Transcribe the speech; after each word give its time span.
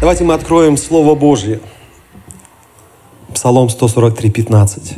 Давайте 0.00 0.22
мы 0.22 0.34
откроем 0.34 0.76
Слово 0.76 1.16
Божье. 1.16 1.58
Псалом 3.34 3.68
143, 3.68 4.30
15. 4.30 4.94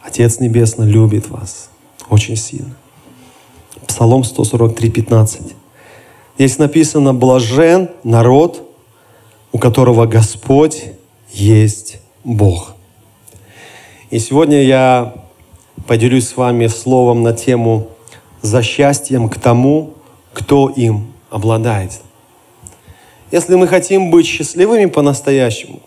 Отец 0.00 0.38
Небесный 0.38 0.86
любит 0.86 1.28
вас 1.28 1.70
очень 2.08 2.36
сильно. 2.36 2.76
Псалом 3.88 4.22
143, 4.22 4.90
15. 4.90 5.56
Здесь 6.36 6.58
написано 6.58 7.12
«Блажен 7.12 7.90
народ, 8.04 8.62
у 9.50 9.58
которого 9.58 10.06
Господь 10.06 10.84
есть 11.32 11.98
Бог». 12.22 12.76
И 14.10 14.20
сегодня 14.20 14.62
я 14.62 15.14
поделюсь 15.88 16.28
с 16.28 16.36
вами 16.36 16.68
словом 16.68 17.24
на 17.24 17.32
тему 17.32 17.88
«За 18.40 18.62
счастьем 18.62 19.28
к 19.28 19.36
тому, 19.36 19.94
кто 20.32 20.68
им 20.68 21.12
обладает». 21.28 22.03
Если 23.34 23.56
мы 23.56 23.66
хотим 23.66 24.12
быть 24.12 24.26
счастливыми 24.26 24.86
по-настоящему, 24.86 25.80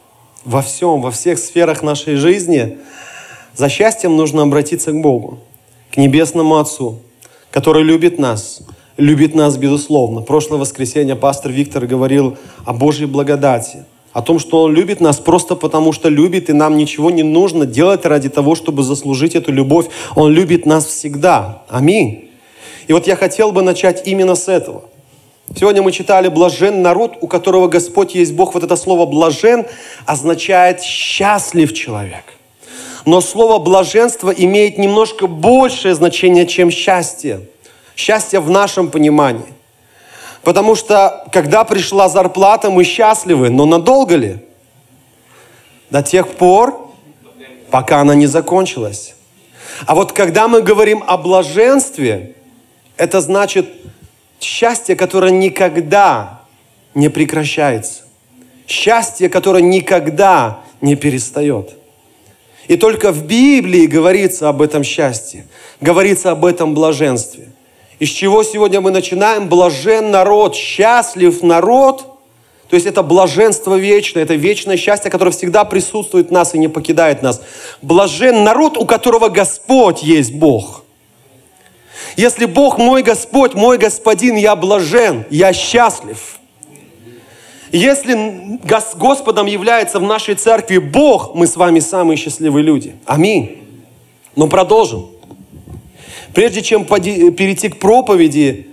во 0.43 0.61
всем, 0.61 0.99
во 0.99 1.11
всех 1.11 1.39
сферах 1.39 1.81
нашей 1.81 2.15
жизни, 2.15 2.77
за 3.55 3.69
счастьем 3.69 4.17
нужно 4.17 4.41
обратиться 4.41 4.91
к 4.91 5.01
Богу, 5.01 5.39
к 5.89 5.95
Небесному 5.95 6.57
Отцу, 6.57 6.99
который 7.49 7.83
любит 7.83 8.19
нас, 8.19 8.63
любит 8.97 9.33
нас 9.33 9.55
безусловно. 9.55 10.19
Прошлое 10.19 10.59
воскресенье 10.59 11.15
пастор 11.15 11.53
Виктор 11.53 11.85
говорил 11.85 12.35
о 12.65 12.73
Божьей 12.73 13.05
благодати, 13.05 13.85
о 14.11 14.21
том, 14.21 14.39
что 14.39 14.63
Он 14.63 14.73
любит 14.73 14.99
нас 14.99 15.15
просто 15.15 15.55
потому, 15.55 15.93
что 15.93 16.09
любит, 16.09 16.49
и 16.49 16.53
нам 16.53 16.75
ничего 16.75 17.11
не 17.11 17.23
нужно 17.23 17.65
делать 17.65 18.05
ради 18.05 18.27
того, 18.27 18.55
чтобы 18.55 18.83
заслужить 18.83 19.35
эту 19.35 19.53
любовь. 19.53 19.85
Он 20.17 20.33
любит 20.33 20.65
нас 20.65 20.85
всегда. 20.85 21.63
Аминь. 21.69 22.29
И 22.87 22.91
вот 22.91 23.07
я 23.07 23.15
хотел 23.15 23.53
бы 23.53 23.61
начать 23.61 24.05
именно 24.05 24.35
с 24.35 24.49
этого. 24.49 24.83
Сегодня 25.55 25.81
мы 25.81 25.91
читали 25.91 26.27
«блажен 26.27 26.81
народ, 26.81 27.17
у 27.21 27.27
которого 27.27 27.67
Господь 27.67 28.15
есть 28.15 28.33
Бог». 28.33 28.53
Вот 28.53 28.63
это 28.63 28.75
слово 28.75 29.05
«блажен» 29.05 29.65
означает 30.05 30.81
«счастлив 30.81 31.73
человек». 31.73 32.25
Но 33.05 33.21
слово 33.21 33.57
блаженство 33.57 34.29
имеет 34.29 34.77
немножко 34.77 35.27
большее 35.27 35.95
значение, 35.95 36.45
чем 36.45 36.69
счастье. 36.69 37.41
Счастье 37.95 38.41
в 38.41 38.49
нашем 38.49 38.91
понимании. 38.91 39.53
Потому 40.43 40.75
что, 40.75 41.25
когда 41.31 41.63
пришла 41.63 42.09
зарплата, 42.09 42.69
мы 42.69 42.83
счастливы, 42.83 43.49
но 43.49 43.65
надолго 43.65 44.15
ли? 44.15 44.39
До 45.89 46.03
тех 46.03 46.27
пор, 46.27 46.91
пока 47.71 48.01
она 48.01 48.13
не 48.13 48.27
закончилась. 48.27 49.15
А 49.85 49.95
вот 49.95 50.11
когда 50.11 50.49
мы 50.49 50.61
говорим 50.61 51.03
о 51.07 51.17
блаженстве, 51.17 52.35
это 52.97 53.21
значит 53.21 53.67
счастье, 54.39 54.95
которое 54.95 55.31
никогда 55.31 56.41
не 56.93 57.09
прекращается. 57.09 58.03
Счастье, 58.67 59.29
которое 59.29 59.63
никогда 59.63 60.59
не 60.81 60.95
перестает. 60.95 61.71
И 62.67 62.75
только 62.75 63.11
в 63.11 63.25
Библии 63.25 63.85
говорится 63.85 64.49
об 64.49 64.61
этом 64.61 64.83
счастье, 64.83 65.47
говорится 65.79 66.31
об 66.31 66.45
этом 66.45 66.73
блаженстве. 66.73 67.49
Из 67.99 68.09
чего 68.09 68.43
сегодня 68.43 68.81
мы 68.81 68.91
начинаем? 68.91 69.47
Блажен 69.47 70.11
народ, 70.11 70.55
счастлив 70.55 71.41
народ. 71.41 72.05
То 72.69 72.75
есть 72.75 72.85
это 72.85 73.01
блаженство 73.01 73.75
вечное, 73.75 74.23
это 74.23 74.35
вечное 74.35 74.75
счастье, 74.75 75.09
которое 75.09 75.31
всегда 75.31 75.63
присутствует 75.63 76.27
в 76.27 76.31
нас 76.31 76.53
и 76.53 76.59
не 76.59 76.67
покидает 76.67 77.21
нас. 77.21 77.41
Блажен 77.81 78.43
народ, 78.43 78.77
у 78.77 78.85
которого 78.85 79.29
Господь 79.29 80.03
есть 80.03 80.33
Бог. 80.33 80.83
Если 82.17 82.45
Бог 82.45 82.77
мой 82.77 83.03
Господь, 83.03 83.53
мой 83.53 83.77
Господин, 83.77 84.35
я 84.35 84.55
блажен, 84.55 85.23
я 85.29 85.53
счастлив– 85.53 86.33
если 87.71 88.59
Господом 88.95 89.45
является 89.45 89.99
в 89.99 90.03
нашей 90.03 90.35
церкви 90.35 90.77
Бог, 90.77 91.35
мы 91.35 91.47
с 91.47 91.55
вами 91.55 91.79
самые 91.79 92.17
счастливые 92.17 92.63
люди. 92.63 92.95
Аминь. 93.05 93.57
Но 94.35 94.47
продолжим. 94.47 95.09
Прежде 96.33 96.61
чем 96.61 96.85
перейти 96.85 97.69
к 97.69 97.79
проповеди, 97.79 98.66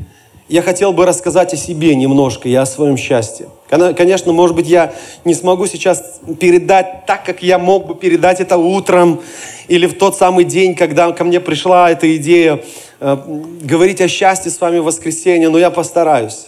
я 0.48 0.62
хотел 0.62 0.92
бы 0.92 1.06
рассказать 1.06 1.54
о 1.54 1.56
себе 1.56 1.94
немножко 1.94 2.48
и 2.48 2.54
о 2.54 2.66
своем 2.66 2.96
счастье. 2.96 3.48
Конечно, 3.68 4.32
может 4.32 4.54
быть, 4.54 4.68
я 4.68 4.92
не 5.24 5.34
смогу 5.34 5.66
сейчас 5.66 6.20
передать 6.38 7.06
так, 7.06 7.24
как 7.24 7.42
я 7.42 7.58
мог 7.58 7.86
бы 7.86 7.94
передать 7.94 8.40
это 8.40 8.56
утром 8.56 9.22
или 9.68 9.86
в 9.86 9.96
тот 9.96 10.16
самый 10.16 10.44
день, 10.44 10.74
когда 10.74 11.10
ко 11.12 11.24
мне 11.24 11.40
пришла 11.40 11.90
эта 11.90 12.14
идея 12.16 12.62
э, 13.00 13.16
говорить 13.62 14.00
о 14.02 14.08
счастье 14.08 14.50
с 14.50 14.60
вами 14.60 14.78
в 14.78 14.84
воскресенье, 14.84 15.48
но 15.48 15.58
я 15.58 15.70
постараюсь. 15.70 16.46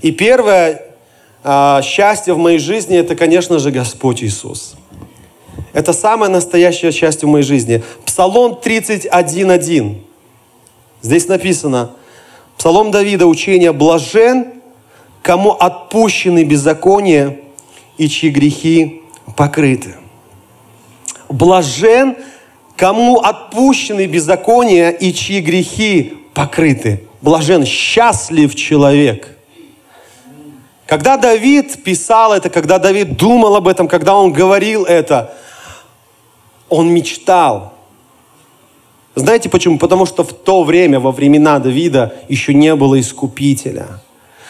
И 0.00 0.12
первое, 0.12 0.82
а, 1.42 1.82
счастье 1.82 2.34
в 2.34 2.38
моей 2.38 2.58
жизни, 2.58 2.96
это, 2.96 3.14
конечно 3.16 3.58
же, 3.58 3.70
Господь 3.70 4.22
Иисус. 4.22 4.76
Это 5.72 5.92
самое 5.92 6.30
настоящее 6.30 6.92
счастье 6.92 7.28
в 7.28 7.30
моей 7.30 7.44
жизни. 7.44 7.82
Псалом 8.06 8.58
31.1. 8.62 9.96
Здесь 11.02 11.28
написано, 11.28 11.90
Псалом 12.56 12.90
Давида, 12.90 13.26
учение 13.26 13.72
«Блажен, 13.72 14.46
кому 15.22 15.52
отпущены 15.52 16.44
беззакония 16.44 17.38
и 17.98 18.08
чьи 18.08 18.30
грехи 18.30 19.02
покрыты». 19.36 19.96
Блажен, 21.28 22.16
кому 22.76 23.18
отпущены 23.18 24.06
беззакония 24.06 24.90
и 24.90 25.12
чьи 25.12 25.40
грехи 25.40 26.14
покрыты. 26.34 27.04
Блажен, 27.22 27.64
счастлив 27.64 28.54
человек– 28.54 29.30
когда 30.86 31.16
Давид 31.16 31.82
писал 31.82 32.34
это, 32.34 32.50
когда 32.50 32.78
Давид 32.78 33.16
думал 33.16 33.56
об 33.56 33.68
этом, 33.68 33.88
когда 33.88 34.14
он 34.14 34.32
говорил 34.32 34.84
это, 34.84 35.34
он 36.68 36.90
мечтал. 36.90 37.73
Знаете 39.14 39.48
почему? 39.48 39.78
Потому 39.78 40.06
что 40.06 40.24
в 40.24 40.32
то 40.32 40.64
время, 40.64 40.98
во 40.98 41.12
времена 41.12 41.58
Давида, 41.58 42.14
еще 42.28 42.52
не 42.52 42.74
было 42.74 42.98
искупителя, 42.98 44.00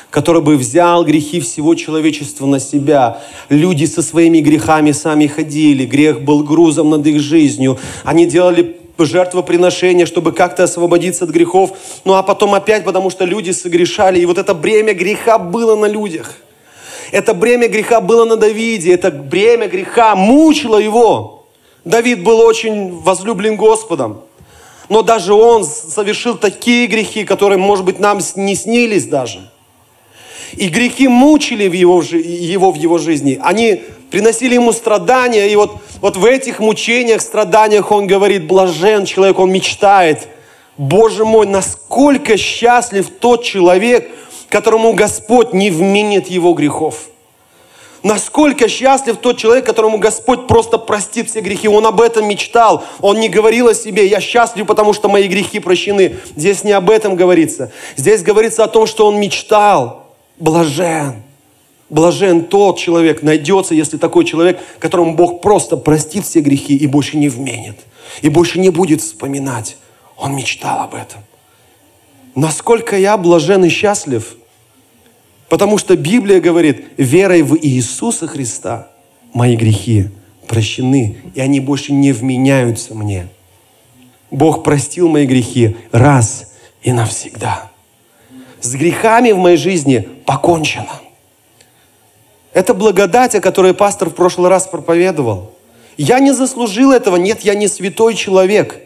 который 0.08 0.40
бы 0.40 0.56
взял 0.56 1.04
грехи 1.04 1.40
всего 1.40 1.74
человечества 1.74 2.46
на 2.46 2.58
себя. 2.58 3.20
Люди 3.50 3.84
со 3.84 4.00
своими 4.00 4.38
грехами 4.38 4.92
сами 4.92 5.26
ходили, 5.26 5.84
грех 5.84 6.22
был 6.22 6.42
грузом 6.42 6.90
над 6.90 7.06
их 7.06 7.20
жизнью. 7.20 7.78
Они 8.04 8.24
делали 8.24 8.76
жертвоприношение, 8.96 10.06
чтобы 10.06 10.32
как-то 10.32 10.62
освободиться 10.62 11.24
от 11.24 11.30
грехов. 11.30 11.72
Ну 12.04 12.14
а 12.14 12.22
потом 12.22 12.54
опять, 12.54 12.84
потому 12.84 13.10
что 13.10 13.26
люди 13.26 13.50
согрешали. 13.50 14.20
И 14.20 14.26
вот 14.26 14.38
это 14.38 14.54
бремя 14.54 14.94
греха 14.94 15.38
было 15.38 15.76
на 15.76 15.86
людях. 15.86 16.36
Это 17.12 17.34
бремя 17.34 17.68
греха 17.68 18.00
было 18.00 18.24
на 18.24 18.36
Давиде. 18.36 18.94
Это 18.94 19.10
бремя 19.10 19.68
греха 19.68 20.16
мучило 20.16 20.78
его. 20.78 21.46
Давид 21.84 22.22
был 22.22 22.40
очень 22.40 22.98
возлюблен 23.00 23.56
Господом. 23.56 24.20
Но 24.88 25.02
даже 25.02 25.32
он 25.32 25.64
совершил 25.64 26.36
такие 26.36 26.86
грехи, 26.86 27.24
которые, 27.24 27.58
может 27.58 27.84
быть, 27.84 27.98
нам 27.98 28.20
не 28.36 28.54
снились 28.54 29.06
даже. 29.06 29.50
И 30.52 30.68
грехи 30.68 31.08
мучили 31.08 31.68
в 31.68 31.72
его, 31.72 32.02
его 32.02 32.70
в 32.70 32.76
его 32.76 32.98
жизни. 32.98 33.40
Они 33.42 33.82
приносили 34.10 34.54
ему 34.54 34.72
страдания. 34.72 35.50
И 35.50 35.56
вот, 35.56 35.76
вот 36.00 36.16
в 36.16 36.24
этих 36.24 36.60
мучениях, 36.60 37.20
страданиях 37.20 37.90
он 37.90 38.06
говорит, 38.06 38.46
блажен 38.46 39.04
человек, 39.04 39.38
он 39.38 39.50
мечтает. 39.50 40.28
Боже 40.76 41.24
мой, 41.24 41.46
насколько 41.46 42.36
счастлив 42.36 43.08
тот 43.20 43.42
человек, 43.42 44.08
которому 44.48 44.92
Господь 44.92 45.52
не 45.52 45.70
вменит 45.70 46.28
его 46.28 46.52
грехов. 46.52 47.08
Насколько 48.04 48.68
счастлив 48.68 49.16
тот 49.16 49.38
человек, 49.38 49.64
которому 49.64 49.96
Господь 49.96 50.46
просто 50.46 50.76
простит 50.76 51.30
все 51.30 51.40
грехи. 51.40 51.68
Он 51.68 51.86
об 51.86 52.02
этом 52.02 52.28
мечтал. 52.28 52.84
Он 53.00 53.18
не 53.18 53.30
говорил 53.30 53.68
о 53.68 53.74
себе, 53.74 54.06
я 54.06 54.20
счастлив, 54.20 54.66
потому 54.66 54.92
что 54.92 55.08
мои 55.08 55.26
грехи 55.26 55.58
прощены. 55.58 56.16
Здесь 56.36 56.64
не 56.64 56.72
об 56.72 56.90
этом 56.90 57.16
говорится. 57.16 57.72
Здесь 57.96 58.22
говорится 58.22 58.62
о 58.62 58.68
том, 58.68 58.86
что 58.86 59.06
он 59.06 59.18
мечтал. 59.18 60.12
Блажен. 60.38 61.22
Блажен 61.88 62.44
тот 62.44 62.78
человек, 62.78 63.22
найдется, 63.22 63.74
если 63.74 63.96
такой 63.96 64.26
человек, 64.26 64.60
которому 64.80 65.14
Бог 65.14 65.40
просто 65.40 65.78
простит 65.78 66.26
все 66.26 66.40
грехи 66.40 66.76
и 66.76 66.86
больше 66.86 67.16
не 67.16 67.30
вменит, 67.30 67.78
и 68.20 68.28
больше 68.28 68.58
не 68.58 68.68
будет 68.68 69.00
вспоминать. 69.00 69.78
Он 70.18 70.36
мечтал 70.36 70.80
об 70.80 70.94
этом. 70.94 71.20
Насколько 72.34 72.98
я 72.98 73.16
блажен 73.16 73.64
и 73.64 73.70
счастлив, 73.70 74.36
Потому 75.48 75.78
что 75.78 75.96
Библия 75.96 76.40
говорит, 76.40 76.86
верой 76.96 77.42
в 77.42 77.56
Иисуса 77.56 78.26
Христа 78.26 78.88
мои 79.32 79.56
грехи 79.56 80.08
прощены, 80.46 81.16
и 81.34 81.40
они 81.40 81.60
больше 81.60 81.92
не 81.92 82.12
вменяются 82.12 82.94
мне. 82.94 83.28
Бог 84.30 84.62
простил 84.62 85.08
мои 85.08 85.26
грехи 85.26 85.76
раз 85.92 86.52
и 86.82 86.92
навсегда. 86.92 87.70
С 88.60 88.74
грехами 88.74 89.32
в 89.32 89.38
моей 89.38 89.56
жизни 89.56 90.08
покончено. 90.24 91.00
Это 92.52 92.72
благодать, 92.72 93.34
о 93.34 93.40
которой 93.40 93.74
пастор 93.74 94.10
в 94.10 94.14
прошлый 94.14 94.48
раз 94.48 94.66
проповедовал. 94.66 95.52
Я 95.96 96.18
не 96.20 96.32
заслужил 96.32 96.92
этого, 96.92 97.16
нет, 97.16 97.42
я 97.42 97.54
не 97.54 97.68
святой 97.68 98.14
человек. 98.14 98.80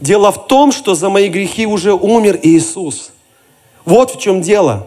Дело 0.00 0.32
в 0.32 0.46
том, 0.46 0.72
что 0.72 0.94
за 0.94 1.10
мои 1.10 1.28
грехи 1.28 1.66
уже 1.66 1.92
умер 1.92 2.38
Иисус. 2.42 3.10
Вот 3.84 4.14
в 4.14 4.20
чем 4.20 4.40
дело. 4.40 4.86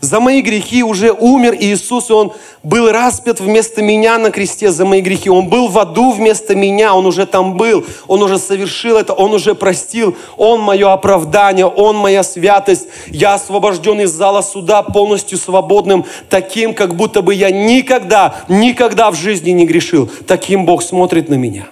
За 0.00 0.20
мои 0.20 0.42
грехи 0.42 0.82
уже 0.82 1.12
умер 1.12 1.56
Иисус, 1.58 2.10
и 2.10 2.12
Он 2.12 2.32
был 2.62 2.90
распят 2.90 3.40
вместо 3.40 3.80
меня 3.80 4.18
на 4.18 4.30
кресте 4.30 4.70
за 4.70 4.84
мои 4.84 5.00
грехи. 5.00 5.30
Он 5.30 5.48
был 5.48 5.68
в 5.68 5.78
аду 5.78 6.10
вместо 6.10 6.54
меня, 6.54 6.94
Он 6.94 7.06
уже 7.06 7.26
там 7.26 7.56
был, 7.56 7.84
Он 8.06 8.22
уже 8.22 8.38
совершил 8.38 8.98
это, 8.98 9.14
Он 9.14 9.32
уже 9.32 9.54
простил. 9.54 10.16
Он 10.36 10.60
мое 10.60 10.92
оправдание, 10.92 11.66
Он 11.66 11.96
моя 11.96 12.22
святость. 12.22 12.86
Я 13.06 13.34
освобожден 13.34 14.00
из 14.00 14.10
зала 14.10 14.42
суда 14.42 14.82
полностью 14.82 15.38
свободным, 15.38 16.04
таким, 16.28 16.74
как 16.74 16.96
будто 16.96 17.22
бы 17.22 17.34
я 17.34 17.50
никогда, 17.50 18.34
никогда 18.48 19.10
в 19.10 19.14
жизни 19.14 19.50
не 19.50 19.64
грешил. 19.64 20.10
Таким 20.26 20.66
Бог 20.66 20.82
смотрит 20.82 21.28
на 21.28 21.34
меня. 21.34 21.66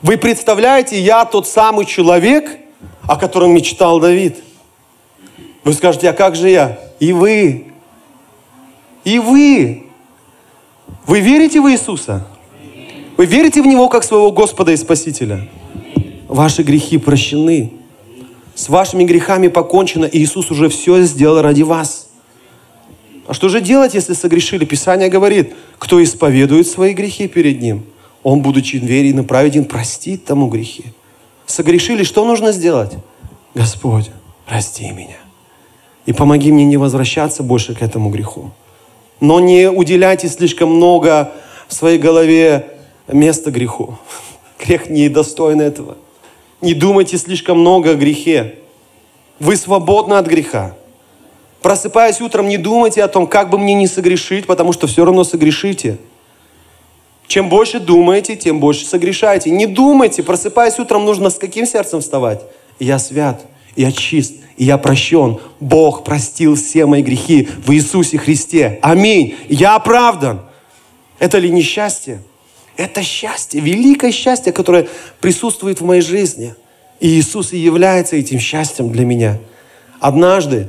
Вы 0.00 0.16
представляете, 0.16 1.00
я 1.00 1.24
тот 1.24 1.48
самый 1.48 1.86
человек, 1.86 2.58
о 3.08 3.16
котором 3.16 3.52
мечтал 3.52 4.00
Давид. 4.00 4.36
Вы 5.64 5.72
скажете, 5.72 6.10
а 6.10 6.12
как 6.12 6.36
же 6.36 6.50
я? 6.50 6.78
И 7.00 7.12
вы. 7.12 7.66
И 9.04 9.18
вы. 9.18 9.84
Вы 11.06 11.20
верите 11.20 11.60
в 11.60 11.70
Иисуса? 11.70 12.26
Вы 13.16 13.26
верите 13.26 13.62
в 13.62 13.66
Него 13.66 13.88
как 13.88 14.04
своего 14.04 14.30
Господа 14.30 14.72
и 14.72 14.76
Спасителя? 14.76 15.48
Ваши 16.28 16.62
грехи 16.62 16.98
прощены. 16.98 17.72
С 18.54 18.68
вашими 18.68 19.04
грехами 19.04 19.48
покончено. 19.48 20.04
И 20.04 20.18
Иисус 20.18 20.50
уже 20.50 20.68
все 20.68 21.02
сделал 21.02 21.40
ради 21.40 21.62
вас. 21.62 22.08
А 23.26 23.32
что 23.32 23.48
же 23.48 23.62
делать, 23.62 23.94
если 23.94 24.12
согрешили? 24.12 24.66
Писание 24.66 25.08
говорит, 25.08 25.54
кто 25.78 26.02
исповедует 26.02 26.66
свои 26.66 26.92
грехи 26.92 27.26
перед 27.26 27.62
Ним, 27.62 27.84
он, 28.22 28.42
будучи 28.42 28.76
верен 28.76 29.20
и 29.20 29.22
праведен, 29.22 29.64
простит 29.64 30.26
тому 30.26 30.48
грехи. 30.48 30.84
Согрешили, 31.46 32.04
что 32.04 32.26
нужно 32.26 32.52
сделать? 32.52 32.92
Господь, 33.54 34.10
прости 34.46 34.90
меня. 34.90 35.23
И 36.06 36.12
помоги 36.12 36.52
мне 36.52 36.64
не 36.64 36.76
возвращаться 36.76 37.42
больше 37.42 37.74
к 37.74 37.82
этому 37.82 38.10
греху. 38.10 38.50
Но 39.20 39.40
не 39.40 39.70
уделяйте 39.70 40.28
слишком 40.28 40.74
много 40.74 41.32
в 41.68 41.74
своей 41.74 41.98
голове 41.98 42.66
места 43.08 43.50
греху. 43.50 43.96
Грех 44.64 44.90
не 44.90 45.08
достоин 45.08 45.60
этого. 45.60 45.96
Не 46.60 46.74
думайте 46.74 47.18
слишком 47.18 47.60
много 47.60 47.90
о 47.90 47.94
грехе. 47.94 48.56
Вы 49.38 49.56
свободны 49.56 50.14
от 50.14 50.26
греха. 50.26 50.76
Просыпаясь 51.62 52.20
утром, 52.20 52.48
не 52.48 52.58
думайте 52.58 53.02
о 53.02 53.08
том, 53.08 53.26
как 53.26 53.48
бы 53.48 53.58
мне 53.58 53.74
не 53.74 53.86
согрешить, 53.86 54.46
потому 54.46 54.72
что 54.72 54.86
все 54.86 55.04
равно 55.04 55.24
согрешите. 55.24 55.98
Чем 57.26 57.48
больше 57.48 57.80
думаете, 57.80 58.36
тем 58.36 58.60
больше 58.60 58.84
согрешаете. 58.84 59.50
Не 59.50 59.66
думайте, 59.66 60.22
просыпаясь 60.22 60.78
утром, 60.78 61.06
нужно 61.06 61.30
с 61.30 61.38
каким 61.38 61.66
сердцем 61.66 62.00
вставать? 62.00 62.42
Я 62.78 62.98
свят, 62.98 63.46
я 63.76 63.92
чист, 63.92 64.34
и 64.56 64.64
я 64.64 64.78
прощен. 64.78 65.38
Бог 65.60 66.04
простил 66.04 66.54
все 66.54 66.86
мои 66.86 67.02
грехи 67.02 67.48
в 67.64 67.72
Иисусе 67.72 68.18
Христе. 68.18 68.78
Аминь. 68.82 69.34
Я 69.48 69.76
оправдан. 69.76 70.40
Это 71.18 71.38
ли 71.38 71.50
несчастье? 71.50 72.22
Это 72.76 73.02
счастье, 73.02 73.60
великое 73.60 74.10
счастье, 74.10 74.52
которое 74.52 74.88
присутствует 75.20 75.80
в 75.80 75.84
моей 75.84 76.02
жизни. 76.02 76.54
И 77.00 77.08
Иисус 77.08 77.52
и 77.52 77.58
является 77.58 78.16
этим 78.16 78.40
счастьем 78.40 78.90
для 78.90 79.04
меня. 79.04 79.38
Однажды 80.00 80.68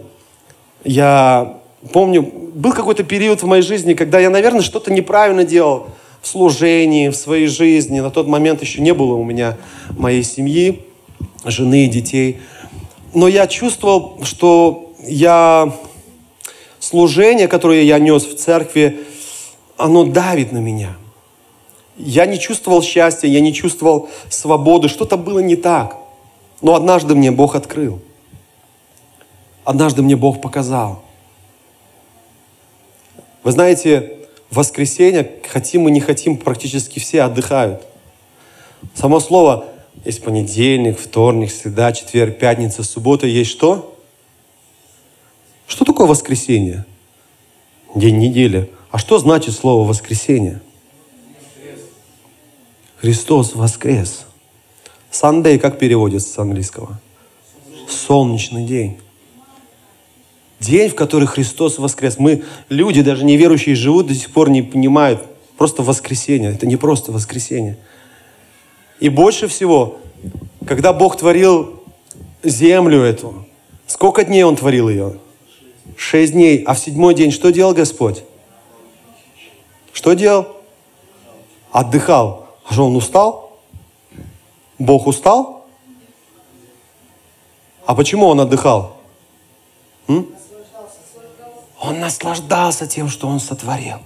я 0.84 1.58
помню, 1.92 2.22
был 2.24 2.74
какой-то 2.74 3.04
период 3.04 3.42
в 3.42 3.48
моей 3.48 3.64
жизни, 3.64 3.94
когда 3.94 4.20
я, 4.20 4.30
наверное, 4.30 4.62
что-то 4.62 4.92
неправильно 4.94 5.44
делал 5.44 5.88
в 6.22 6.28
служении, 6.28 7.10
в 7.10 7.16
своей 7.16 7.48
жизни. 7.48 8.00
На 8.00 8.12
тот 8.12 8.28
момент 8.28 8.62
еще 8.62 8.81
не 8.81 8.94
было 8.94 9.16
у 9.16 9.24
меня 9.24 9.58
моей 9.92 10.24
семьи, 10.24 10.86
жены 11.44 11.86
и 11.86 11.90
детей 11.90 12.40
но 13.16 13.28
я 13.28 13.48
чувствовал, 13.48 14.24
что 14.24 14.94
я 15.00 15.74
служение, 16.80 17.48
которое 17.48 17.84
я 17.84 17.98
нес 17.98 18.26
в 18.26 18.36
церкви, 18.36 19.06
оно 19.78 20.04
давит 20.04 20.52
на 20.52 20.60
меня. 20.60 20.98
Я 21.98 22.26
не 22.26 22.38
чувствовал 22.38 22.84
счастья, 22.84 23.28
я 23.28 23.40
не 23.40 23.54
чувствовал 23.54 24.10
свободы, 24.30 24.90
что-то 24.90 25.18
было 25.18 25.40
не 25.40 25.56
так. 25.56 25.98
Но 26.62 26.76
однажды 26.76 27.16
мне 27.16 27.32
Бог 27.32 27.56
открыл. 27.56 28.00
Однажды 29.64 30.02
мне 30.02 30.16
Бог 30.16 30.42
показал. 30.42 31.02
Вы 33.44 33.52
знаете, 33.52 34.18
в 34.50 34.58
воскресенье, 34.58 35.40
хотим 35.48 35.84
мы 35.84 35.92
не 35.92 36.02
хотим, 36.02 36.38
практически 36.38 37.00
все 37.00 37.24
отдыхают. 37.24 37.82
Само 38.94 39.20
слово 39.20 39.66
есть 40.06 40.24
понедельник, 40.24 41.00
вторник, 41.00 41.52
среда, 41.52 41.92
четверг, 41.92 42.38
пятница, 42.38 42.84
суббота. 42.84 43.25
Есть 43.25 43.50
что? 43.50 43.98
Что 45.68 45.84
такое 45.84 46.07
воскресенье? 46.07 46.86
День 47.96 48.19
недели. 48.19 48.69
А 48.92 49.00
что 49.00 49.18
значит 49.18 49.56
слово 49.56 49.88
воскресенье? 49.88 50.62
Христос 52.98 53.56
воскрес. 53.56 54.25
Sunday 55.12 55.57
как 55.57 55.80
переводится 55.80 56.30
с 56.30 56.38
английского? 56.38 57.00
Солнечный 57.90 58.66
день. 58.66 59.00
День, 60.60 60.90
в 60.90 60.96
который 60.96 61.28
Христос 61.28 61.80
воскрес. 61.80 62.19
Мы, 62.19 62.44
люди, 62.69 63.02
даже 63.02 63.25
неверующие, 63.25 63.75
живут 63.75 64.07
до 64.07 64.13
сих 64.13 64.31
пор 64.31 64.50
не 64.50 64.62
понимают. 64.62 65.24
Просто 65.57 65.84
воскресенье. 65.84 66.52
Это 66.52 66.68
не 66.68 66.75
просто 66.75 67.12
воскресенье. 67.12 67.78
И 69.00 69.09
больше 69.09 69.47
всего, 69.47 69.97
когда 70.65 70.94
Бог 70.94 71.18
творил 71.18 71.83
землю 72.44 73.01
эту, 73.01 73.45
сколько 73.88 74.24
дней 74.24 74.44
Он 74.44 74.56
творил 74.56 74.89
ее? 74.89 75.19
Шесть 75.97 76.33
дней. 76.33 76.63
А 76.63 76.74
в 76.74 76.80
седьмой 76.80 77.13
день 77.13 77.31
что 77.31 77.51
делал 77.51 77.74
Господь? 77.74 78.23
Что 79.94 80.14
делал? 80.14 80.47
Отдыхал. 81.71 82.47
А 82.68 82.73
что, 82.73 82.85
Он 82.85 82.95
устал? 82.95 83.59
Бог 84.80 85.07
устал? 85.07 85.66
А 87.85 87.95
почему 87.95 88.28
Он 88.28 88.40
отдыхал? 88.42 88.97
М? 90.07 90.28
Он 91.80 91.99
наслаждался 91.99 92.87
тем, 92.87 93.09
что 93.09 93.28
Он 93.28 93.40
сотворил. 93.40 93.99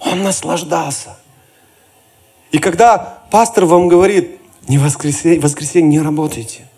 Он 0.00 0.22
наслаждался. 0.22 1.16
И 2.52 2.58
когда 2.58 3.23
пастор 3.34 3.64
вам 3.64 3.88
говорит, 3.88 4.38
не 4.68 4.78
воскресенье, 4.78 5.40
воскресенье 5.40 5.90
не 5.90 6.00
работайте. 6.00 6.68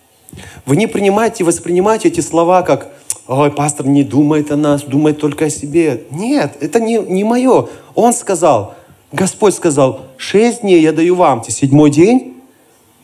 Вы 0.64 0.76
не 0.76 0.86
принимайте, 0.86 1.44
воспринимайте 1.44 2.08
эти 2.08 2.20
слова 2.20 2.62
как 2.62 2.94
«Ой, 3.28 3.50
пастор 3.50 3.86
не 3.86 4.04
думает 4.04 4.50
о 4.50 4.56
нас, 4.56 4.80
думает 4.84 5.20
только 5.20 5.44
о 5.44 5.50
себе». 5.50 6.04
Нет, 6.10 6.56
это 6.60 6.80
не, 6.80 6.96
не 6.96 7.24
мое. 7.24 7.68
Он 7.94 8.14
сказал, 8.14 8.74
Господь 9.12 9.52
сказал, 9.54 10.06
шесть 10.16 10.62
дней 10.62 10.80
я 10.80 10.92
даю 10.92 11.14
вам, 11.14 11.44
седьмой 11.44 11.90
день 11.90 12.38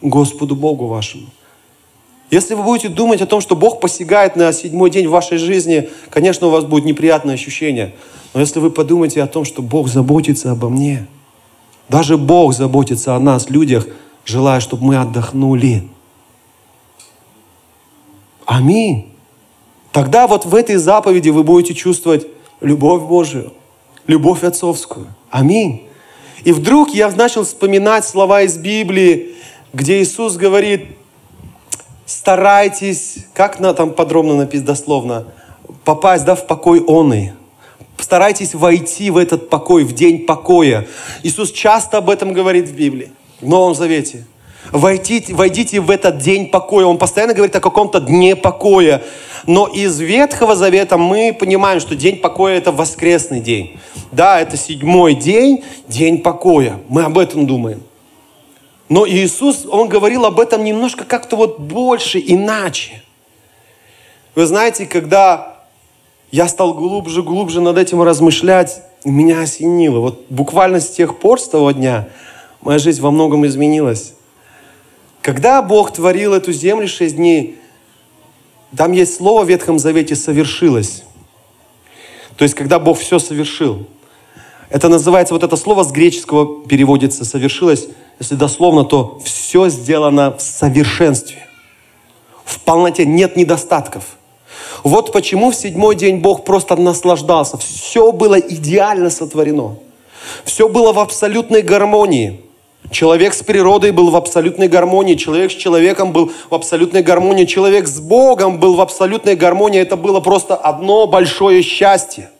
Господу 0.00 0.56
Богу 0.56 0.86
вашему. 0.86 1.26
Если 2.30 2.54
вы 2.54 2.62
будете 2.62 2.88
думать 2.88 3.20
о 3.20 3.26
том, 3.26 3.42
что 3.42 3.54
Бог 3.54 3.80
посягает 3.80 4.34
на 4.34 4.50
седьмой 4.54 4.88
день 4.88 5.08
в 5.08 5.10
вашей 5.10 5.36
жизни, 5.36 5.90
конечно, 6.08 6.46
у 6.46 6.50
вас 6.50 6.64
будет 6.64 6.86
неприятное 6.86 7.34
ощущение. 7.34 7.92
Но 8.32 8.40
если 8.40 8.60
вы 8.60 8.70
подумаете 8.70 9.22
о 9.22 9.26
том, 9.26 9.44
что 9.44 9.60
Бог 9.60 9.88
заботится 9.88 10.52
обо 10.52 10.70
мне– 10.70 11.06
даже 11.88 12.16
Бог 12.16 12.54
заботится 12.54 13.14
о 13.14 13.20
нас, 13.20 13.50
людях, 13.50 13.86
желая, 14.24 14.60
чтобы 14.60 14.84
мы 14.84 14.96
отдохнули. 14.96 15.88
Аминь. 18.46 19.12
Тогда 19.92 20.26
вот 20.26 20.46
в 20.46 20.54
этой 20.54 20.76
заповеди 20.76 21.28
вы 21.28 21.42
будете 21.42 21.74
чувствовать 21.74 22.26
любовь 22.60 23.02
Божию, 23.02 23.52
любовь 24.06 24.42
отцовскую. 24.42 25.06
Аминь. 25.30 25.86
И 26.44 26.52
вдруг 26.52 26.90
я 26.90 27.10
начал 27.10 27.44
вспоминать 27.44 28.04
слова 28.04 28.42
из 28.42 28.56
Библии, 28.56 29.34
где 29.72 30.02
Иисус 30.02 30.36
говорит, 30.36 30.86
старайтесь, 32.06 33.26
как 33.34 33.60
на, 33.60 33.74
там 33.74 33.92
подробно 33.92 34.34
написано 34.34 34.68
дословно, 34.68 35.26
попасть 35.84 36.24
да, 36.24 36.34
в 36.34 36.46
покой 36.46 36.80
онный. 36.80 37.32
Старайтесь 38.02 38.54
войти 38.54 39.10
в 39.10 39.16
этот 39.16 39.48
покой, 39.48 39.84
в 39.84 39.92
день 39.92 40.26
покоя. 40.26 40.86
Иисус 41.22 41.52
часто 41.52 41.98
об 41.98 42.10
этом 42.10 42.32
говорит 42.32 42.68
в 42.68 42.74
Библии, 42.74 43.12
в 43.40 43.48
Новом 43.48 43.76
Завете. 43.76 44.26
Войдите, 44.72 45.32
войдите 45.34 45.80
в 45.80 45.88
этот 45.90 46.18
день 46.18 46.48
покоя. 46.48 46.86
Он 46.86 46.98
постоянно 46.98 47.32
говорит 47.32 47.54
о 47.54 47.60
каком-то 47.60 48.00
дне 48.00 48.34
покоя. 48.34 49.02
Но 49.46 49.66
из 49.66 50.00
Ветхого 50.00 50.56
Завета 50.56 50.98
мы 50.98 51.32
понимаем, 51.38 51.78
что 51.78 51.94
день 51.94 52.16
покоя– 52.16 52.56
это 52.58 52.72
воскресный 52.72 53.40
день. 53.40 53.78
Да, 54.10 54.40
это 54.40 54.56
седьмой 54.56 55.14
день, 55.14 55.64
день 55.86 56.18
покоя. 56.18 56.80
Мы 56.88 57.04
об 57.04 57.18
этом 57.18 57.46
думаем. 57.46 57.82
Но 58.88 59.06
Иисус, 59.06 59.64
Он 59.64 59.88
говорил 59.88 60.26
об 60.26 60.40
этом 60.40 60.64
немножко 60.64 61.04
как-то 61.04 61.36
вот 61.36 61.60
больше, 61.60 62.22
иначе. 62.24 63.02
Вы 64.34 64.46
знаете, 64.46 64.86
когда 64.86 65.51
я 66.32 66.48
стал 66.48 66.72
глубже, 66.72 67.22
глубже 67.22 67.60
над 67.60 67.76
этим 67.76 68.02
размышлять, 68.02 68.82
меня 69.04 69.42
осенило. 69.42 70.00
Вот 70.00 70.24
буквально 70.30 70.80
с 70.80 70.88
тех 70.88 71.18
пор, 71.18 71.38
с 71.38 71.46
того 71.46 71.70
дня, 71.72 72.08
моя 72.62 72.78
жизнь 72.78 73.02
во 73.02 73.10
многом 73.10 73.46
изменилась. 73.46 74.14
Когда 75.20 75.60
Бог 75.60 75.92
творил 75.92 76.32
эту 76.32 76.50
землю 76.50 76.88
шесть 76.88 77.16
дней, 77.16 77.58
там 78.74 78.92
есть 78.92 79.14
слово 79.14 79.44
в 79.44 79.48
Ветхом 79.48 79.78
Завете 79.78 80.16
«совершилось». 80.16 81.04
То 82.38 82.44
есть, 82.44 82.54
когда 82.54 82.78
Бог 82.78 82.98
все 82.98 83.18
совершил. 83.18 83.86
Это 84.70 84.88
называется, 84.88 85.34
вот 85.34 85.42
это 85.42 85.56
слово 85.56 85.84
с 85.84 85.92
греческого 85.92 86.66
переводится 86.66 87.26
«совершилось». 87.26 87.88
Если 88.18 88.36
дословно, 88.36 88.84
то 88.84 89.20
все 89.22 89.68
сделано 89.68 90.34
в 90.38 90.40
совершенстве. 90.40 91.46
В 92.46 92.58
полноте 92.60 93.04
нет 93.04 93.36
недостатков. 93.36 94.16
Вот 94.82 95.12
почему 95.12 95.50
в 95.50 95.54
седьмой 95.54 95.94
день 95.94 96.18
Бог 96.18 96.44
просто 96.44 96.76
наслаждался. 96.76 97.56
Все 97.56 98.12
было 98.12 98.38
идеально 98.38 99.10
сотворено. 99.10 99.76
Все 100.44 100.68
было 100.68 100.92
в 100.92 100.98
абсолютной 100.98 101.62
гармонии. 101.62 102.40
Человек 102.90 103.32
с 103.32 103.42
природой 103.42 103.92
был 103.92 104.10
в 104.10 104.16
абсолютной 104.16 104.68
гармонии, 104.68 105.14
человек 105.14 105.50
с 105.50 105.54
человеком 105.54 106.12
был 106.12 106.30
в 106.50 106.54
абсолютной 106.54 107.02
гармонии, 107.02 107.44
человек 107.44 107.86
с 107.88 108.00
Богом 108.00 108.58
был 108.58 108.74
в 108.74 108.80
абсолютной 108.80 109.34
гармонии. 109.36 109.80
Это 109.80 109.96
было 109.96 110.20
просто 110.20 110.56
одно 110.56 111.06
большое 111.06 111.62
счастье. 111.62 112.30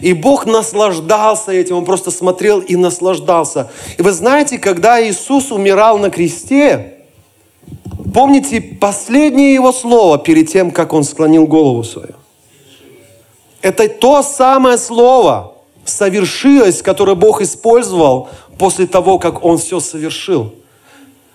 И 0.00 0.12
Бог 0.12 0.46
наслаждался 0.46 1.52
этим, 1.52 1.76
Он 1.76 1.84
просто 1.84 2.10
смотрел 2.10 2.60
и 2.60 2.76
наслаждался. 2.76 3.70
И 3.98 4.02
вы 4.02 4.12
знаете, 4.12 4.58
когда 4.58 5.04
Иисус 5.04 5.52
умирал 5.52 5.98
на 5.98 6.10
кресте, 6.10 6.93
помните 8.12 8.60
последнее 8.60 9.54
Его 9.54 9.72
слово 9.72 10.18
перед 10.18 10.50
тем, 10.50 10.70
как 10.70 10.92
Он 10.92 11.04
склонил 11.04 11.46
голову 11.46 11.84
свою? 11.84 12.14
Это 13.62 13.88
то 13.88 14.22
самое 14.22 14.76
слово, 14.76 15.54
совершилось, 15.84 16.82
которое 16.82 17.14
Бог 17.14 17.40
использовал 17.40 18.28
после 18.58 18.86
того, 18.86 19.18
как 19.18 19.44
Он 19.44 19.58
все 19.58 19.80
совершил. 19.80 20.54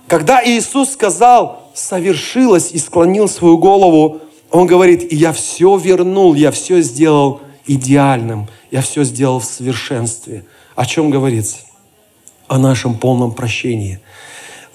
Когда 0.08 0.44
Иисус 0.44 0.92
сказал 0.92 1.70
«совершилось» 1.74 2.72
и 2.72 2.80
склонил 2.80 3.28
свою 3.28 3.58
голову, 3.58 4.22
Он 4.52 4.66
говорит, 4.66 5.12
я 5.12 5.34
все 5.34 5.78
вернул, 5.78 6.34
я 6.34 6.52
все 6.52 6.82
сделал 6.82 7.42
идеальным, 7.68 8.48
я 8.72 8.82
все 8.82 9.04
сделал 9.04 9.40
в 9.40 9.46
совершенстве. 9.46 10.46
О 10.76 10.86
чем 10.86 11.10
говорится? 11.12 11.58
О 12.48 12.58
нашем 12.58 12.98
полном 12.98 13.32
прощении. 13.34 14.00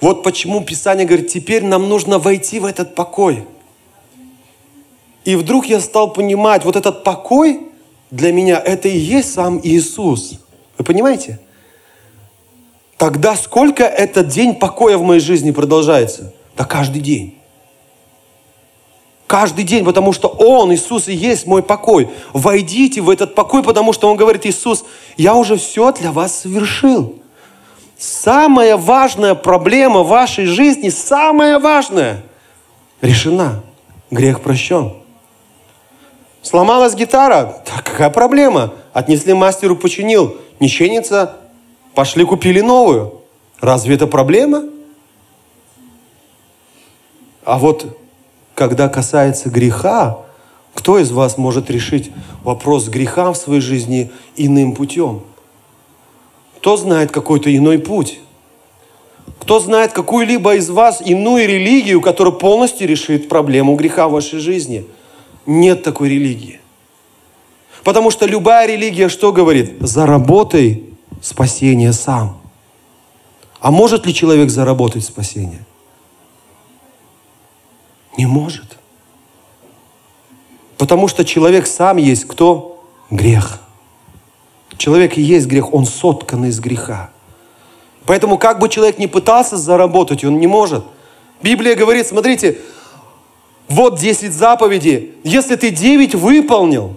Вот 0.01 0.23
почему 0.23 0.63
Писание 0.63 1.07
говорит, 1.07 1.29
теперь 1.29 1.65
нам 1.65 1.89
нужно 1.89 2.19
войти 2.19 2.61
в 2.61 2.65
этот 2.65 2.95
покой. 2.95 3.47
И 5.25 5.37
вдруг 5.37 5.67
я 5.67 5.81
стал 5.81 6.13
понимать, 6.13 6.65
вот 6.65 6.77
этот 6.77 7.05
покой 7.05 7.69
для 8.11 8.33
меня, 8.33 8.59
это 8.59 8.89
и 8.89 8.99
есть 8.99 9.33
сам 9.33 9.61
Иисус. 9.63 10.41
Вы 10.77 10.85
понимаете? 10.85 11.41
Тогда 12.99 13.35
сколько 13.37 13.85
этот 13.85 14.29
день 14.29 14.55
покоя 14.55 14.99
в 14.99 15.03
моей 15.03 15.21
жизни 15.21 15.51
продолжается? 15.51 16.35
Да 16.57 16.65
каждый 16.65 17.01
день. 17.01 17.39
Каждый 19.27 19.65
день, 19.65 19.85
потому 19.85 20.13
что 20.13 20.29
Он, 20.29 20.73
Иисус, 20.73 21.09
и 21.09 21.15
есть 21.15 21.47
мой 21.47 21.63
покой. 21.63 22.11
Войдите 22.33 23.01
в 23.01 23.09
этот 23.09 23.35
покой, 23.35 23.63
потому 23.63 23.93
что 23.93 24.09
Он 24.09 24.17
говорит, 24.17 24.47
Иисус, 24.47 24.85
я 25.17 25.35
уже 25.35 25.57
все 25.57 25.93
для 25.93 26.13
вас 26.13 26.39
совершил. 26.41 27.17
Самая 27.99 28.77
важная 28.77 29.35
проблема 29.35 30.03
вашей 30.03 30.47
жизни, 30.47 30.89
самая 30.89 31.59
важная, 31.59 32.23
решена. 33.01 33.63
Грех 34.11 34.41
прощен. 34.41 34.93
Сломалась 36.43 36.95
гитара, 36.95 37.63
так 37.65 37.85
какая 37.85 38.11
проблема? 38.11 38.75
Отнесли 38.93 39.33
мастеру, 39.33 39.77
починил. 39.77 40.37
Не 40.61 40.69
чинится, 40.69 41.37
Пошли 41.95 42.25
купили 42.25 42.61
новую. 42.61 43.21
Разве 43.61 43.95
это 43.95 44.07
проблема? 44.07 44.65
А 47.45 47.59
вот 47.59 47.97
когда 48.55 48.89
касается 48.89 49.49
греха, 49.49 50.19
кто 50.75 50.99
из 50.99 51.13
вас 51.13 51.39
может 51.39 51.71
решить 51.71 52.11
вопрос 52.43 52.89
греха 52.89 53.33
в 53.33 53.37
своей 53.37 53.61
жизни 53.61 54.11
иным 54.37 54.75
путем? 54.75 55.23
Кто 56.64 56.78
знает 56.78 57.11
какой-то 57.11 57.54
иной 57.54 57.78
путь? 57.78 58.21
Кто 59.38 59.61
знает 59.61 59.92
какую-либо 59.92 60.54
из 60.54 60.71
вас 60.71 61.02
иную 61.02 61.47
религию, 61.47 62.00
которая 62.00 62.33
полностью 62.33 62.88
решит 62.88 63.28
проблему 63.28 63.76
греха 63.76 64.09
в 64.09 64.12
вашей 64.12 64.38
жизни? 64.38 64.87
Нет 65.44 65.83
такой 65.83 66.09
религии. 66.09 66.62
Потому 67.83 68.11
что 68.11 68.25
любая 68.25 68.66
религия 68.66 69.11
что 69.11 69.30
говорит? 69.30 69.75
Заработай 69.80 70.85
спасение 71.21 71.92
сам. 71.92 72.40
А 73.61 73.71
может 73.71 74.06
ли 74.06 74.14
человек 74.14 74.49
заработать 74.49 75.04
спасение? 75.04 75.66
Не 78.16 78.25
может. 78.25 78.78
Потому 80.78 81.09
что 81.09 81.26
человек 81.26 81.66
сам 81.66 81.99
есть 81.99 82.25
кто? 82.25 82.83
Грех. 83.11 83.63
Человек 84.78 85.16
и 85.16 85.23
есть 85.23 85.47
грех, 85.47 85.73
он 85.73 85.87
соткан 85.87 86.45
из 86.45 86.61
греха. 86.61 87.11
Поэтому 88.07 88.38
как 88.38 88.59
бы 88.59 88.69
человек 88.69 88.99
ни 88.99 89.07
пытался 89.07 89.57
заработать, 89.57 90.25
он 90.25 90.38
не 90.38 90.47
может. 90.47 90.85
Библия 91.43 91.75
говорит, 91.75 92.07
смотрите, 92.07 92.59
вот 93.69 93.99
10 93.99 94.33
заповедей. 94.33 95.14
Если 95.25 95.57
ты 95.57 95.71
9 95.71 96.14
выполнил, 96.14 96.97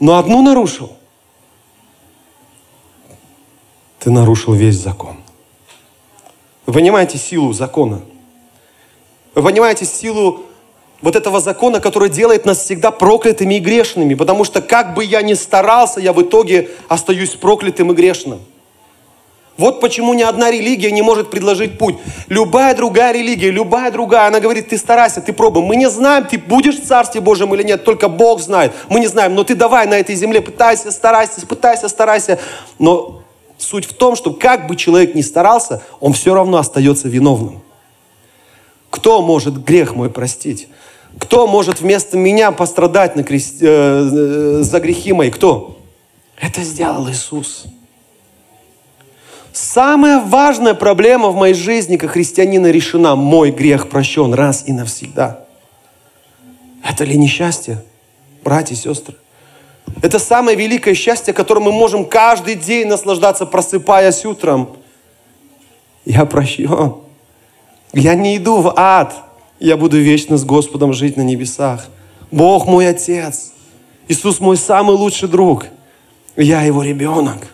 но 0.00 0.18
одну 0.18 0.42
нарушил– 0.42 0.92
ты 4.06 4.12
нарушил 4.12 4.54
весь 4.54 4.76
закон. 4.76 5.16
Вы 6.64 6.74
понимаете 6.74 7.18
силу 7.18 7.52
закона? 7.52 8.02
Вы 9.34 9.42
понимаете 9.42 9.84
силу 9.84 10.46
вот 11.06 11.14
этого 11.14 11.38
закона, 11.38 11.78
который 11.78 12.10
делает 12.10 12.46
нас 12.46 12.58
всегда 12.58 12.90
проклятыми 12.90 13.54
и 13.54 13.60
грешными, 13.60 14.14
потому 14.14 14.42
что 14.42 14.60
как 14.60 14.92
бы 14.94 15.04
я 15.04 15.22
ни 15.22 15.34
старался, 15.34 16.00
я 16.00 16.12
в 16.12 16.20
итоге 16.20 16.68
остаюсь 16.88 17.30
проклятым 17.30 17.92
и 17.92 17.94
грешным. 17.94 18.40
Вот 19.56 19.80
почему 19.80 20.14
ни 20.14 20.22
одна 20.22 20.50
религия 20.50 20.90
не 20.90 21.02
может 21.02 21.30
предложить 21.30 21.78
путь. 21.78 21.94
Любая 22.26 22.74
другая 22.74 23.12
религия, 23.12 23.52
любая 23.52 23.92
другая, 23.92 24.26
она 24.26 24.40
говорит, 24.40 24.70
ты 24.70 24.76
старайся, 24.76 25.20
ты 25.20 25.32
пробуй. 25.32 25.62
Мы 25.62 25.76
не 25.76 25.88
знаем, 25.88 26.24
ты 26.24 26.38
будешь 26.38 26.80
в 26.80 26.84
Царстве 26.84 27.20
Божьем 27.20 27.54
или 27.54 27.62
нет, 27.62 27.84
только 27.84 28.08
Бог 28.08 28.40
знает. 28.40 28.72
Мы 28.88 28.98
не 28.98 29.06
знаем, 29.06 29.36
но 29.36 29.44
ты 29.44 29.54
давай 29.54 29.86
на 29.86 29.94
этой 29.94 30.16
земле, 30.16 30.40
пытайся, 30.40 30.90
старайся, 30.90 31.46
пытайся, 31.46 31.88
старайся. 31.88 32.40
Но 32.80 33.22
Суть 33.58 33.84
в 33.84 33.94
том, 33.94 34.16
что 34.16 34.32
как 34.32 34.66
бы 34.66 34.74
человек 34.74 35.14
ни 35.14 35.22
старался, 35.22 35.82
он 36.00 36.14
все 36.14 36.34
равно 36.34 36.58
остается 36.58 37.08
виновным. 37.08 37.62
Кто 38.90 39.22
может 39.22 39.62
грех 39.62 39.94
мой 39.94 40.10
простить? 40.10 40.68
Кто 41.18 41.46
может 41.46 41.80
вместо 41.80 42.16
меня 42.16 42.52
пострадать 42.52 43.16
на 43.16 43.24
крест... 43.24 43.56
э, 43.60 43.66
э, 43.66 44.62
за 44.62 44.80
грехи 44.80 45.12
мои? 45.12 45.30
Кто? 45.30 45.78
Это 46.38 46.62
сделал 46.62 47.08
Иисус. 47.08 47.64
Самая 49.52 50.20
важная 50.20 50.74
проблема 50.74 51.28
в 51.28 51.36
моей 51.36 51.54
жизни 51.54 51.96
как 51.96 52.10
христианина 52.10 52.70
решена. 52.70 53.16
Мой 53.16 53.50
грех 53.50 53.88
прощен 53.88 54.34
раз 54.34 54.64
и 54.66 54.72
навсегда. 54.72 55.46
Это 56.84 57.04
ли 57.04 57.16
несчастье, 57.16 57.82
братья 58.44 58.74
и 58.74 58.78
сестры? 58.78 59.16
Это 60.02 60.18
самое 60.18 60.56
великое 60.56 60.94
счастье, 60.94 61.32
которым 61.32 61.64
мы 61.64 61.72
можем 61.72 62.04
каждый 62.04 62.54
день 62.54 62.86
наслаждаться, 62.86 63.46
просыпаясь 63.46 64.26
утром. 64.26 64.76
Я 66.04 66.26
прощен. 66.26 66.96
Я 67.92 68.14
не 68.14 68.36
иду 68.36 68.60
в 68.60 68.74
ад. 68.76 69.14
Я 69.58 69.76
буду 69.76 69.98
вечно 69.98 70.36
с 70.36 70.44
Господом 70.44 70.92
жить 70.92 71.16
на 71.16 71.22
небесах. 71.22 71.86
Бог 72.30 72.66
мой 72.66 72.88
Отец. 72.88 73.52
Иисус 74.08 74.40
мой 74.40 74.56
самый 74.56 74.96
лучший 74.96 75.28
друг. 75.28 75.66
Я 76.36 76.62
его 76.62 76.82
ребенок. 76.82 77.48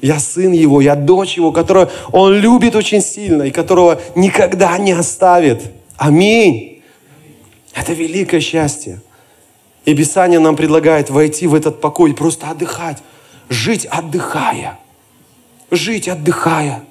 Я 0.00 0.18
сын 0.18 0.52
его, 0.52 0.80
я 0.80 0.94
дочь 0.94 1.36
его, 1.36 1.52
которого 1.52 1.90
он 2.10 2.32
любит 2.34 2.74
очень 2.74 3.02
сильно 3.02 3.42
и 3.42 3.50
которого 3.50 4.00
никогда 4.14 4.78
не 4.78 4.92
оставит. 4.92 5.60
Аминь. 5.96 6.82
Это 7.74 7.92
великое 7.92 8.40
счастье. 8.40 9.02
И 9.84 9.94
Писание 9.94 10.38
нам 10.38 10.56
предлагает 10.56 11.10
войти 11.10 11.46
в 11.46 11.54
этот 11.54 11.80
покой, 11.80 12.14
просто 12.14 12.48
отдыхать, 12.48 12.98
жить 13.48 13.86
отдыхая, 13.86 14.78
жить 15.70 16.08
отдыхая. 16.08 16.84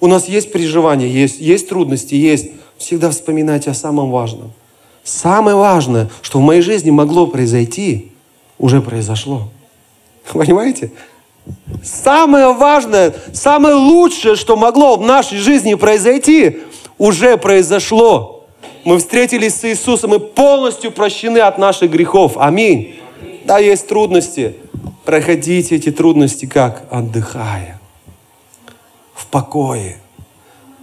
У 0.00 0.06
нас 0.06 0.28
есть 0.28 0.52
переживания, 0.52 1.06
есть, 1.06 1.40
есть 1.40 1.68
трудности, 1.68 2.14
есть. 2.14 2.52
Всегда 2.78 3.10
вспоминайте 3.10 3.70
о 3.70 3.74
самом 3.74 4.10
важном. 4.10 4.52
Самое 5.04 5.56
важное, 5.56 6.08
что 6.20 6.38
в 6.38 6.42
моей 6.42 6.62
жизни 6.62 6.90
могло 6.90 7.26
произойти, 7.26 8.12
уже 8.58 8.80
произошло. 8.80 9.48
Понимаете? 10.32 10.92
Самое 11.82 12.52
важное, 12.52 13.14
самое 13.32 13.76
лучшее, 13.76 14.34
что 14.34 14.56
могло 14.56 14.96
в 14.96 15.02
нашей 15.02 15.38
жизни 15.38 15.74
произойти, 15.74 16.58
уже 16.98 17.36
произошло. 17.36 18.44
Мы 18.84 18.98
встретились 18.98 19.54
с 19.54 19.64
Иисусом 19.64 20.14
и 20.14 20.18
полностью 20.18 20.90
прощены 20.90 21.38
от 21.38 21.58
наших 21.58 21.90
грехов. 21.90 22.36
Аминь. 22.36 22.96
Да, 23.44 23.58
есть 23.58 23.86
трудности. 23.86 24.56
Проходите 25.04 25.76
эти 25.76 25.92
трудности 25.92 26.46
как? 26.46 26.84
Отдыхая. 26.90 27.80
В 29.14 29.26
покое. 29.26 29.98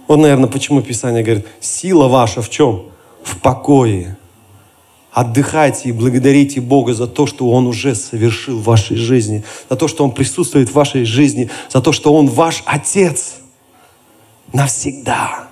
Вот, 0.06 0.16
наверное, 0.16 0.48
почему 0.48 0.82
Писание 0.82 1.22
говорит, 1.22 1.46
сила 1.60 2.08
ваша 2.08 2.42
в 2.42 2.50
чем? 2.50 2.86
В 3.22 3.38
покое. 3.38 4.18
Отдыхайте 5.12 5.90
и 5.90 5.92
благодарите 5.92 6.60
Бога 6.60 6.92
за 6.92 7.06
то, 7.06 7.26
что 7.26 7.50
Он 7.50 7.66
уже 7.66 7.94
совершил 7.94 8.58
в 8.58 8.64
вашей 8.64 8.96
жизни, 8.96 9.44
за 9.70 9.76
то, 9.76 9.86
что 9.86 10.04
Он 10.04 10.10
присутствует 10.10 10.68
в 10.68 10.74
вашей 10.74 11.04
жизни, 11.04 11.50
за 11.70 11.80
то, 11.80 11.92
что 11.92 12.12
Он 12.12 12.26
ваш 12.26 12.62
Отец 12.66 13.36
навсегда. 14.52 15.48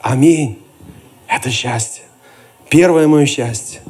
Аминь. 0.00 0.58
Это 1.28 1.50
счастье. 1.50 2.04
Первое 2.68 3.06
мое 3.06 3.26
счастье 3.26 3.82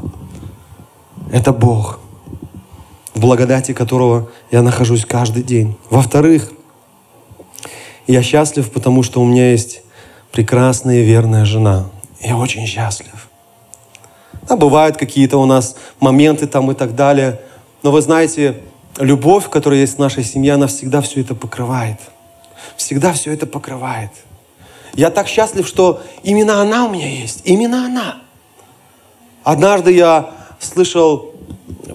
–это 1.33 1.52
Бог, 1.52 2.00
в 3.14 3.21
благодати 3.21 3.73
которого 3.73 4.31
я 4.50 4.62
нахожусь 4.62 5.05
каждый 5.05 5.45
день. 5.45 5.76
Во-вторых, 5.88 6.52
я 8.06 8.23
счастлив, 8.23 8.71
потому 8.71 9.02
что 9.02 9.21
у 9.21 9.25
меня 9.25 9.50
есть 9.50 9.82
прекрасная 10.32 11.00
и 11.00 11.04
верная 11.04 11.44
жена. 11.44 11.87
Я 12.21 12.37
очень 12.37 12.66
счастлив. 12.66 13.28
Да, 14.49 14.56
бывают 14.56 14.97
какие-то 14.97 15.38
у 15.38 15.47
нас 15.47 15.76
моменты 16.00 16.47
там 16.47 16.71
и 16.71 16.75
так 16.75 16.94
далее. 16.94 17.40
Но 17.82 17.92
вы 17.92 18.02
знаете, 18.02 18.61
любовь, 18.99 19.49
которая 19.49 19.80
есть 19.80 19.97
в 19.97 19.99
нашей 19.99 20.25
семье, 20.25 20.54
она 20.54 20.66
всегда 20.66 21.00
все 21.00 21.21
это 21.21 21.35
покрывает. 21.35 21.99
Всегда 22.76 23.12
все 23.12 23.32
это 23.32 23.47
покрывает. 23.47 24.11
Я 24.94 25.11
так 25.11 25.28
счастлив, 25.28 25.66
что 25.66 26.02
именно 26.23 26.61
она 26.61 26.87
у 26.87 26.90
меня 26.90 27.09
есть. 27.09 27.42
Именно 27.44 27.87
она. 27.87 28.23
Однажды 29.42 29.92
я 29.92 30.30
слышал 30.59 31.35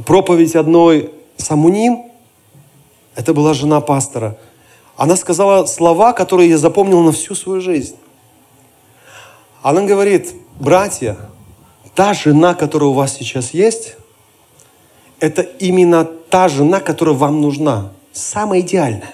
проповедь 0.06 0.56
одной 0.56 1.12
Самуним. 1.38 2.06
Это 3.16 3.34
была 3.34 3.54
жена 3.54 3.82
пастора. 3.82 4.38
Она 4.98 5.16
сказала 5.16 5.66
слова, 5.68 6.12
которые 6.12 6.50
я 6.50 6.58
запомнил 6.58 7.02
на 7.02 7.12
всю 7.12 7.36
свою 7.36 7.62
жизнь. 7.62 7.96
Она 9.62 9.84
говорит, 9.84 10.34
братья, 10.60 11.18
та 11.94 12.16
жена, 12.16 12.56
которая 12.56 12.90
у 12.90 12.94
вас 12.94 13.14
сейчас 13.14 13.52
есть, 13.52 13.96
это 15.20 15.44
именно 15.44 16.04
та 16.04 16.48
жена, 16.48 16.80
которая 16.80 17.16
вам 17.16 17.42
нужна. 17.42 17.92
Самая 18.12 18.62
идеальная. 18.62 19.14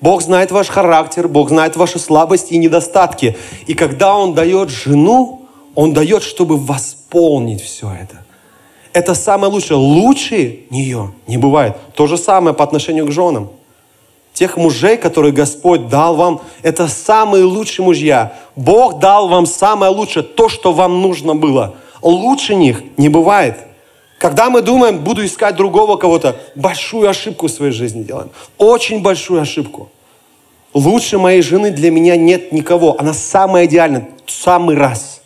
Бог 0.00 0.22
знает 0.22 0.50
ваш 0.50 0.68
характер, 0.68 1.28
Бог 1.28 1.50
знает 1.50 1.76
ваши 1.76 1.98
слабости 1.98 2.54
и 2.54 2.58
недостатки. 2.58 3.36
И 3.66 3.74
когда 3.74 4.16
Он 4.16 4.34
дает 4.34 4.70
жену, 4.70 5.42
Он 5.74 5.92
дает, 5.92 6.22
чтобы 6.22 6.56
восполнить 6.56 7.60
все 7.60 7.90
это. 7.90 8.24
Это 8.94 9.14
самое 9.14 9.52
лучшее. 9.52 9.76
Лучше 9.76 10.64
нее 10.70 11.12
не 11.26 11.36
бывает. 11.36 11.76
То 11.94 12.06
же 12.06 12.16
самое 12.16 12.54
по 12.54 12.64
отношению 12.64 13.06
к 13.06 13.12
женам. 13.12 13.50
Тех 14.32 14.56
мужей, 14.56 14.96
которые 14.96 15.32
Господь 15.32 15.88
дал 15.88 16.16
вам, 16.16 16.40
это 16.62 16.88
самые 16.88 17.44
лучшие 17.44 17.84
мужья. 17.84 18.32
Бог 18.56 18.98
дал 18.98 19.28
вам 19.28 19.44
самое 19.46 19.92
лучшее, 19.92 20.22
то, 20.22 20.48
что 20.48 20.72
вам 20.72 21.02
нужно 21.02 21.34
было. 21.34 21.74
Лучше 22.00 22.54
них 22.54 22.82
не 22.96 23.08
бывает. 23.08 23.58
Когда 24.18 24.50
мы 24.50 24.62
думаем, 24.62 24.98
буду 24.98 25.24
искать 25.24 25.56
другого 25.56 25.96
кого-то, 25.96 26.40
большую 26.54 27.08
ошибку 27.08 27.48
в 27.48 27.50
своей 27.50 27.72
жизни 27.72 28.04
делаем. 28.04 28.30
Очень 28.56 29.02
большую 29.02 29.40
ошибку. 29.40 29.90
Лучше 30.72 31.18
моей 31.18 31.42
жены 31.42 31.70
для 31.70 31.90
меня 31.90 32.16
нет 32.16 32.52
никого. 32.52 32.96
Она 32.98 33.12
самая 33.12 33.66
идеальная, 33.66 34.08
самый 34.26 34.76
раз. 34.76 35.20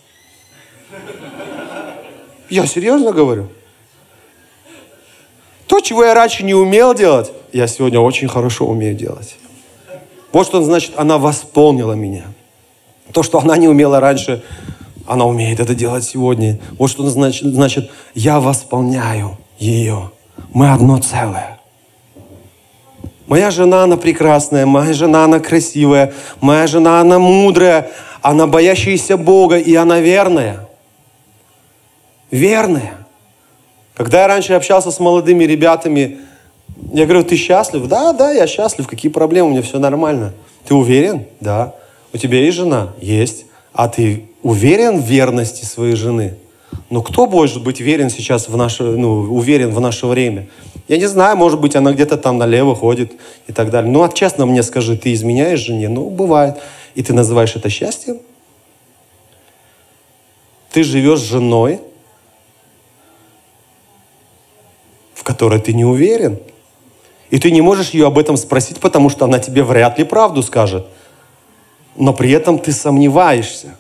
Я 2.49 2.67
серьезно 2.67 3.13
говорю. 3.13 3.49
То, 5.67 5.81
чего 5.81 6.05
я 6.05 6.15
раньше 6.15 6.45
не 6.45 6.55
умел 6.55 6.95
делать, 6.95 7.33
я 7.57 7.67
сегодня 7.67 8.01
очень 8.01 8.29
хорошо 8.29 8.67
умею 8.67 8.95
делать. 8.95 9.37
Вот 10.33 10.47
что 10.47 10.63
значит, 10.63 10.93
она 10.97 11.17
восполнила 11.17 11.95
меня. 11.95 12.25
То, 13.13 13.23
что 13.23 13.39
она 13.39 13.57
не 13.57 13.69
умела 13.69 13.99
раньше, 13.99 14.43
она 15.07 15.25
умеет 15.25 15.59
это 15.61 15.75
делать 15.75 16.05
сегодня. 16.05 16.59
Вот 16.79 16.91
что 16.91 17.09
значит, 17.09 17.47
значит 17.47 17.91
я 18.15 18.41
восполняю 18.41 19.39
ее. 19.59 20.11
Мы 20.53 20.71
одно 20.71 20.99
целое. 20.99 21.59
Моя 23.27 23.51
жена, 23.51 23.85
она 23.85 23.97
прекрасная, 23.97 24.67
моя 24.67 24.93
жена, 24.93 25.25
она 25.25 25.41
красивая, 25.41 26.13
моя 26.41 26.67
жена, 26.67 27.01
она 27.01 27.19
мудрая, 27.19 27.91
она 28.21 28.47
боящаяся 28.47 29.17
Бога, 29.17 29.59
и 29.59 29.75
она 29.75 30.01
верная. 30.01 30.69
Верная. 32.31 32.95
Когда 33.95 34.23
я 34.23 34.29
раньше 34.29 34.53
общался 34.53 34.91
с 34.91 35.01
молодыми 35.01 35.45
ребятами, 35.45 36.19
я 36.93 37.05
говорю, 37.05 37.25
ты 37.25 37.37
счастлив? 37.37 37.87
Да, 37.89 38.13
да, 38.13 38.33
я 38.33 38.47
счастлив. 38.47 38.87
Какие 38.87 39.11
проблемы? 39.11 39.49
У 39.49 39.53
меня 39.53 39.63
все 39.63 39.79
нормально. 39.79 40.33
Ты 40.67 40.75
уверен? 40.75 41.27
Да. 41.41 41.75
У 42.13 42.19
тебя 42.19 42.39
есть 42.39 42.57
жена? 42.57 42.93
Есть. 43.01 43.47
А 43.73 43.89
ты 43.89 44.25
уверен 44.43 45.01
в 45.01 45.05
верности 45.05 45.65
своей 45.65 45.97
жены? 45.97 46.37
Ну, 46.91 47.03
кто 47.03 47.27
может 47.27 47.63
быть 47.63 47.81
верен 47.81 48.11
сейчас 48.11 48.49
в 48.49 48.57
наше, 48.57 48.85
ну, 48.85 49.35
уверен 49.35 49.71
в 49.71 49.81
наше 49.81 50.07
время? 50.07 50.49
Я 50.89 50.99
не 50.99 51.07
знаю, 51.07 51.37
может 51.37 51.61
быть, 51.61 51.75
она 51.75 51.93
где-то 51.93 52.17
там 52.17 52.39
налево 52.39 52.75
ходит 52.75 53.13
и 53.47 53.53
так 53.53 53.71
далее. 53.71 53.91
Ну, 53.91 54.03
а 54.03 54.09
честно 54.09 54.47
мне 54.47 54.63
скажи, 54.63 54.97
ты 54.97 55.13
изменяешь 55.13 55.61
жене? 55.61 55.89
Ну, 55.89 56.11
бывает. 56.11 56.57
И 56.95 57.03
ты 57.03 57.13
называешь 57.13 57.57
это 57.57 57.69
счастьем? 57.69 58.21
Ты 60.71 60.83
живешь 60.85 61.21
с 61.21 61.25
женой, 61.25 61.81
в 65.15 65.25
которой 65.25 65.61
ты 65.61 65.73
не 65.73 65.85
уверен. 65.85 66.39
И 67.31 67.39
ты 67.39 67.51
не 67.51 67.61
можешь 67.61 67.91
ее 67.91 68.07
об 68.07 68.19
этом 68.19 68.37
спросить, 68.37 68.79
потому 68.81 69.09
что 69.09 69.25
она 69.25 69.39
тебе 69.39 69.63
вряд 69.63 69.99
ли 69.99 70.05
правду 70.05 70.43
скажет. 70.43 70.87
Но 71.97 72.13
при 72.13 72.31
этом 72.31 72.59
ты 72.59 72.73
сомневаешься, 72.73 73.77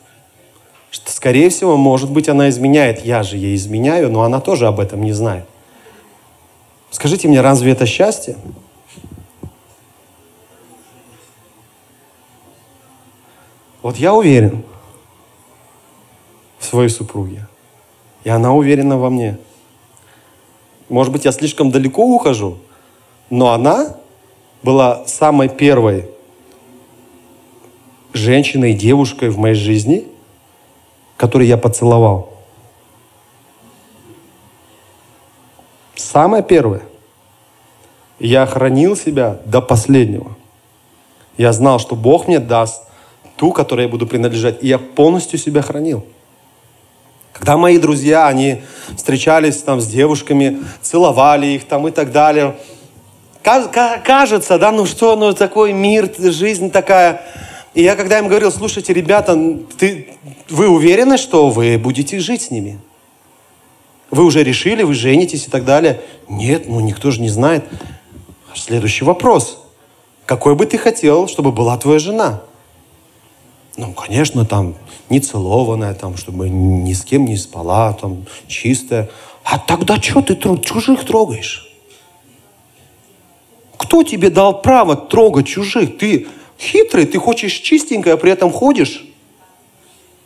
что, 0.90 1.12
скорее 1.12 1.50
всего, 1.50 1.76
может 1.76 2.10
быть, 2.10 2.28
она 2.28 2.48
изменяет. 2.48 3.04
Я 3.04 3.22
же 3.22 3.36
ей 3.36 3.54
изменяю, 3.54 4.10
но 4.10 4.22
она 4.22 4.40
тоже 4.40 4.66
об 4.66 4.80
этом 4.80 5.02
не 5.02 5.12
знает. 5.12 5.46
Скажите 6.90 7.28
мне, 7.28 7.40
разве 7.40 7.72
это 7.72 7.86
счастье? 7.86 8.36
Вот 13.82 13.96
я 13.98 14.14
уверен 14.14 14.64
в 16.58 16.64
своей 16.64 16.88
супруге, 16.88 17.46
и 18.24 18.30
она 18.30 18.52
уверена 18.52 18.98
во 18.98 19.10
мне. 19.10 19.38
Может 20.88 21.12
быть, 21.12 21.24
я 21.24 21.32
слишком 21.32 21.70
далеко 21.70 22.04
ухожу, 22.04 22.58
но 23.30 23.52
она 23.52 23.96
была 24.62 25.06
самой 25.06 25.48
первой 25.48 26.08
женщиной, 28.12 28.72
девушкой 28.72 29.30
в 29.30 29.38
моей 29.38 29.54
жизни, 29.54 30.06
которую 31.16 31.46
я 31.46 31.56
поцеловал. 31.56 32.32
Самое 35.94 36.42
первое. 36.42 36.82
Я 38.18 38.46
хранил 38.46 38.96
себя 38.96 39.38
до 39.44 39.60
последнего. 39.60 40.34
Я 41.36 41.52
знал, 41.52 41.78
что 41.78 41.94
Бог 41.94 42.26
мне 42.26 42.38
даст 42.38 42.82
ту, 43.36 43.52
которой 43.52 43.82
я 43.82 43.88
буду 43.88 44.06
принадлежать. 44.06 44.62
И 44.62 44.68
я 44.68 44.78
полностью 44.78 45.38
себя 45.38 45.60
хранил. 45.60 46.06
Когда 47.32 47.58
мои 47.58 47.76
друзья, 47.76 48.28
они 48.28 48.62
встречались 48.96 49.58
там 49.58 49.80
с 49.82 49.86
девушками, 49.86 50.62
целовали 50.80 51.48
их 51.48 51.68
там 51.68 51.86
и 51.86 51.90
так 51.90 52.10
далее. 52.10 52.56
Кажется, 53.46 54.58
да, 54.58 54.72
ну 54.72 54.86
что, 54.86 55.14
ну 55.14 55.32
такой 55.32 55.72
мир, 55.72 56.12
жизнь 56.18 56.72
такая. 56.72 57.22
И 57.74 57.82
я 57.82 57.94
когда 57.94 58.18
им 58.18 58.26
говорил, 58.26 58.50
слушайте, 58.50 58.92
ребята, 58.92 59.38
ты, 59.78 60.16
вы 60.50 60.68
уверены, 60.68 61.16
что 61.16 61.50
вы 61.50 61.78
будете 61.78 62.18
жить 62.18 62.42
с 62.42 62.50
ними? 62.50 62.80
Вы 64.10 64.24
уже 64.24 64.42
решили, 64.42 64.82
вы 64.82 64.94
женитесь 64.94 65.46
и 65.46 65.50
так 65.50 65.64
далее? 65.64 66.00
Нет, 66.28 66.68
ну 66.68 66.80
никто 66.80 67.12
же 67.12 67.20
не 67.20 67.28
знает. 67.28 67.64
Следующий 68.52 69.04
вопрос. 69.04 69.64
Какой 70.24 70.56
бы 70.56 70.66
ты 70.66 70.76
хотел, 70.76 71.28
чтобы 71.28 71.52
была 71.52 71.78
твоя 71.78 72.00
жена? 72.00 72.42
Ну, 73.76 73.92
конечно, 73.92 74.44
там 74.44 74.74
не 75.08 75.20
целованная, 75.20 75.94
там, 75.94 76.16
чтобы 76.16 76.48
ни 76.48 76.92
с 76.92 77.04
кем 77.04 77.26
не 77.26 77.36
спала, 77.36 77.92
там, 77.92 78.26
чистая. 78.48 79.08
А 79.44 79.58
тогда 79.58 80.02
что 80.02 80.20
ты 80.20 80.34
чужих 80.34 81.04
трогаешь? 81.04 81.65
Кто 83.76 84.02
тебе 84.02 84.30
дал 84.30 84.62
право 84.62 84.96
трогать 84.96 85.46
чужих? 85.46 85.98
Ты 85.98 86.26
хитрый, 86.58 87.06
ты 87.06 87.18
хочешь 87.18 87.52
чистенькое, 87.52 88.14
а 88.14 88.18
при 88.18 88.32
этом 88.32 88.50
ходишь 88.50 89.04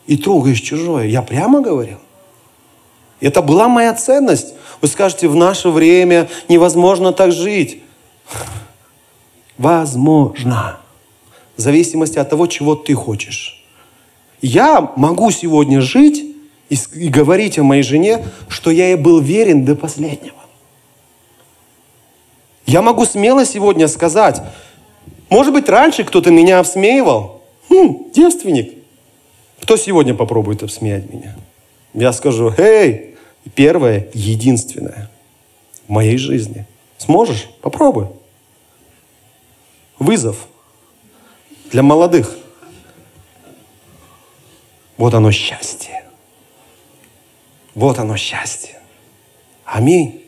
и 0.07 0.17
трогаешь 0.17 0.61
чужое. 0.61 1.07
Я 1.07 1.21
прямо 1.21 1.61
говорил. 1.61 1.97
Это 3.19 3.41
была 3.41 3.67
моя 3.67 3.93
ценность. 3.93 4.53
Вы 4.81 4.87
скажете, 4.87 5.27
в 5.27 5.35
наше 5.35 5.69
время 5.69 6.27
невозможно 6.49 7.13
так 7.13 7.31
жить. 7.31 7.83
Возможно. 9.57 10.79
В 11.55 11.61
зависимости 11.61 12.17
от 12.17 12.29
того, 12.29 12.47
чего 12.47 12.75
ты 12.75 12.95
хочешь. 12.95 13.63
Я 14.41 14.91
могу 14.95 15.29
сегодня 15.29 15.81
жить 15.81 16.25
и, 16.69 16.77
и 16.95 17.09
говорить 17.09 17.59
о 17.59 17.63
моей 17.63 17.83
жене, 17.83 18.25
что 18.47 18.71
я 18.71 18.87
ей 18.87 18.95
был 18.95 19.19
верен 19.19 19.65
до 19.65 19.75
последнего. 19.75 20.40
Я 22.71 22.81
могу 22.81 23.05
смело 23.05 23.43
сегодня 23.43 23.89
сказать, 23.89 24.41
может 25.27 25.51
быть, 25.51 25.67
раньше 25.67 26.05
кто-то 26.05 26.31
меня 26.31 26.59
обсмеивал. 26.59 27.41
Хм, 27.67 28.09
девственник. 28.13 28.75
Кто 29.59 29.75
сегодня 29.75 30.13
попробует 30.15 30.63
обсмеять 30.63 31.11
меня? 31.11 31.35
Я 31.93 32.13
скажу, 32.13 32.53
эй, 32.57 33.17
первое, 33.55 34.07
единственное 34.13 35.11
в 35.85 35.91
моей 35.91 36.17
жизни. 36.17 36.65
Сможешь? 36.97 37.49
Попробуй. 37.61 38.07
Вызов 39.99 40.47
для 41.71 41.83
молодых. 41.83 42.37
Вот 44.95 45.13
оно 45.13 45.33
счастье. 45.33 46.05
Вот 47.75 47.99
оно 47.99 48.15
счастье. 48.15 48.79
Аминь. 49.65 50.20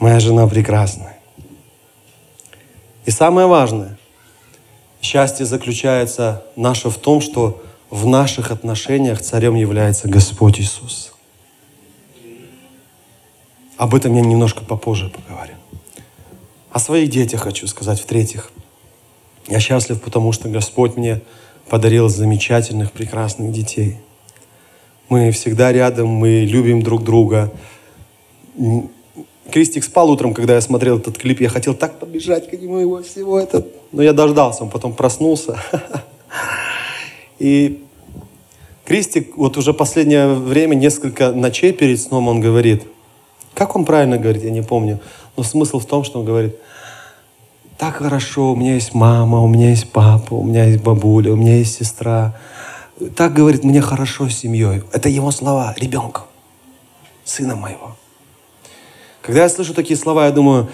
Моя 0.00 0.18
жена 0.18 0.46
прекрасная. 0.46 1.18
И 3.04 3.10
самое 3.10 3.46
важное, 3.46 3.98
счастье 5.02 5.44
заключается 5.44 6.42
наше 6.56 6.88
в 6.88 6.96
том, 6.96 7.20
что 7.20 7.62
в 7.90 8.06
наших 8.06 8.50
отношениях 8.50 9.20
царем 9.20 9.54
является 9.56 10.08
Господь 10.08 10.58
Иисус. 10.58 11.12
Об 13.76 13.94
этом 13.94 14.14
я 14.14 14.22
немножко 14.22 14.64
попозже 14.64 15.10
поговорю. 15.10 15.54
О 16.70 16.78
своих 16.78 17.10
детях 17.10 17.42
хочу 17.42 17.66
сказать 17.66 18.00
в-третьих. 18.00 18.52
Я 19.48 19.60
счастлив, 19.60 20.00
потому 20.00 20.32
что 20.32 20.48
Господь 20.48 20.96
мне 20.96 21.20
подарил 21.68 22.08
замечательных, 22.08 22.92
прекрасных 22.92 23.52
детей. 23.52 23.98
Мы 25.10 25.30
всегда 25.30 25.72
рядом, 25.72 26.08
мы 26.08 26.40
любим 26.40 26.82
друг 26.82 27.04
друга. 27.04 27.52
Кристик 29.50 29.84
спал 29.84 30.10
утром, 30.10 30.32
когда 30.32 30.54
я 30.54 30.60
смотрел 30.60 30.98
этот 30.98 31.18
клип. 31.18 31.40
Я 31.40 31.48
хотел 31.48 31.74
так 31.74 31.98
побежать 31.98 32.48
к 32.48 32.52
нему 32.54 32.78
его 32.78 33.02
всего 33.02 33.38
это. 33.38 33.66
Но 33.92 34.02
я 34.02 34.12
дождался, 34.12 34.64
он 34.64 34.70
потом 34.70 34.94
проснулся. 34.94 35.58
И 37.38 37.82
Кристик 38.84 39.36
вот 39.36 39.56
уже 39.56 39.72
последнее 39.72 40.34
время, 40.34 40.74
несколько 40.74 41.32
ночей 41.32 41.72
перед 41.72 42.00
сном 42.00 42.28
он 42.28 42.40
говорит, 42.40 42.84
как 43.54 43.76
он 43.76 43.84
правильно 43.84 44.18
говорит, 44.18 44.42
я 44.42 44.50
не 44.50 44.62
помню, 44.62 45.00
но 45.36 45.42
смысл 45.42 45.78
в 45.78 45.86
том, 45.86 46.02
что 46.02 46.20
он 46.20 46.24
говорит, 46.24 46.56
так 47.78 47.96
хорошо, 47.96 48.52
у 48.52 48.56
меня 48.56 48.74
есть 48.74 48.94
мама, 48.94 49.40
у 49.40 49.48
меня 49.48 49.70
есть 49.70 49.90
папа, 49.90 50.34
у 50.34 50.42
меня 50.42 50.64
есть 50.64 50.82
бабуля, 50.82 51.32
у 51.32 51.36
меня 51.36 51.56
есть 51.56 51.76
сестра. 51.76 52.36
Так 53.16 53.32
говорит, 53.32 53.64
мне 53.64 53.80
хорошо 53.80 54.28
с 54.28 54.36
семьей. 54.36 54.82
Это 54.92 55.08
его 55.08 55.30
слова, 55.30 55.74
ребенка, 55.78 56.22
сына 57.24 57.56
моего. 57.56 57.96
Когда 59.22 59.42
я 59.42 59.48
слышу 59.48 59.74
такие 59.74 59.96
слова, 59.96 60.26
я 60.26 60.30
думаю, 60.32 60.70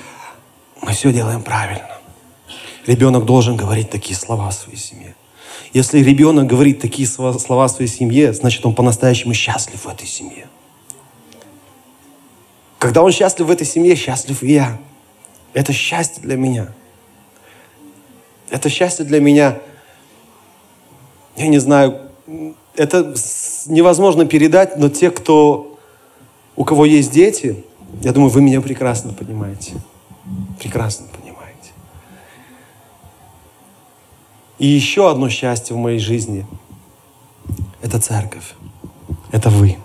мы 0.80 0.92
все 0.92 1.12
делаем 1.12 1.42
правильно. 1.42 1.98
Ребенок 2.86 3.24
должен 3.24 3.56
говорить 3.56 3.90
такие 3.90 4.16
слова 4.16 4.50
в 4.50 4.54
своей 4.54 4.78
семье. 4.78 5.14
Если 5.72 5.98
ребенок 6.00 6.46
говорит 6.46 6.80
такие 6.80 7.08
слова 7.08 7.32
в 7.32 7.68
своей 7.68 7.90
семье, 7.90 8.32
значит, 8.32 8.64
он 8.64 8.74
по-настоящему 8.74 9.34
счастлив 9.34 9.84
в 9.84 9.88
этой 9.88 10.06
семье. 10.06 10.48
Когда 12.78 13.02
он 13.02 13.10
счастлив 13.10 13.46
в 13.46 13.50
этой 13.50 13.66
семье, 13.66 13.96
счастлив 13.96 14.42
и 14.42 14.52
я. 14.52 14.78
Это 15.52 15.72
счастье 15.72 16.22
для 16.22 16.36
меня. 16.36 16.68
Это 18.50 18.68
счастье 18.68 19.04
для 19.04 19.20
меня, 19.20 19.58
я 21.36 21.48
не 21.48 21.58
знаю, 21.58 22.00
это 22.76 23.14
невозможно 23.66 24.24
передать, 24.26 24.76
но 24.76 24.88
те, 24.88 25.10
кто, 25.10 25.78
у 26.54 26.64
кого 26.64 26.84
есть 26.84 27.10
дети, 27.10 27.64
я 28.02 28.12
думаю, 28.12 28.30
вы 28.30 28.40
меня 28.42 28.60
прекрасно 28.60 29.12
понимаете. 29.12 29.74
Прекрасно 30.58 31.06
понимаете. 31.08 31.70
И 34.58 34.66
еще 34.66 35.10
одно 35.10 35.28
счастье 35.28 35.76
в 35.76 35.78
моей 35.78 35.98
жизни– 35.98 36.46
это 37.82 38.00
церковь. 38.00 38.54
Это 39.32 39.50
вы. 39.50 39.76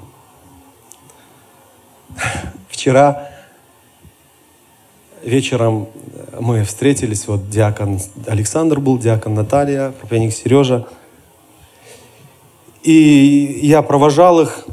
Вчера 2.69 3.29
вечером 5.23 5.87
мы 6.39 6.63
встретились, 6.63 7.27
вот 7.27 7.49
диакон 7.49 7.99
Александр 8.27 8.79
был, 8.79 8.97
диакон 8.97 9.33
Наталья, 9.35 9.91
проповедник 9.91 10.33
Сережа. 10.33 10.87
И 12.83 13.59
я 13.61 13.81
провожал 13.81 14.41
их, 14.41 14.65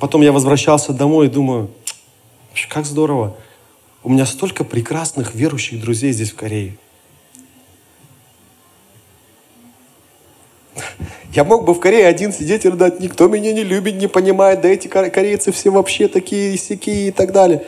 Потом 0.00 0.22
я 0.22 0.32
возвращался 0.32 0.92
домой 0.92 1.26
и 1.26 1.30
думаю, 1.30 1.70
как 2.68 2.86
здорово. 2.86 3.36
У 4.02 4.10
меня 4.10 4.26
столько 4.26 4.64
прекрасных 4.64 5.34
верующих 5.34 5.80
друзей 5.80 6.12
здесь 6.12 6.30
в 6.30 6.36
Корее. 6.36 6.78
Я 11.32 11.44
мог 11.44 11.64
бы 11.64 11.74
в 11.74 11.80
Корее 11.80 12.06
один 12.06 12.32
сидеть 12.32 12.64
и 12.64 12.68
рыдать, 12.68 13.00
никто 13.00 13.28
меня 13.28 13.52
не 13.52 13.62
любит, 13.62 13.96
не 13.96 14.08
понимает, 14.08 14.60
да 14.60 14.68
эти 14.68 14.88
корейцы 14.88 15.52
все 15.52 15.70
вообще 15.70 16.08
такие 16.08 16.56
сякие 16.56 17.08
и 17.08 17.10
так 17.10 17.32
далее. 17.32 17.64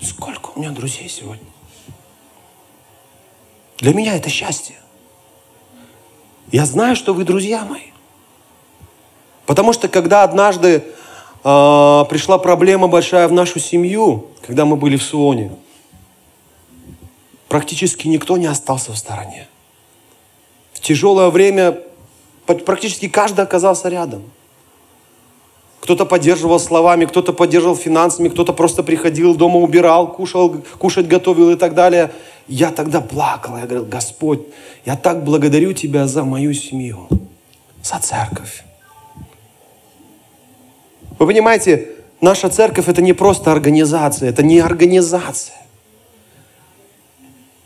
Сколько 0.00 0.50
у 0.54 0.60
меня 0.60 0.70
друзей 0.70 1.08
сегодня? 1.08 1.46
Для 3.78 3.92
меня 3.92 4.16
это 4.16 4.30
счастье. 4.30 4.76
Я 6.50 6.64
знаю, 6.64 6.96
что 6.96 7.12
вы 7.12 7.24
друзья 7.24 7.64
мои. 7.64 7.90
Потому 9.44 9.72
что 9.72 9.88
когда 9.88 10.22
однажды 10.22 10.84
э, 11.46 12.04
пришла 12.08 12.38
проблема 12.38 12.88
большая 12.88 13.28
в 13.28 13.32
нашу 13.32 13.60
семью, 13.60 14.26
когда 14.46 14.64
мы 14.64 14.76
были 14.76 14.96
в 14.96 15.02
Суоне. 15.02 15.52
Практически 17.48 18.08
никто 18.08 18.36
не 18.36 18.46
остался 18.46 18.92
в 18.92 18.98
стороне. 18.98 19.46
В 20.72 20.80
тяжелое 20.80 21.30
время 21.30 21.78
практически 22.46 23.08
каждый 23.08 23.42
оказался 23.42 23.88
рядом. 23.88 24.22
Кто-то 25.80 26.04
поддерживал 26.04 26.58
словами, 26.58 27.04
кто-то 27.04 27.32
поддерживал 27.32 27.76
финансами, 27.76 28.28
кто-то 28.28 28.52
просто 28.52 28.82
приходил 28.82 29.36
дома, 29.36 29.60
убирал, 29.60 30.12
кушал, 30.12 30.56
кушать 30.78 31.06
готовил 31.06 31.50
и 31.50 31.54
так 31.54 31.74
далее. 31.74 32.12
Я 32.48 32.72
тогда 32.72 33.00
плакал, 33.00 33.56
я 33.56 33.66
говорил, 33.66 33.84
Господь, 33.84 34.40
я 34.84 34.96
так 34.96 35.22
благодарю 35.22 35.72
Тебя 35.74 36.08
за 36.08 36.24
мою 36.24 36.52
семью, 36.54 37.06
за 37.82 38.00
церковь. 38.00 38.64
Вы 41.18 41.26
понимаете, 41.26 41.88
наша 42.20 42.48
церковь 42.48 42.88
это 42.88 43.02
не 43.02 43.12
просто 43.12 43.52
организация, 43.52 44.28
это 44.28 44.42
не 44.42 44.58
организация. 44.60 45.56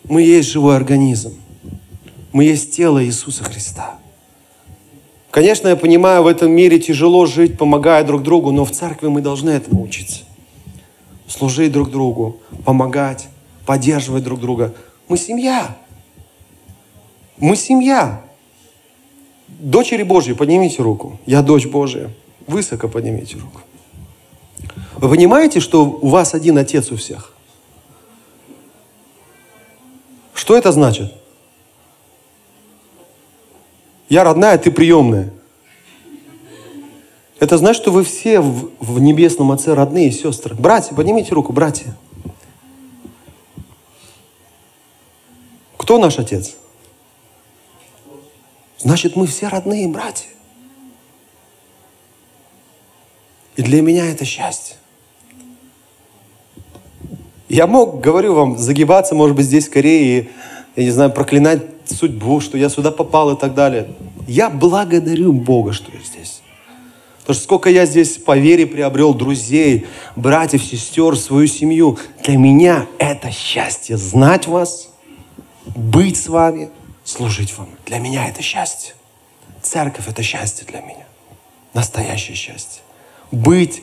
Мы 0.04 0.22
есть 0.22 0.48
живой 0.50 0.76
организм. 0.76 1.36
Мы 2.32 2.44
есть 2.44 2.74
тело 2.76 3.04
Иисуса 3.04 3.44
Христа. 3.44 3.98
Конечно, 5.30 5.68
я 5.68 5.76
понимаю, 5.76 6.22
в 6.22 6.26
этом 6.26 6.50
мире 6.50 6.80
тяжело 6.80 7.26
жить, 7.26 7.56
помогая 7.56 8.04
друг 8.04 8.22
другу, 8.22 8.50
но 8.50 8.64
в 8.64 8.72
церкви 8.72 9.08
мы 9.08 9.20
должны 9.20 9.50
этому 9.50 9.82
учиться. 9.82 10.24
Служить 11.28 11.70
друг 11.70 11.90
другу, 11.90 12.40
помогать, 12.64 13.28
поддерживать 13.66 14.24
друг 14.24 14.40
друга. 14.40 14.74
Мы 15.08 15.16
семья. 15.16 15.76
Мы 17.38 17.54
семья. 17.54 18.22
Дочери 19.46 20.02
Божьи, 20.02 20.32
поднимите 20.32 20.82
руку. 20.82 21.20
Я 21.26 21.42
дочь 21.42 21.66
Божья. 21.66 22.10
Высоко 22.50 22.88
поднимите 22.88 23.38
руку. 23.38 23.60
Вы 24.96 25.08
понимаете, 25.08 25.60
что 25.60 25.84
у 25.84 26.08
вас 26.08 26.34
один 26.34 26.58
отец 26.58 26.90
у 26.90 26.96
всех? 26.96 27.32
Что 30.34 30.56
это 30.56 30.72
значит? 30.72 31.14
Я 34.08 34.24
родная, 34.24 34.58
ты 34.58 34.72
приемная. 34.72 35.32
Это 37.38 37.56
значит, 37.56 37.82
что 37.82 37.92
вы 37.92 38.02
все 38.02 38.40
в, 38.40 38.72
в 38.80 39.00
небесном 39.00 39.52
Отце 39.52 39.72
родные 39.72 40.10
сестры. 40.10 40.56
Братья, 40.56 40.92
поднимите 40.96 41.32
руку, 41.32 41.52
братья. 41.52 41.96
Кто 45.76 45.98
наш 45.98 46.18
Отец? 46.18 46.56
Значит, 48.78 49.14
мы 49.14 49.28
все 49.28 49.46
родные 49.46 49.86
братья. 49.86 50.30
И 53.60 53.62
для 53.62 53.82
меня 53.82 54.06
это 54.06 54.24
счастье. 54.24 54.76
Я 57.50 57.66
мог, 57.66 58.00
говорю 58.00 58.32
вам, 58.32 58.56
загибаться, 58.56 59.14
может 59.14 59.36
быть, 59.36 59.44
здесь 59.44 59.66
скорее, 59.66 60.22
и, 60.22 60.30
я 60.76 60.84
не 60.84 60.90
знаю, 60.90 61.12
проклинать 61.12 61.60
судьбу, 61.84 62.40
что 62.40 62.56
я 62.56 62.70
сюда 62.70 62.90
попал 62.90 63.36
и 63.36 63.38
так 63.38 63.52
далее. 63.52 63.94
Я 64.26 64.48
благодарю 64.48 65.34
Бога, 65.34 65.74
что 65.74 65.92
я 65.92 65.98
здесь. 66.02 66.40
Потому 67.18 67.34
что 67.34 67.44
сколько 67.44 67.68
я 67.68 67.84
здесь 67.84 68.16
по 68.16 68.34
вере 68.34 68.66
приобрел 68.66 69.12
друзей, 69.12 69.86
братьев, 70.16 70.64
сестер, 70.64 71.14
свою 71.18 71.46
семью. 71.46 71.98
Для 72.24 72.38
меня 72.38 72.86
это 72.96 73.30
счастье 73.30 73.98
знать 73.98 74.46
вас, 74.46 74.88
быть 75.66 76.16
с 76.16 76.28
вами, 76.28 76.70
служить 77.04 77.58
вам. 77.58 77.68
Для 77.84 77.98
меня 77.98 78.26
это 78.26 78.40
счастье. 78.40 78.94
Церковь– 79.60 80.06
это 80.08 80.22
счастье 80.22 80.66
для 80.66 80.80
меня. 80.80 81.04
Настоящее 81.74 82.34
счастье. 82.36 82.80
Быть 83.30 83.82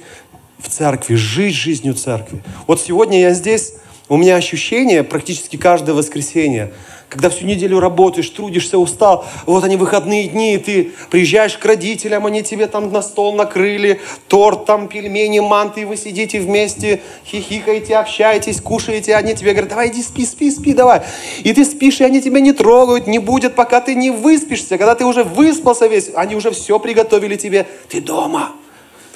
в 0.59 0.69
церкви, 0.69 1.15
жить 1.15 1.55
жизнью 1.55 1.93
церкви. 1.93 2.43
Вот 2.65 2.81
сегодня 2.81 3.21
я 3.21 3.33
здесь, 3.33 3.75
у 4.09 4.17
меня 4.17 4.35
ощущение 4.35 5.03
практически 5.03 5.57
каждое 5.57 5.93
воскресенье– 5.93 6.73
когда 7.09 7.29
всю 7.29 7.45
неделю 7.45 7.79
работаешь, 7.79 8.29
трудишься, 8.29 8.77
устал, 8.77 9.25
вот 9.45 9.63
они 9.63 9.77
выходные 9.77 10.27
дни, 10.27 10.55
и 10.55 10.57
ты 10.57 10.91
приезжаешь 11.09 11.57
к 11.57 11.63
родителям, 11.63 12.25
они 12.25 12.43
тебе 12.43 12.67
там 12.67 12.91
на 12.91 13.01
стол 13.01 13.33
накрыли, 13.33 14.01
торт, 14.27 14.65
там 14.65 14.89
пельмени, 14.89 15.39
манты, 15.39 15.81
и 15.81 15.85
вы 15.85 15.95
сидите 15.95 16.41
вместе, 16.41 17.01
хихикаете, 17.25 17.95
общаетесь, 17.95 18.59
кушаете, 18.59 19.15
они 19.15 19.35
тебе 19.35 19.51
говорят, 19.51 19.69
давай 19.69 19.87
иди 19.87 20.03
спи, 20.03 20.25
спи, 20.25 20.51
спи, 20.51 20.73
давай. 20.73 21.03
И 21.43 21.53
ты 21.53 21.63
спишь, 21.63 22.01
и 22.01 22.03
они 22.03 22.21
тебя 22.21 22.41
не 22.41 22.51
трогают, 22.51 23.07
не 23.07 23.19
будет, 23.19 23.55
пока 23.55 23.79
ты 23.79 23.95
не 23.95 24.11
выспишься. 24.11 24.77
Когда 24.77 24.93
ты 24.93 25.05
уже 25.05 25.23
выспался 25.23 25.87
весь, 25.87 26.09
они 26.13 26.35
уже 26.35 26.51
все 26.51 26.77
приготовили 26.77 27.37
тебе, 27.37 27.67
ты 27.87 28.01
дома. 28.01 28.51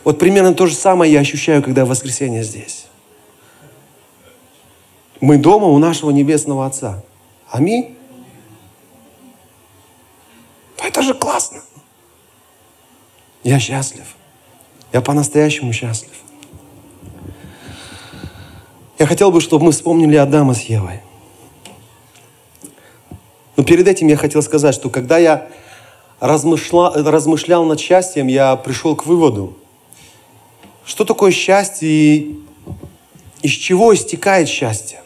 Вот 0.03 0.17
примерно 0.17 0.53
то 0.53 0.65
же 0.65 0.75
самое 0.75 1.11
я 1.11 1.19
ощущаю, 1.19 1.61
когда 1.61 1.85
в 1.85 1.89
воскресенье 1.89 2.43
здесь. 2.43 2.87
Мы 5.19 5.37
дома 5.37 5.67
у 5.67 5.77
нашего 5.77 6.09
Небесного 6.09 6.65
Отца. 6.65 7.03
Аминь. 7.49 7.95
Это 10.83 11.03
же 11.03 11.13
классно. 11.13 11.61
Я 13.43 13.59
счастлив. 13.59 14.15
Я 14.91 15.01
по-настоящему 15.01 15.71
счастлив. 15.73 16.11
Я 18.97 19.05
хотел 19.05 19.31
бы, 19.31 19.41
чтобы 19.41 19.65
мы 19.65 19.71
вспомнили 19.71 20.15
Адама 20.15 20.53
с 20.53 20.61
Евой. 20.61 21.01
Но 23.55 23.63
перед 23.63 23.87
этим 23.87 24.07
я 24.07 24.17
хотел 24.17 24.41
сказать, 24.41 24.73
что 24.73 24.89
когда 24.89 25.17
я 25.17 25.47
размышлял, 26.19 26.93
размышлял 26.93 27.63
над 27.65 27.79
счастьем, 27.79 28.27
я 28.27 28.55
пришел 28.55 28.95
к 28.95 29.05
выводу, 29.05 29.57
что 30.85 31.05
такое 31.05 31.31
счастье 31.31 31.89
и 31.89 32.39
из 33.41 33.51
чего 33.51 33.93
истекает 33.93 34.47
счастье. 34.47 35.01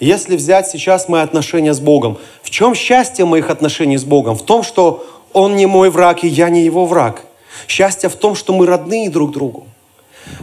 Если 0.00 0.34
взять 0.36 0.68
сейчас 0.68 1.08
мои 1.08 1.22
отношения 1.22 1.72
с 1.72 1.80
Богом, 1.80 2.18
в 2.42 2.50
чем 2.50 2.74
счастье 2.74 3.24
моих 3.24 3.50
отношений 3.50 3.96
с 3.96 4.04
Богом? 4.04 4.36
В 4.36 4.42
том, 4.42 4.64
что 4.64 5.06
Он 5.32 5.54
не 5.54 5.66
мой 5.66 5.90
враг, 5.90 6.24
и 6.24 6.28
я 6.28 6.48
не 6.48 6.64
Его 6.64 6.86
враг. 6.86 7.24
Счастье 7.68 8.08
в 8.08 8.16
том, 8.16 8.34
что 8.34 8.52
мы 8.52 8.66
родные 8.66 9.10
друг 9.10 9.30
другу. 9.30 9.66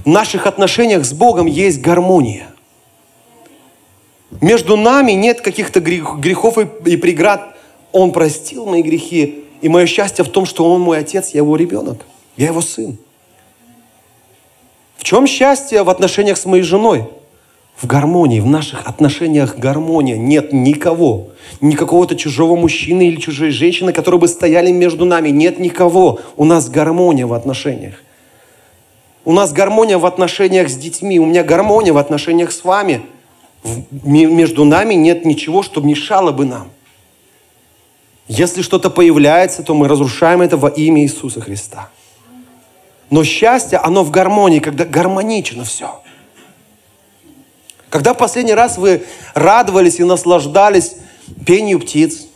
В 0.06 0.08
наших 0.08 0.48
отношениях 0.48 1.04
с 1.04 1.12
Богом 1.12 1.46
есть 1.46 1.82
гармония. 1.82 2.48
Между 4.42 4.78
нами 4.78 5.12
нет 5.14 5.42
каких-то 5.42 5.82
грехов 5.82 6.58
и 6.58 6.96
преград. 6.96 7.58
Он 7.92 8.12
простил 8.12 8.66
мои 8.66 8.82
грехи. 8.82 9.44
И 9.62 9.68
мое 9.68 9.88
счастье 9.88 10.24
в 10.24 10.30
том, 10.30 10.46
что 10.46 10.72
Он 10.72 10.80
мой 10.80 11.00
отец, 11.00 11.32
я 11.34 11.40
его 11.40 11.58
ребенок. 11.58 12.06
Я 12.38 12.48
его 12.48 12.62
сын. 12.62 12.98
В 15.00 15.04
чем 15.04 15.26
счастье 15.26 15.82
в 15.82 15.90
отношениях 15.90 16.38
с 16.38 16.46
моей 16.46 16.62
женой? 16.62 17.08
в 17.82 17.88
гармонии, 17.88 18.42
в 18.42 18.46
наших 18.46 18.86
отношениях 18.88 19.58
гармония. 19.58 20.18
Нет 20.18 20.52
никого, 20.52 21.30
ни 21.62 21.76
какого-то 21.76 22.18
чужого 22.18 22.58
мужчины 22.58 23.08
или 23.08 23.16
чужой 23.16 23.52
женщины, 23.52 23.94
которые 23.94 24.20
бы 24.20 24.28
стояли 24.28 24.70
между 24.72 25.06
нами. 25.06 25.30
Нет 25.30 25.60
никого. 25.60 26.20
У 26.36 26.44
нас 26.44 26.70
гармония 26.70 27.26
в 27.26 27.34
отношениях. 27.34 27.96
У 29.24 29.32
нас 29.32 29.54
гармония 29.54 29.98
в 29.98 30.06
отношениях 30.06 30.70
с 30.70 30.76
детьми. 30.76 31.20
У 31.20 31.26
меня 31.26 31.44
гармония 31.44 31.94
в 31.94 31.98
отношениях 31.98 32.52
с 32.52 32.66
вами. 32.66 33.02
Между 34.04 34.66
нами 34.66 34.96
нет 34.96 35.24
ничего, 35.24 35.64
что 35.64 35.80
мешало 35.80 36.34
бы 36.34 36.44
нам. 36.44 36.68
Если 38.28 38.62
что-то 38.62 38.90
появляется, 38.90 39.64
то 39.64 39.74
мы 39.74 39.88
разрушаем 39.88 40.42
это 40.42 40.58
во 40.58 40.68
имя 40.68 41.02
Иисуса 41.04 41.40
Христа. 41.40 41.90
Но 43.10 43.24
счастье, 43.24 43.80
оно 43.80 44.04
в 44.04 44.12
гармонии, 44.12 44.60
когда 44.60 44.86
гармонично 44.86 45.64
все. 45.64 46.02
Когда 47.90 48.14
последний 48.14 48.54
раз 48.54 48.78
вы 48.78 49.04
радовались 49.34 50.00
и 50.00 50.04
наслаждались 50.04 50.96
пению 51.46 51.80
птиц, 51.80 52.28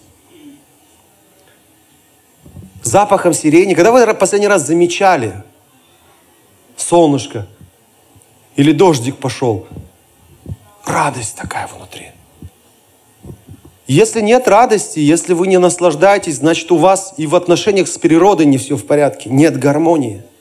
запахом 2.81 3.33
сирени, 3.33 3.75
когда 3.75 3.91
вы 3.91 4.11
последний 4.15 4.47
раз 4.47 4.65
замечали 4.65 5.43
солнышко 6.75 7.47
или 8.55 8.71
дождик 8.71 9.17
пошел, 9.17 9.67
радость 10.85 11.35
такая 11.35 11.67
внутри. 11.67 12.11
Если 13.85 14.21
нет 14.21 14.47
радости, 14.47 14.97
если 14.97 15.33
вы 15.33 15.45
не 15.47 15.59
наслаждаетесь, 15.59 16.37
значит 16.37 16.71
у 16.71 16.77
вас 16.77 17.13
и 17.17 17.27
в 17.27 17.35
отношениях 17.35 17.87
с 17.87 17.97
природой 17.99 18.47
не 18.47 18.57
все 18.57 18.75
в 18.75 18.87
порядке, 18.87 19.29
нет 19.29 19.59
гармонии– 19.59 20.23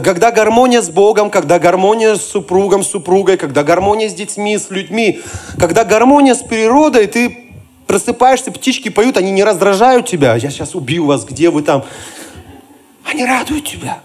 когда 0.00 0.30
гармония 0.30 0.80
с 0.80 0.88
Богом, 0.88 1.30
когда 1.30 1.58
гармония 1.58 2.14
с 2.14 2.22
супругом, 2.22 2.82
с 2.82 2.88
супругой, 2.88 3.36
когда 3.36 3.62
гармония 3.62 4.08
с 4.08 4.14
детьми, 4.14 4.56
с 4.56 4.70
людьми, 4.70 5.20
когда 5.58 5.84
гармония 5.84 6.34
с 6.34 6.42
природой, 6.42 7.06
ты 7.06 7.52
просыпаешься, 7.86 8.50
птички 8.50 8.88
поют, 8.88 9.16
они 9.18 9.30
не 9.30 9.44
раздражают 9.44 10.06
тебя. 10.06 10.34
Я 10.36 10.50
сейчас 10.50 10.74
убью 10.74 11.04
вас, 11.04 11.24
где 11.24 11.50
вы 11.50 11.62
там? 11.62 11.84
Они 13.04 13.24
радуют 13.24 13.66
тебя. 13.66 14.00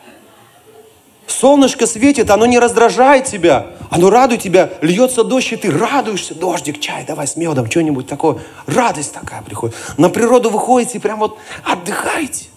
Солнышко 1.28 1.86
светит, 1.86 2.30
оно 2.32 2.45
не 2.45 2.58
раздражает 2.58 3.26
тебя, 3.26 3.67
оно 3.89 4.10
радует 4.10 4.41
тебя. 4.41 4.71
Льется 4.82 5.23
дождь, 5.23 5.54
и 5.54 5.56
ты 5.56 5.69
радуешься. 5.69 6.34
Дождик, 6.34 6.80
чай, 6.80 7.06
давай 7.06 7.28
с 7.28 7.36
медом, 7.36 7.69
что-нибудь 7.69 8.08
такое. 8.08 8.39
Радость 8.65 9.13
такая 9.13 9.41
приходит. 9.41 9.76
На 9.97 10.10
природу 10.10 10.50
выходите, 10.50 11.00
прям 11.00 11.19
вот 11.19 11.38
отдыхаете. 11.63 12.47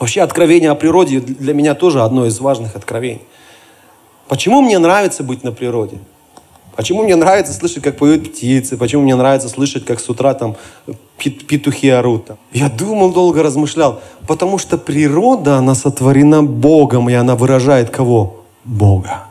Вообще 0.00 0.22
откровение 0.22 0.70
о 0.70 0.74
природе 0.74 1.20
для 1.20 1.52
меня 1.52 1.74
тоже 1.74 2.02
одно 2.02 2.24
из 2.24 2.40
важных 2.40 2.74
откровений. 2.74 3.20
Почему 4.28 4.62
мне 4.62 4.78
нравится 4.78 5.22
быть 5.22 5.44
на 5.44 5.52
природе? 5.52 5.98
Почему 6.74 7.02
мне 7.02 7.16
нравится 7.16 7.52
слышать, 7.52 7.82
как 7.82 7.98
поют 7.98 8.32
птицы? 8.32 8.78
Почему 8.78 9.02
мне 9.02 9.14
нравится 9.14 9.50
слышать, 9.50 9.84
как 9.84 10.00
с 10.00 10.08
утра 10.08 10.32
там 10.32 10.56
петухи 11.18 11.90
орут? 11.90 12.28
Я 12.50 12.70
думал, 12.70 13.12
долго 13.12 13.42
размышлял. 13.42 14.00
Потому 14.26 14.56
что 14.56 14.78
природа, 14.78 15.58
она 15.58 15.74
сотворена 15.74 16.42
Богом, 16.42 17.10
и 17.10 17.12
она 17.12 17.36
выражает 17.36 17.90
кого? 17.90 18.44
Бога. 18.64 19.24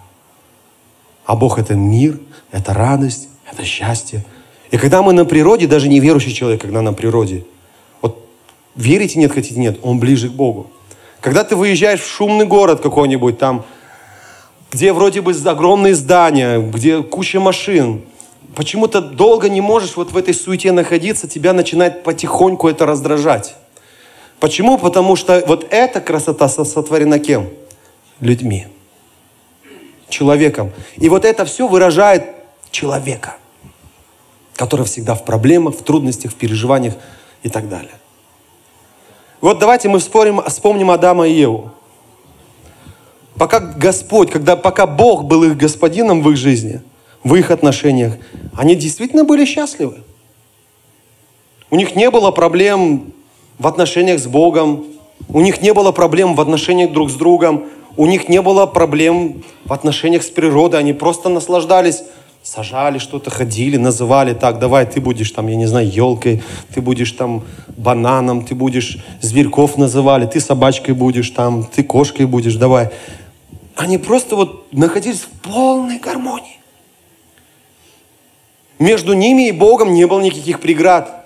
А 1.26 1.36
Бог 1.36 1.58
это 1.58 1.74
мир, 1.74 2.20
это 2.52 2.76
радость, 2.76 3.28
это 3.52 3.64
счастье. 3.66 4.24
И 4.70 4.78
когда 4.78 5.02
мы 5.02 5.14
на 5.14 5.26
природе, 5.26 5.66
даже 5.66 5.88
неверующий 5.88 6.34
человек, 6.34 6.62
когда 6.62 6.84
на 6.84 6.94
природе– 6.94 7.44
Верите, 8.80 9.20
нет, 9.20 9.34
хотите, 9.34 9.60
нет. 9.60 9.78
Он 9.82 10.00
ближе 10.00 10.30
к 10.30 10.32
Богу. 10.32 10.72
Когда 11.20 11.44
ты 11.44 11.58
выезжаешь 11.58 12.00
в 12.00 12.08
шумный 12.10 12.46
город 12.46 12.80
какой-нибудь 12.80 13.38
там, 13.38 13.66
где 14.72 14.94
вроде 14.94 15.20
бы 15.20 15.34
огромные 15.34 15.96
здания, 15.96 16.62
где 16.62 17.04
куча 17.04 17.42
машин, 17.42 18.04
почему-то 18.56 19.02
долго 19.02 19.50
не 19.50 19.60
можешь 19.60 19.98
вот 19.98 20.14
в 20.14 20.18
этой 20.18 20.34
суете 20.34 20.72
находиться, 20.72 21.28
тебя 21.28 21.52
начинает 21.52 22.04
потихоньку 22.04 22.70
это 22.70 22.86
раздражать. 22.86 23.56
Почему? 24.40 24.78
Потому 24.78 25.18
что 25.18 25.44
вот 25.46 25.68
эта 25.72 26.00
красота 26.00 26.48
сотворена 26.48 27.20
кем? 27.20 27.50
Людьми. 28.22 28.68
Человеком. 30.08 30.72
И 30.96 31.10
вот 31.10 31.26
это 31.26 31.44
все 31.44 31.68
выражает 31.68 32.24
человека, 32.72 33.36
который 34.56 34.86
всегда 34.86 35.16
в 35.16 35.26
проблемах, 35.26 35.76
в 35.76 35.84
трудностях, 35.84 36.32
в 36.32 36.36
переживаниях 36.36 36.94
и 37.44 37.50
так 37.50 37.68
далее. 37.68 37.92
Вот 39.42 39.58
давайте 39.60 39.88
мы 39.88 40.00
вспомним, 40.00 40.42
вспомним 40.48 40.92
Адама 40.92 41.28
и 41.28 41.34
Еву. 41.34 41.72
Пока 43.38 43.62
Господь, 43.62 44.30
когда, 44.32 44.58
пока 44.58 44.86
Бог 44.86 45.24
был 45.24 45.44
их 45.44 45.56
господином 45.56 46.22
в 46.22 46.30
их 46.30 46.36
жизни, 46.36 46.82
в 47.24 47.36
их 47.36 47.50
отношениях, 47.50 48.16
они 48.54 48.76
действительно 48.76 49.24
были 49.24 49.46
счастливы. 49.46 50.00
У 51.70 51.78
них 51.78 51.96
не 51.96 52.12
было 52.12 52.32
проблем 52.32 53.14
в 53.58 53.68
отношениях 53.68 54.20
с 54.20 54.28
Богом, 54.28 54.86
у 55.30 55.40
них 55.40 55.62
не 55.62 55.74
было 55.74 55.94
проблем 55.94 56.36
в 56.36 56.42
отношениях 56.42 56.92
друг 56.92 57.10
с 57.10 57.14
другом, 57.14 57.68
у 57.96 58.08
них 58.08 58.28
не 58.28 58.42
было 58.42 58.66
проблем 58.66 59.44
в 59.64 59.72
отношениях 59.72 60.24
с 60.24 60.30
природой, 60.30 60.82
они 60.82 60.92
просто 60.92 61.30
наслаждались 61.30 62.04
сажали 62.44 62.98
что-то, 62.98 63.30
ходили, 63.30 63.78
называли 63.78 64.34
так, 64.34 64.60
давай, 64.60 64.86
ты 64.86 65.02
будешь 65.02 65.32
там, 65.32 65.48
я 65.48 65.56
не 65.56 65.66
знаю, 65.66 65.90
елкой, 65.90 66.42
ты 66.74 66.82
будешь 66.82 67.12
там 67.12 67.44
бананом, 67.78 68.46
ты 68.46 68.56
будешь 68.56 68.98
зверьков 69.22 69.78
называли, 69.78 70.26
ты 70.26 70.40
собачкой 70.40 70.96
будешь 70.96 71.30
там, 71.30 71.64
ты 71.64 71.84
кошкой 71.84 72.26
будешь, 72.26 72.56
давай. 72.56 72.90
они 73.76 73.98
просто 73.98 74.36
вот 74.36 74.74
находились 74.74 75.22
в 75.22 75.30
полной 75.42 76.00
гармонии. 76.00 76.60
Между 78.80 79.14
ними 79.14 79.50
и 79.50 79.52
Богом 79.52 79.94
не 79.94 80.08
было 80.08 80.22
никаких 80.22 80.62
преград. 80.62 81.19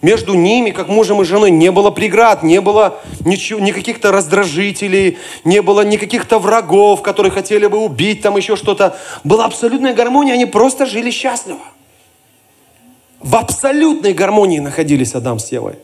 Между 0.00 0.34
ними, 0.34 0.70
как 0.70 0.88
мужем 0.88 1.22
и 1.22 1.24
женой, 1.24 1.50
не 1.50 1.72
было 1.72 1.90
преград, 1.90 2.44
не 2.44 2.60
было 2.60 3.00
ничего, 3.24 3.58
никаких-то 3.58 4.12
раздражителей, 4.12 5.18
не 5.44 5.60
было 5.60 5.84
никаких-то 5.84 6.38
врагов, 6.38 7.02
которые 7.02 7.32
хотели 7.32 7.66
бы 7.66 7.78
убить, 7.78 8.22
там 8.22 8.36
еще 8.36 8.54
что-то. 8.54 8.96
Была 9.24 9.46
абсолютная 9.46 9.94
гармония, 9.94 10.34
они 10.34 10.46
просто 10.46 10.86
жили 10.86 11.10
счастливо. 11.10 11.58
В 13.18 13.34
абсолютной 13.34 14.14
гармонии 14.14 14.60
находились 14.60 15.14
Адам 15.16 15.40
с 15.40 15.50
Евой. 15.50 15.74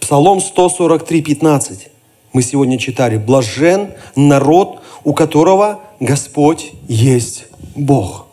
Псалом 0.00 0.40
143, 0.40 1.22
15. 1.22 1.88
Мы 2.32 2.42
сегодня 2.42 2.76
читали. 2.76 3.18
Блажен 3.18 3.94
народ, 4.16 4.80
у 5.04 5.14
которого 5.14 5.80
Господь 6.00 6.72
есть 6.88 7.44
Бог. 7.76 8.26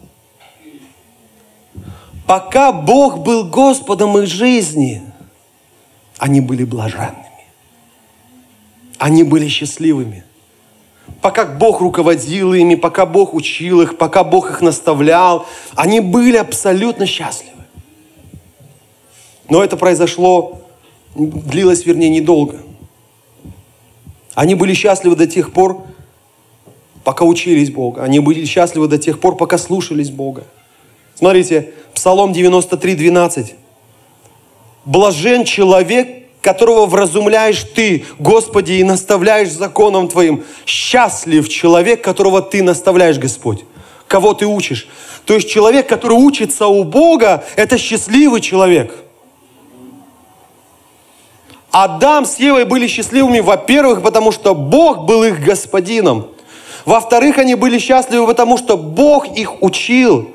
Пока 2.29 2.71
Бог 2.71 3.23
был 3.23 3.43
Господом 3.43 4.15
их 4.19 4.27
жизни, 4.27 5.01
они 6.19 6.41
были 6.41 6.63
блаженными. 6.63 7.25
Они 8.99 9.23
были 9.23 9.47
счастливыми. 9.47 10.23
Пока 11.23 11.47
Бог 11.47 11.81
руководил 11.81 12.53
ими, 12.53 12.75
пока 12.75 13.07
Бог 13.07 13.33
учил 13.33 13.81
их, 13.81 13.97
пока 13.97 14.23
Бог 14.23 14.51
их 14.51 14.61
наставлял, 14.61 15.47
они 15.73 16.01
были 16.01 16.37
абсолютно 16.37 17.07
счастливы. 17.07 17.63
Но 19.49 19.63
это 19.63 19.75
произошло, 19.75 20.61
длилось, 21.15 21.83
вернее, 21.83 22.09
недолго. 22.09 22.59
Они 24.35 24.53
были 24.53 24.75
счастливы 24.75 25.15
до 25.15 25.25
тех 25.25 25.51
пор, 25.51 25.81
пока 27.03 27.25
учились 27.25 27.71
Бога. 27.71 28.03
Они 28.03 28.19
были 28.19 28.45
счастливы 28.45 28.87
до 28.87 28.99
тех 28.99 29.19
пор, 29.19 29.35
пока 29.35 29.57
слушались 29.57 30.11
Бога. 30.11 30.43
Смотрите, 31.15 31.73
Псалом 31.93 32.33
93, 32.33 32.95
12. 32.95 33.55
Блажен 34.85 35.43
человек, 35.43 36.19
которого 36.41 36.85
вразумляешь 36.85 37.63
ты, 37.75 38.05
Господи, 38.17 38.73
и 38.73 38.83
наставляешь 38.83 39.51
законом 39.51 40.07
Твоим. 40.07 40.43
Счастлив 40.65 41.47
человек, 41.49 42.03
которого 42.03 42.41
ты 42.41 42.63
наставляешь, 42.63 43.17
Господь. 43.17 43.65
Кого 44.07 44.33
ты 44.33 44.45
учишь. 44.45 44.87
То 45.25 45.35
есть 45.35 45.49
человек, 45.49 45.87
который 45.87 46.17
учится 46.17 46.67
у 46.67 46.83
Бога, 46.83 47.43
это 47.55 47.77
счастливый 47.77 48.41
человек. 48.41 48.93
Адам 51.71 52.25
с 52.25 52.39
Евой 52.39 52.65
были 52.65 52.87
счастливыми, 52.87 53.41
во-первых, 53.41 54.01
потому 54.01 54.31
что 54.31 54.55
Бог 54.55 55.05
был 55.05 55.23
их 55.23 55.43
господином. 55.43 56.29
Во-вторых, 56.85 57.37
они 57.37 57.53
были 57.53 57.77
счастливы, 57.77 58.25
потому 58.25 58.57
что 58.57 58.77
Бог 58.77 59.27
их 59.27 59.61
учил. 59.61 60.33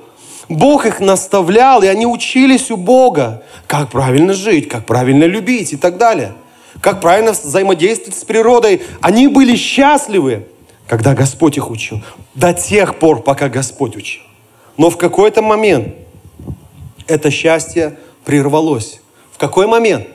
Бог 0.49 0.87
их 0.87 1.01
наставлял, 1.01 1.83
и 1.83 1.87
они 1.87 2.07
учились 2.07 2.71
у 2.71 2.77
Бога, 2.77 3.43
как 3.67 3.91
правильно 3.91 4.35
жить, 4.35 4.69
как 4.69 4.85
правильно 4.87 5.25
любить 5.25 5.73
и 5.73 5.77
так 5.77 5.97
далее. 5.97 6.35
Как 6.81 7.01
правильно 7.01 7.33
взаимодействовать 7.33 8.19
с 8.19 8.25
природой. 8.25 8.83
Они 9.01 9.29
были 9.29 9.57
счастливы, 9.57 10.47
когда 10.87 11.15
Господь 11.15 11.57
их 11.57 11.71
учил. 11.71 12.03
До 12.35 12.53
тех 12.53 12.99
пор, 12.99 13.23
пока 13.23 13.49
Господь 13.49 13.97
учил. 13.97 14.23
Но 14.77 14.91
в 14.91 14.99
какой-то 14.99 15.41
момент 15.41 15.95
это 17.07 17.31
счастье 17.31 17.99
прервалось. 18.25 19.01
В 19.33 19.39
какой 19.39 19.67
момент? 19.67 20.07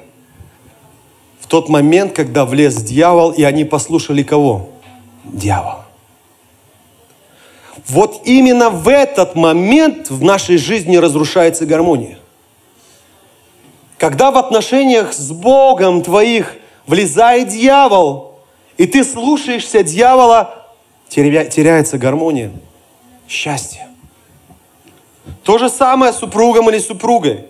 В 1.39 1.47
тот 1.47 1.69
момент, 1.69 2.13
когда 2.13 2.45
влез 2.45 2.75
дьявол, 2.83 3.31
и 3.31 3.43
они 3.43 3.65
послушали 3.65 4.21
кого? 4.21 4.69
Дьявол. 5.23 5.88
Вот 7.87 8.21
именно 8.25 8.69
в 8.69 8.87
этот 8.87 9.35
момент 9.35 10.09
в 10.09 10.23
нашей 10.23 10.57
жизни 10.57 10.97
разрушается 10.97 11.65
гармония. 11.65 12.19
Когда 13.97 14.31
в 14.31 14.37
отношениях 14.37 15.13
с 15.13 15.31
Богом 15.31 16.01
твоих 16.01 16.55
влезает 16.87 17.49
дьявол, 17.49 18.39
и 18.77 18.85
ты 18.87 19.03
слушаешься 19.03 19.83
дьявола, 19.83 20.67
теряется 21.09 21.97
гармония, 21.97 22.51
счастье. 23.27 23.87
То 25.43 25.57
же 25.57 25.69
самое 25.69 26.13
с 26.13 26.17
супругом 26.17 26.69
или 26.69 26.79
супругой. 26.79 27.45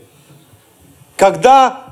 Когда 1.16 1.89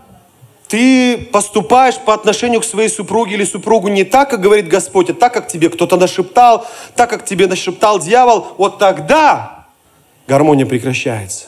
ты 0.67 1.17
поступаешь 1.17 1.97
по 1.97 2.13
отношению 2.13 2.62
к 2.62 2.65
своей 2.65 2.89
супруге 2.89 3.36
или 3.36 3.45
супругу 3.45 3.88
не 3.88 4.03
так, 4.03 4.30
как 4.30 4.41
говорит 4.41 4.67
Господь, 4.67 5.10
а 5.10 5.13
так, 5.13 5.34
как 5.34 5.47
тебе 5.47 5.69
кто-то 5.69 5.97
нашептал, 5.97 6.67
так, 6.95 7.10
как 7.10 7.25
тебе 7.25 7.47
нашептал 7.47 7.99
дьявол, 7.99 8.47
вот 8.58 8.77
тогда 8.77 9.67
гармония 10.27 10.65
прекращается, 10.65 11.47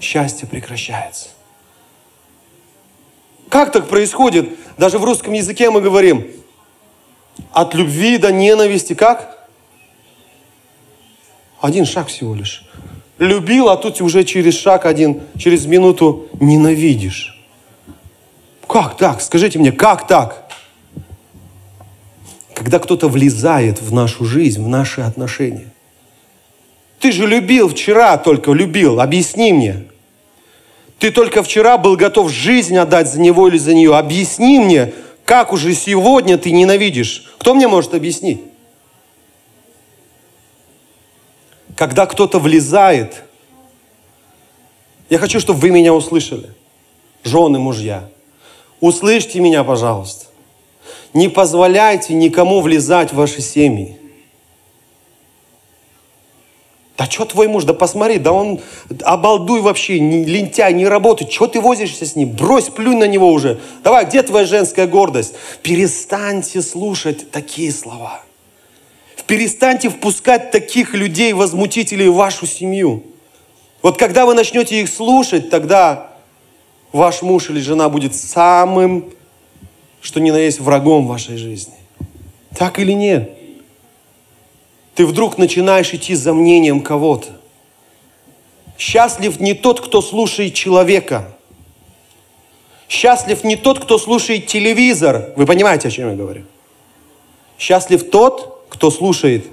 счастье 0.00 0.46
прекращается. 0.46 1.28
Как 3.48 3.72
так 3.72 3.88
происходит? 3.88 4.56
Даже 4.78 4.98
в 4.98 5.04
русском 5.04 5.32
языке 5.32 5.70
мы 5.70 5.80
говорим, 5.80 6.26
от 7.52 7.74
любви 7.74 8.18
до 8.18 8.32
ненависти 8.32 8.94
как? 8.94 9.48
Один 11.60 11.84
шаг 11.84 12.08
всего 12.08 12.34
лишь. 12.34 12.64
Любил, 13.18 13.70
а 13.70 13.76
тут 13.76 14.00
уже 14.00 14.24
через 14.24 14.54
шаг 14.54 14.84
один, 14.84 15.22
через 15.38 15.66
минуту 15.66 16.28
ненавидишь. 16.38 17.35
Как 18.68 18.96
так? 18.96 19.20
Скажите 19.20 19.58
мне, 19.58 19.72
как 19.72 20.06
так? 20.06 20.50
Когда 22.54 22.78
кто-то 22.78 23.08
влезает 23.08 23.80
в 23.80 23.92
нашу 23.92 24.24
жизнь, 24.24 24.62
в 24.62 24.68
наши 24.68 25.00
отношения. 25.00 25.70
Ты 26.98 27.12
же 27.12 27.26
любил 27.26 27.68
вчера 27.68 28.16
только, 28.16 28.52
любил. 28.52 29.00
Объясни 29.00 29.52
мне. 29.52 29.84
Ты 30.98 31.10
только 31.10 31.42
вчера 31.42 31.76
был 31.76 31.96
готов 31.96 32.30
жизнь 32.30 32.76
отдать 32.76 33.10
за 33.10 33.20
него 33.20 33.48
или 33.48 33.58
за 33.58 33.74
нее. 33.74 33.94
Объясни 33.94 34.58
мне, 34.58 34.92
как 35.24 35.52
уже 35.52 35.74
сегодня 35.74 36.38
ты 36.38 36.50
ненавидишь. 36.50 37.34
Кто 37.38 37.54
мне 37.54 37.68
может 37.68 37.94
объяснить? 37.94 38.40
Когда 41.76 42.06
кто-то 42.06 42.38
влезает, 42.38 43.22
я 45.10 45.18
хочу, 45.18 45.38
чтобы 45.38 45.60
вы 45.60 45.70
меня 45.70 45.92
услышали. 45.92 46.50
Жены, 47.22 47.58
мужья. 47.58 48.08
Услышьте 48.80 49.40
меня, 49.40 49.64
пожалуйста. 49.64 50.26
Не 51.14 51.28
позволяйте 51.28 52.14
никому 52.14 52.60
влезать 52.60 53.12
в 53.12 53.16
ваши 53.16 53.40
семьи. 53.40 53.98
Да 56.96 57.04
что 57.04 57.26
твой 57.26 57.46
муж, 57.46 57.64
да 57.64 57.74
посмотри, 57.74 58.18
да 58.18 58.32
он 58.32 58.60
обалдуй 59.02 59.60
вообще, 59.60 60.00
не, 60.00 60.24
лентяй, 60.24 60.72
не 60.72 60.86
работает. 60.86 61.30
Что 61.30 61.46
ты 61.46 61.60
возишься 61.60 62.06
с 62.06 62.16
ним? 62.16 62.30
Брось, 62.30 62.70
плюнь 62.70 62.98
на 62.98 63.06
него 63.06 63.30
уже. 63.30 63.60
Давай, 63.84 64.06
где 64.06 64.22
твоя 64.22 64.46
женская 64.46 64.86
гордость? 64.86 65.34
Перестаньте 65.62 66.62
слушать 66.62 67.30
такие 67.30 67.70
слова. 67.70 68.22
Перестаньте 69.26 69.90
впускать 69.90 70.50
таких 70.52 70.94
людей, 70.94 71.32
возмутителей 71.32 72.08
в 72.08 72.14
вашу 72.14 72.46
семью. 72.46 73.02
Вот 73.82 73.98
когда 73.98 74.24
вы 74.24 74.34
начнете 74.34 74.80
их 74.80 74.88
слушать, 74.88 75.50
тогда 75.50 76.15
ваш 76.92 77.22
муж 77.22 77.50
или 77.50 77.60
жена 77.60 77.88
будет 77.88 78.14
самым, 78.14 79.10
что 80.00 80.20
ни 80.20 80.30
на 80.30 80.36
есть, 80.36 80.60
врагом 80.60 81.06
вашей 81.06 81.36
жизни. 81.36 81.74
Так 82.56 82.78
или 82.78 82.92
нет? 82.92 83.32
Ты 84.94 85.04
вдруг 85.04 85.36
начинаешь 85.36 85.92
идти 85.92 86.14
за 86.14 86.32
мнением 86.32 86.80
кого-то. 86.80 87.28
Счастлив 88.78 89.40
не 89.40 89.54
тот, 89.54 89.80
кто 89.80 90.00
слушает 90.00 90.54
человека. 90.54 91.36
Счастлив 92.88 93.42
не 93.44 93.56
тот, 93.56 93.80
кто 93.80 93.98
слушает 93.98 94.46
телевизор. 94.46 95.32
Вы 95.36 95.44
понимаете, 95.44 95.88
о 95.88 95.90
чем 95.90 96.10
я 96.10 96.14
говорю? 96.14 96.44
Счастлив 97.58 98.10
тот, 98.10 98.66
кто 98.68 98.90
слушает 98.90 99.46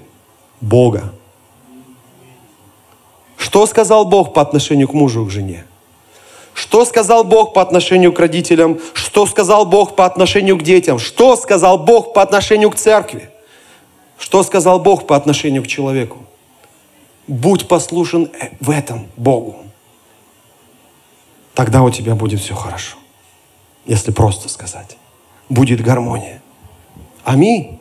Бога. 0.60 1.12
Что 3.36 3.66
сказал 3.66 4.04
Бог 4.04 4.32
по 4.32 4.40
отношению 4.40 4.88
к 4.88 4.94
мужу 4.94 5.24
и 5.24 5.28
к 5.28 5.30
жене? 5.30 5.64
Что 6.74 6.84
сказал 6.84 7.22
Бог 7.22 7.52
по 7.52 7.62
отношению 7.62 8.12
к 8.12 8.18
родителям? 8.18 8.80
Что 8.94 9.26
сказал 9.26 9.64
Бог 9.64 9.94
по 9.94 10.06
отношению 10.06 10.58
к 10.58 10.64
детям? 10.64 10.98
Что 10.98 11.36
сказал 11.36 11.78
Бог 11.78 12.12
по 12.12 12.20
отношению 12.20 12.68
к 12.72 12.74
церкви? 12.74 13.30
Что 14.18 14.42
сказал 14.42 14.80
Бог 14.80 15.06
по 15.06 15.14
отношению 15.14 15.62
к 15.62 15.68
человеку? 15.68 16.18
Будь 17.28 17.68
послушен 17.68 18.24
э, 18.24 18.48
в 18.58 18.70
этом 18.70 19.06
Богу. 19.16 19.54
Тогда 21.54 21.84
у 21.84 21.90
тебя 21.90 22.16
будет 22.16 22.40
все 22.40 22.56
хорошо. 22.56 22.96
Если 23.86 24.10
просто 24.10 24.48
сказать. 24.48 24.96
Будет 25.48 25.80
гармония. 25.80 26.42
Аминь. 27.22 27.78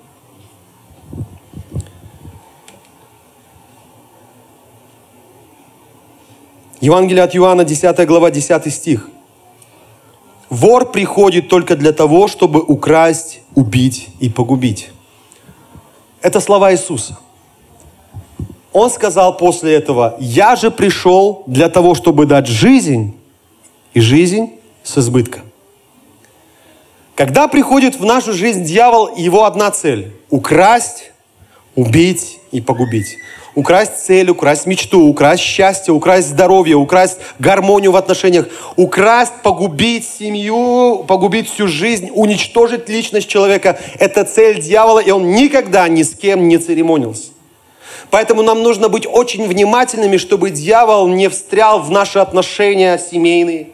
Евангелие 6.83 7.23
от 7.23 7.33
Иоанна, 7.33 7.63
10 7.63 8.05
глава, 8.05 8.29
10 8.29 8.73
стих. 8.73 9.09
Вор 10.49 10.91
приходит 10.91 11.47
только 11.47 11.77
для 11.77 11.93
того, 11.93 12.27
чтобы 12.27 12.59
украсть, 12.59 13.39
убить 13.55 14.09
и 14.19 14.29
погубить. 14.29 14.89
Это 16.21 16.41
слова 16.41 16.73
Иисуса. 16.73 17.17
Он 18.73 18.89
сказал 18.89 19.37
после 19.37 19.75
этого, 19.75 20.17
«Я 20.19 20.57
же 20.57 20.71
пришел 20.71 21.43
для 21.47 21.69
того, 21.69 21.95
чтобы 21.95 22.25
дать 22.25 22.47
жизнь, 22.47 23.15
и 23.93 24.01
жизнь 24.01 24.59
с 24.83 24.97
избытком». 24.97 25.43
Когда 27.15 27.47
приходит 27.47 27.97
в 27.97 28.03
нашу 28.03 28.33
жизнь 28.33 28.65
дьявол, 28.65 29.15
его 29.15 29.45
одна 29.45 29.71
цель– 29.71 30.11
украсть, 30.29 31.13
убить 31.75 32.39
и 32.51 32.59
погубить. 32.59 33.19
Украсть 33.55 34.03
цель, 34.03 34.31
украсть 34.31 34.65
мечту, 34.65 35.05
украсть 35.07 35.43
счастье, 35.43 35.93
украсть 35.93 36.29
здоровье, 36.29 36.75
украсть 36.75 37.19
гармонию 37.37 37.91
в 37.91 37.95
отношениях, 37.95 38.47
украсть, 38.77 39.33
погубить 39.43 40.07
семью, 40.07 41.05
погубить 41.07 41.47
всю 41.51 41.67
жизнь, 41.67 42.09
уничтожить 42.13 42.89
личность 42.89 43.27
человека. 43.27 43.79
Это 43.99 44.23
цель 44.23 44.59
дьявола, 44.59 44.99
и 44.99 45.11
он 45.11 45.31
никогда 45.31 45.87
ни 45.87 46.01
с 46.01 46.15
кем 46.15 46.47
не 46.47 46.57
церемонился. 46.57 47.29
Поэтому 48.09 48.41
нам 48.41 48.63
нужно 48.63 48.89
быть 48.89 49.05
очень 49.05 49.47
внимательными, 49.47 50.17
чтобы 50.17 50.49
дьявол 50.49 51.07
не 51.07 51.29
встрял 51.29 51.79
в 51.79 51.91
наши 51.91 52.17
отношения 52.17 52.97
семейные, 52.97 53.69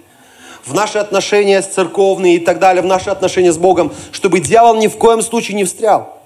в 0.65 0.73
наши 0.73 0.97
отношения 0.97 1.61
церковные 1.61 2.35
и 2.35 2.39
так 2.39 2.59
далее, 2.59 2.81
в 2.81 2.85
наши 2.85 3.09
отношения 3.09 3.53
с 3.53 3.57
Богом, 3.57 3.93
чтобы 4.11 4.41
дьявол 4.41 4.75
ни 4.75 4.87
в 4.87 4.97
коем 4.97 5.21
случае 5.21 5.55
не 5.55 5.63
встрял. 5.63 6.17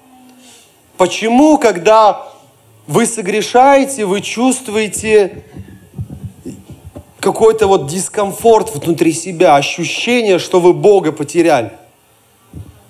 Почему, 0.98 1.58
когда 1.58 2.33
вы 2.88 3.06
согрешаете, 3.06 4.06
вы 4.06 4.22
чувствуете 4.22 5.44
какой-то 7.20 7.68
вот 7.68 7.88
дискомфорт 7.88 8.76
внутри 8.76 9.14
себя, 9.14 9.56
ощущение, 9.56 10.40
что 10.40 10.60
вы 10.60 10.74
Бога 10.74 11.12
потеряли. 11.14 11.72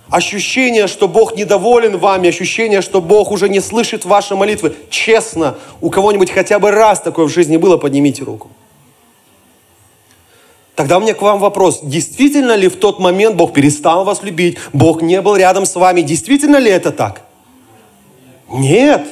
Ощущение, 0.10 0.88
что 0.88 1.08
Бог 1.08 1.36
недоволен 1.36 1.98
вами, 1.98 2.30
ощущение, 2.30 2.82
что 2.82 3.02
Бог 3.02 3.32
уже 3.32 3.50
не 3.50 3.60
слышит 3.60 4.06
ваши 4.06 4.36
молитвы. 4.36 4.76
Честно, 4.90 5.56
у 5.82 5.90
кого-нибудь 5.90 6.32
хотя 6.32 6.60
бы 6.60 6.72
раз 6.72 7.00
такое 7.00 7.26
в 7.26 7.30
жизни 7.30 7.58
было, 7.58 7.78
поднимите 7.78 8.24
руку. 8.24 8.50
Тогда 10.76 10.98
у 10.98 11.02
меня 11.02 11.14
к 11.14 11.22
вам 11.22 11.40
вопрос. 11.40 11.82
Действительно 11.84 12.56
ли 12.56 12.68
в 12.68 12.76
тот 12.76 13.00
момент 13.00 13.36
Бог 13.36 13.54
перестал 13.54 14.04
вас 14.04 14.24
любить, 14.24 14.58
Бог 14.72 15.04
не 15.04 15.22
был 15.22 15.36
рядом 15.36 15.66
с 15.66 15.76
вами? 15.76 16.02
Действительно 16.02 16.58
ли 16.58 16.72
это 16.72 16.92
так? 16.92 17.22
Нет. 18.50 19.08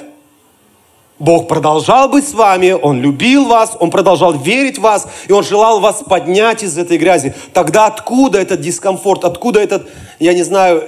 Бог 1.21 1.47
продолжал 1.47 2.09
быть 2.09 2.27
с 2.27 2.33
вами, 2.33 2.71
Он 2.71 2.99
любил 2.99 3.45
вас, 3.45 3.77
Он 3.79 3.91
продолжал 3.91 4.33
верить 4.33 4.79
в 4.79 4.81
вас, 4.81 5.07
и 5.27 5.31
Он 5.31 5.43
желал 5.43 5.79
вас 5.79 6.01
поднять 6.03 6.63
из 6.63 6.79
этой 6.79 6.97
грязи. 6.97 7.35
Тогда 7.53 7.85
откуда 7.85 8.39
этот 8.39 8.59
дискомфорт, 8.59 9.23
откуда 9.23 9.59
этот, 9.59 9.87
я 10.17 10.33
не 10.33 10.41
знаю, 10.41 10.83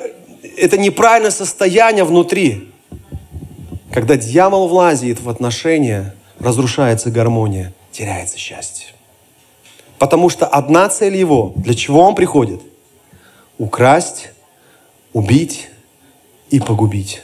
это 0.57 0.79
неправильное 0.79 1.29
состояние 1.29 2.03
внутри? 2.03 2.71
Когда 3.91 4.15
дьявол 4.15 4.67
влазит 4.67 5.21
в 5.21 5.29
отношения, 5.29 6.15
разрушается 6.39 7.11
гармония, 7.11 7.71
теряется 7.91 8.39
счастье. 8.39 8.87
Потому 9.99 10.29
что 10.29 10.47
одна 10.47 10.89
цель 10.89 11.15
его, 11.15 11.53
для 11.57 11.75
чего 11.75 12.01
он 12.01 12.15
приходит? 12.15 12.59
Украсть, 13.59 14.31
убить 15.13 15.69
и 16.49 16.59
погубить. 16.59 17.21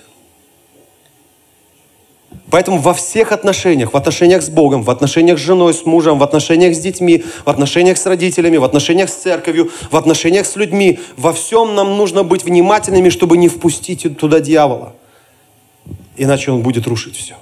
Поэтому 2.49 2.79
во 2.79 2.93
всех 2.93 3.31
отношениях, 3.31 3.93
в 3.93 3.97
отношениях 3.97 4.41
с 4.41 4.49
Богом, 4.49 4.81
в 4.81 4.89
отношениях 4.89 5.37
с 5.37 5.41
женой, 5.41 5.73
с 5.73 5.85
мужем, 5.85 6.17
в 6.17 6.23
отношениях 6.23 6.75
с 6.75 6.79
детьми, 6.79 7.23
в 7.45 7.49
отношениях 7.49 7.97
с 7.97 8.05
родителями, 8.05 8.57
в 8.57 8.63
отношениях 8.63 9.09
с 9.09 9.13
церковью, 9.13 9.71
в 9.91 9.95
отношениях 9.95 10.47
с 10.47 10.55
людьми, 10.55 10.99
во 11.15 11.31
всем 11.31 11.75
нам 11.75 11.97
нужно 11.97 12.23
быть 12.23 12.43
внимательными, 12.43 13.09
чтобы 13.09 13.37
не 13.37 13.49
впустить 13.49 14.17
туда 14.17 14.39
дьявола. 14.39 14.93
Иначе 16.17 16.51
он 16.51 16.61
будет 16.61 16.87
рушить 16.87 17.15
все. 17.15 17.35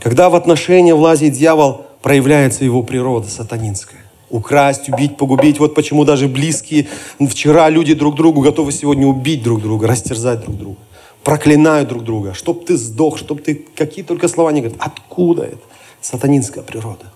Когда 0.00 0.30
в 0.30 0.34
отношения 0.34 0.94
влазит 0.94 1.34
дьявол, 1.34 1.86
проявляется 2.00 2.64
его 2.64 2.82
природа 2.82 3.28
сатанинская 3.28 3.99
украсть, 4.30 4.88
убить, 4.88 5.16
погубить. 5.16 5.58
Вот 5.58 5.74
почему 5.74 6.04
даже 6.04 6.28
близкие, 6.28 6.88
вчера 7.18 7.68
люди 7.68 7.94
друг 7.94 8.14
другу 8.14 8.40
готовы 8.40 8.72
сегодня 8.72 9.06
убить 9.06 9.42
друг 9.42 9.60
друга, 9.60 9.86
растерзать 9.86 10.40
друг 10.40 10.56
друга. 10.56 10.78
Проклинают 11.24 11.88
друг 11.88 12.02
друга. 12.02 12.32
Чтоб 12.32 12.64
ты 12.64 12.76
сдох, 12.76 13.18
чтоб 13.18 13.42
ты... 13.42 13.66
Какие 13.76 14.04
только 14.04 14.28
слова 14.28 14.52
не 14.52 14.62
говорят. 14.62 14.80
Откуда 14.80 15.42
это? 15.42 15.58
Сатанинская 16.00 16.64
природа. 16.64 17.12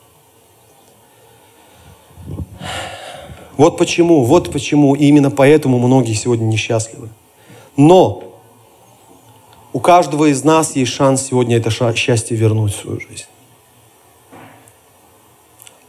Вот 3.57 3.79
почему, 3.79 4.25
вот 4.25 4.53
почему, 4.53 4.95
и 4.95 5.07
именно 5.07 5.31
поэтому 5.31 5.79
многие 5.79 6.15
сегодня 6.15 6.45
несчастливы. 6.45 7.09
Но 7.77 8.25
у 9.73 9.81
каждого 9.81 10.31
из 10.31 10.45
нас 10.45 10.77
есть 10.77 10.93
шанс 10.93 11.23
сегодня 11.23 11.57
это 11.57 11.71
счастье 11.71 12.37
вернуть 12.37 12.75
в 12.75 12.81
свою 12.81 13.01
жизнь. 13.01 13.25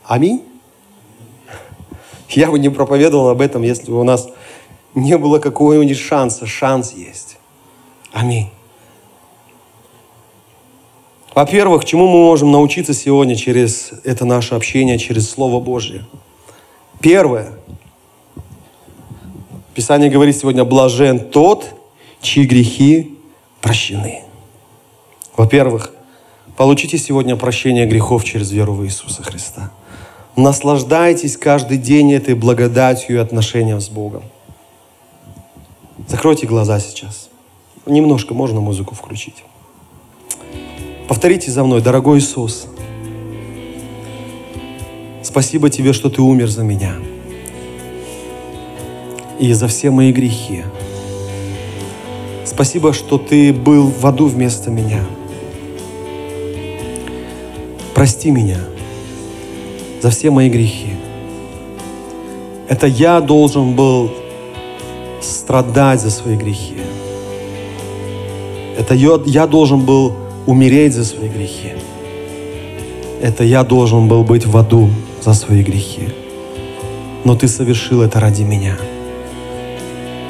Аминь. 0.03 0.41
Я 2.29 2.51
бы 2.51 2.59
не 2.59 2.69
проповедовал 2.69 3.29
об 3.29 3.41
этом, 3.41 3.61
если 3.61 3.91
бы 3.91 3.99
у 3.99 4.03
нас 4.03 4.29
не 4.93 5.17
было 5.17 5.39
какого-нибудь 5.39 5.97
шанса. 5.97 6.45
Шанс 6.45 6.93
есть. 6.93 7.37
Аминь. 8.11 8.49
Во-первых, 11.33 11.83
чему 11.83 12.07
мы 12.07 12.19
можем 12.19 12.51
научиться 12.51 12.93
сегодня 12.93 13.35
через 13.35 13.91
это 14.05 14.23
наше 14.23 14.55
общение, 14.55 14.97
через 14.97 15.29
Слово 15.29 15.59
Божье? 15.59 16.05
Первое. 17.01 17.51
Писание 19.73 20.09
говорит 20.09 20.37
сегодня, 20.37 20.63
блажен 20.63 21.19
тот, 21.19 21.65
чьи 22.21 22.45
грехи 22.45 23.17
прощены. 23.59 24.23
Во-первых, 25.35 25.91
получите 26.55 26.97
сегодня 26.97 27.35
прощение 27.35 27.85
грехов 27.85 28.23
через 28.23 28.51
веру 28.51 28.73
в 28.73 28.85
Иисуса 28.85 29.21
Христа. 29.21 29.71
Наслаждайтесь 30.35 31.37
каждый 31.37 31.77
день 31.77 32.11
этой 32.11 32.35
благодатью 32.35 33.15
и 33.15 33.19
отношением 33.19 33.79
с 33.79 33.87
Богом. 33.87 34.23
Закройте 36.09 36.45
глаза 36.45 36.79
сейчас. 36.79 37.29
Немножко 37.85 38.33
можно 38.33 38.59
музыку 38.59 38.95
включить. 38.95 39.45
Повторите 41.07 41.51
за 41.51 41.63
мной, 41.63 41.81
дорогой 41.81 42.19
Иисус, 42.19 42.67
спасибо 45.21 45.69
Тебе, 45.69 45.93
что 45.93 46.09
Ты 46.09 46.21
умер 46.21 46.49
за 46.49 46.63
меня 46.63 46.95
и 49.39 49.53
за 49.53 49.67
все 49.67 49.91
мои 49.91 50.11
грехи. 50.11 50.63
Спасибо, 52.43 52.91
что 52.91 53.17
Ты 53.17 53.53
был 53.53 53.87
в 53.87 54.05
аду 54.05 54.25
вместо 54.25 54.69
меня. 54.69 55.05
Прости 57.93 58.31
меня– 58.31 58.59
за 60.05 60.11
все 60.11 60.29
мои 60.29 60.49
грехи. 60.49 60.93
Это 62.69 62.85
я 62.85 63.21
должен 63.21 63.75
был 63.75 64.11
страдать 65.19 65.99
за 65.99 66.11
свои 66.11 66.35
грехи. 66.35 66.77
Это 68.77 68.93
я, 68.93 69.19
я 69.25 69.47
должен 69.47 69.79
был 69.79 70.13
умереть 70.45 70.93
за 70.93 71.05
свои 71.05 71.27
грехи. 71.27 71.73
Это 73.19 73.43
я 73.43 73.63
должен 73.63 74.07
был 74.07 74.23
быть 74.23 74.45
в 74.45 74.55
аду 74.55 74.91
за 75.23 75.33
свои 75.33 75.63
грехи. 75.63 76.09
Но 77.23 77.35
ты 77.35 77.47
совершил 77.47 78.03
это 78.03 78.19
ради 78.19 78.43
меня. 78.43 78.77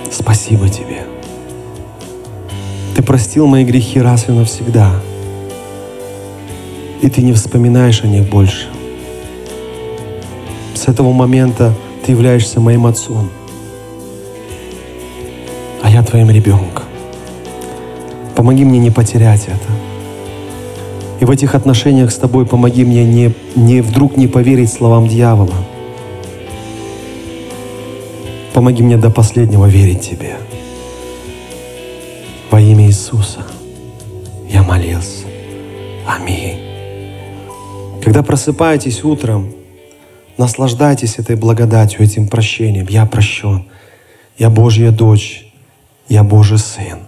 Спасибо 0.10 0.70
тебе. 0.70 1.04
Ты 2.96 3.04
простил 3.04 3.46
мои 3.46 3.66
грехи 3.66 4.00
раз 4.00 4.30
и 4.30 4.32
навсегда. 4.32 5.02
И 7.02 7.10
ты 7.10 7.22
не 7.22 7.34
вспоминаешь 7.34 8.06
о 8.06 8.08
них 8.08 8.30
больше. 8.30 8.70
С 10.86 10.88
этого 10.88 11.12
момента 11.14 11.74
ты 12.06 12.12
являешься 12.12 12.60
моим 12.60 12.86
отцом, 12.86 13.32
а 15.82 15.90
я 15.90 16.04
твоим 16.04 16.30
ребенком. 16.30 16.84
Помоги 18.36 18.64
мне 18.64 18.78
не 18.78 18.92
потерять 18.92 19.46
это. 19.48 19.68
И 21.20 21.26
в 21.26 21.32
этих 21.32 21.56
отношениях 21.56 22.12
с 22.12 22.18
тобой 22.18 22.46
помоги 22.46 22.86
мне 22.86 23.04
не, 23.04 23.34
не 23.56 23.82
вдруг 23.82 24.16
не 24.16 24.28
поверить 24.28 24.72
словам 24.72 25.08
дьявола. 25.08 25.56
Помоги 28.54 28.84
мне 28.84 28.98
до 28.98 29.10
последнего 29.10 29.66
верить 29.66 30.08
Тебе. 30.08 30.36
Во 32.52 32.62
имя 32.62 32.86
Иисуса 32.86 33.40
я 34.48 34.62
молился. 34.62 35.26
Аминь. 36.06 36.60
Когда 38.04 38.22
просыпаетесь 38.22 39.04
утром, 39.04 39.52
Наслаждайтесь 40.38 41.18
этой 41.18 41.36
благодатью, 41.36 42.04
этим 42.04 42.28
прощением. 42.28 42.88
Я 42.90 43.06
прощен. 43.06 43.68
Я 44.38 44.50
Божья 44.50 44.92
дочь. 44.92 45.46
Я 46.10 46.24
Божий 46.24 46.58
сын. 46.58 47.00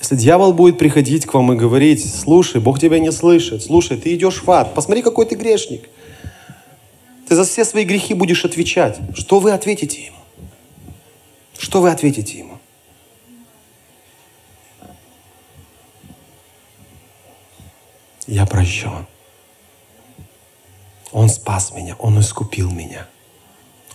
Если 0.00 0.16
дьявол 0.16 0.52
будет 0.52 0.78
приходить 0.78 1.26
к 1.26 1.34
вам 1.34 1.52
и 1.52 1.56
говорить, 1.56 2.04
слушай, 2.12 2.60
Бог 2.60 2.80
тебя 2.80 2.98
не 2.98 3.12
слышит, 3.12 3.62
слушай, 3.62 3.96
ты 3.96 4.14
идешь 4.14 4.42
в 4.42 4.50
ад, 4.50 4.74
посмотри, 4.74 5.02
какой 5.02 5.26
ты 5.26 5.34
грешник. 5.34 5.88
Ты 7.28 7.36
за 7.36 7.44
все 7.44 7.64
свои 7.64 7.84
грехи 7.84 8.14
будешь 8.14 8.44
отвечать. 8.44 8.98
Что 9.14 9.40
вы 9.40 9.52
ответите 9.52 10.06
ему? 10.06 10.16
Что 11.58 11.80
вы 11.80 11.90
ответите 11.90 12.38
ему? 12.38 12.58
Я 18.26 18.46
прощен. 18.46 19.06
Он 21.12 21.28
спас 21.28 21.72
меня, 21.74 21.96
Он 21.98 22.20
искупил 22.20 22.70
меня. 22.70 23.06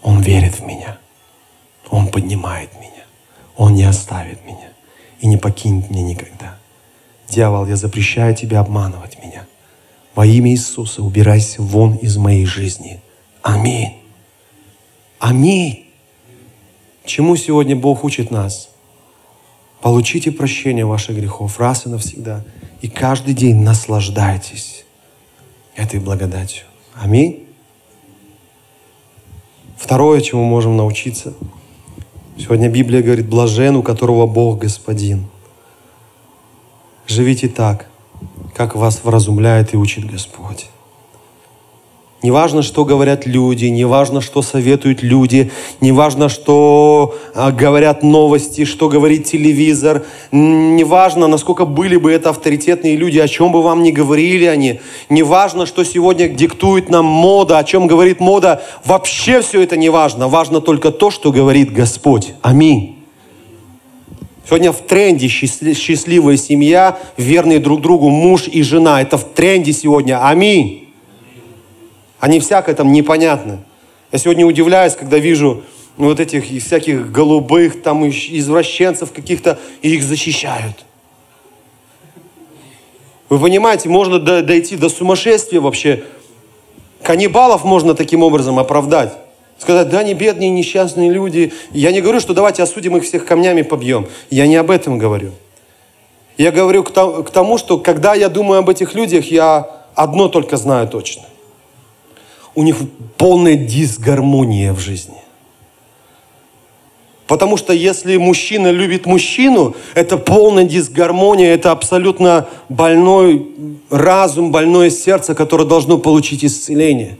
Он 0.02 0.22
верит 0.22 0.60
в 0.60 0.66
меня. 0.66 0.98
Он 1.90 2.08
поднимает 2.08 2.74
меня. 2.80 3.06
Он 3.56 3.74
не 3.74 3.84
оставит 3.84 4.46
меня 4.46 4.70
и 5.20 5.28
не 5.28 5.38
покинет 5.38 5.90
меня 5.90 6.04
никогда. 6.04 6.58
Дьявол, 7.30 7.66
я 7.68 7.76
запрещаю 7.76 8.36
тебе 8.36 8.58
обманывать 8.58 9.18
меня. 9.24 9.48
Во 10.14 10.26
имя 10.26 10.52
Иисуса 10.52 11.02
убирайся 11.02 11.62
вон 11.62 11.96
из 11.96 12.18
моей 12.18 12.46
жизни. 12.46 13.02
Аминь. 13.42 14.02
Аминь. 15.20 15.88
Чему 17.04 17.36
сегодня 17.36 17.76
Бог 17.76 18.04
учит 18.04 18.32
нас? 18.32 18.70
Получите 19.82 20.32
прощение 20.32 20.86
ваших 20.86 21.16
грехов 21.16 21.60
раз 21.60 21.86
и 21.86 21.90
навсегда. 21.90 22.44
И 22.82 22.88
каждый 22.88 23.34
день 23.34 23.58
наслаждайтесь 23.62 24.86
этой 25.76 26.00
благодатью. 26.00 26.66
Аминь. 26.96 27.46
Второе, 29.78 30.22
чему 30.22 30.46
можем 30.46 30.78
научиться. 30.78 31.34
Сегодня 32.38 32.70
Библия 32.70 33.04
говорит, 33.04 33.28
блажен, 33.28 33.76
у 33.76 33.84
которого 33.84 34.26
Бог 34.26 34.60
Господин. 34.60 35.26
Живите 37.06 37.50
так, 37.50 37.88
как 38.56 38.76
вас 38.76 39.04
вразумляет 39.04 39.74
и 39.74 39.78
учит 39.78 40.06
Господь. 40.06 40.70
Не 42.24 42.32
важно, 42.32 42.64
что 42.64 42.86
говорят 42.86 43.28
люди, 43.28 43.66
не 43.66 43.86
важно, 43.86 44.20
что 44.20 44.42
советуют 44.42 45.04
люди, 45.04 45.52
не 45.80 45.92
важно, 45.92 46.28
что 46.28 47.14
а, 47.36 47.52
говорят 47.52 48.04
новости, 48.04 48.66
что 48.66 48.90
говорит 48.90 49.26
телевизор, 49.26 50.06
не 50.32 50.84
важно, 50.84 51.28
насколько 51.28 51.66
были 51.66 51.98
бы 51.98 52.12
это 52.12 52.32
авторитетные 52.32 52.96
люди, 52.96 53.20
о 53.20 53.28
чем 53.28 53.52
бы 53.52 53.62
вам 53.62 53.84
ни 53.84 53.92
говорили 53.92 54.46
они, 54.46 54.80
не 55.10 55.24
важно, 55.24 55.66
что 55.66 55.84
сегодня 55.84 56.28
диктует 56.28 56.90
нам 56.90 57.06
мода, 57.06 57.60
о 57.60 57.64
чем 57.64 57.86
говорит 57.86 58.20
мода, 58.20 58.64
вообще 58.86 59.42
все 59.42 59.62
это 59.62 59.78
не 59.78 59.90
важно, 59.90 60.28
важно 60.28 60.62
только 60.62 60.92
то, 60.92 61.12
что 61.12 61.32
говорит 61.32 61.72
Господь. 61.74 62.34
Аминь. 62.42 62.96
Сегодня 64.48 64.72
в 64.72 64.78
тренде 64.78 65.28
счастливая 65.28 66.38
семья, 66.38 66.98
верные 67.18 67.60
друг 67.60 67.82
другу 67.82 68.10
муж 68.10 68.48
и 68.48 68.62
жена. 68.62 69.02
Это 69.02 69.18
в 69.18 69.26
тренде 69.26 69.74
сегодня. 69.74 70.26
Аминь. 70.28 70.85
Они 72.26 72.40
всякое 72.40 72.74
там 72.74 72.92
непонятно. 72.92 73.60
Я 74.12 74.18
сегодня 74.18 74.48
удивляюсь, 74.48 74.96
когда 74.96 75.20
вижу 75.20 75.62
вот 75.96 76.20
этих 76.20 76.46
всяких 76.46 77.12
голубых, 77.12 77.84
там 77.84 78.10
извращенцев 78.10 79.12
каких-то, 79.12 79.60
и 79.84 79.94
их 79.94 80.02
защищают. 80.02 80.86
Вы 83.30 83.38
понимаете, 83.38 83.90
можно 83.90 84.18
дойти 84.18 84.76
до 84.76 84.90
сумасшествия 84.90 85.62
вообще. 85.62 86.04
Каннибалов 87.04 87.64
можно 87.64 87.94
таким 87.94 88.24
образом 88.24 88.58
оправдать. 88.58 89.14
Сказать, 89.60 89.90
да, 89.90 90.00
они 90.00 90.16
бедные, 90.16 90.50
несчастные 90.50 91.12
люди. 91.12 91.54
Я 91.70 91.92
не 91.92 92.02
говорю, 92.02 92.20
что 92.20 92.34
давайте 92.34 92.64
осудим 92.64 92.98
их 92.98 93.04
всех 93.04 93.28
камнями 93.28 93.62
побьем. 93.62 94.08
Я 94.32 94.48
не 94.48 94.56
об 94.56 94.72
этом 94.72 94.98
говорю. 94.98 95.32
Я 96.40 96.52
говорю 96.52 96.84
к 96.84 97.30
тому, 97.30 97.60
что 97.60 97.78
когда 97.78 98.16
я 98.16 98.30
думаю 98.30 98.62
об 98.62 98.70
этих 98.72 98.96
людях, 98.96 99.30
я 99.30 99.70
одно 99.94 100.28
только 100.28 100.58
знаю 100.58 100.88
точно 100.88 101.26
у 102.56 102.64
них 102.64 102.78
полная 103.18 103.56
дисгармония 103.56 104.74
в 104.74 104.80
жизни. 104.80 105.16
Потому 107.28 107.58
что 107.58 107.74
если 107.74 108.18
мужчина 108.18 108.70
любит 108.70 109.06
мужчину, 109.06 109.76
это 109.96 110.18
полная 110.18 110.64
дисгармония, 110.64 111.54
это 111.54 111.72
абсолютно 111.72 112.48
больной 112.70 113.48
разум, 113.90 114.52
больное 114.52 114.90
сердце, 114.90 115.34
которое 115.34 115.66
должно 115.66 115.98
получить 115.98 116.46
исцеление. 116.46 117.18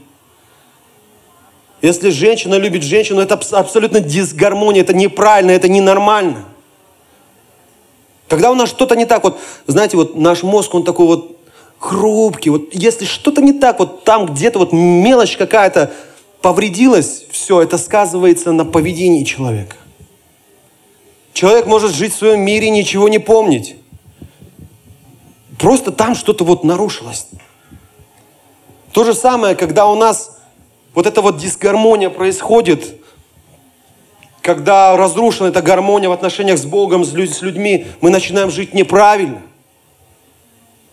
Если 1.82 2.10
женщина 2.10 2.54
любит 2.54 2.82
женщину, 2.82 3.20
это 3.20 3.34
абсолютно 3.34 4.00
дисгармония, 4.00 4.82
это 4.82 4.94
неправильно, 4.94 5.50
это 5.50 5.68
ненормально. 5.68 6.44
Когда 8.28 8.50
у 8.50 8.54
нас 8.54 8.68
что-то 8.68 8.96
не 8.96 9.06
так, 9.06 9.24
вот, 9.24 9.38
знаете, 9.66 9.96
вот 9.96 10.16
наш 10.16 10.42
мозг, 10.42 10.74
он 10.74 10.84
такой 10.84 11.06
вот 11.06 11.35
хрупкий. 11.78 12.50
Вот 12.50 12.68
если 12.72 13.04
что-то 13.04 13.40
не 13.40 13.52
так, 13.52 13.78
вот 13.78 14.04
там 14.04 14.26
где-то 14.26 14.58
вот 14.58 14.72
мелочь 14.72 15.36
какая-то 15.36 15.92
повредилась, 16.40 17.24
все, 17.30 17.62
это 17.62 17.78
сказывается 17.78 18.52
на 18.52 18.64
поведении 18.64 19.24
человека. 19.24 19.76
Человек 21.32 21.66
может 21.66 21.92
жить 21.94 22.14
в 22.14 22.18
своем 22.18 22.40
мире 22.40 22.68
и 22.68 22.70
ничего 22.70 23.08
не 23.08 23.18
помнить. 23.18 23.76
Просто 25.58 25.92
там 25.92 26.14
что-то 26.14 26.44
вот 26.44 26.64
нарушилось. 26.64 27.28
То 28.92 29.04
же 29.04 29.14
самое, 29.14 29.54
когда 29.54 29.86
у 29.86 29.94
нас 29.94 30.38
вот 30.94 31.06
эта 31.06 31.20
вот 31.20 31.36
дисгармония 31.36 32.08
происходит, 32.08 33.00
когда 34.40 34.96
разрушена 34.96 35.48
эта 35.48 35.60
гармония 35.60 36.08
в 36.08 36.12
отношениях 36.12 36.58
с 36.58 36.64
Богом, 36.64 37.04
с 37.04 37.12
людьми, 37.12 37.86
мы 38.00 38.10
начинаем 38.10 38.50
жить 38.50 38.72
неправильно– 38.72 39.42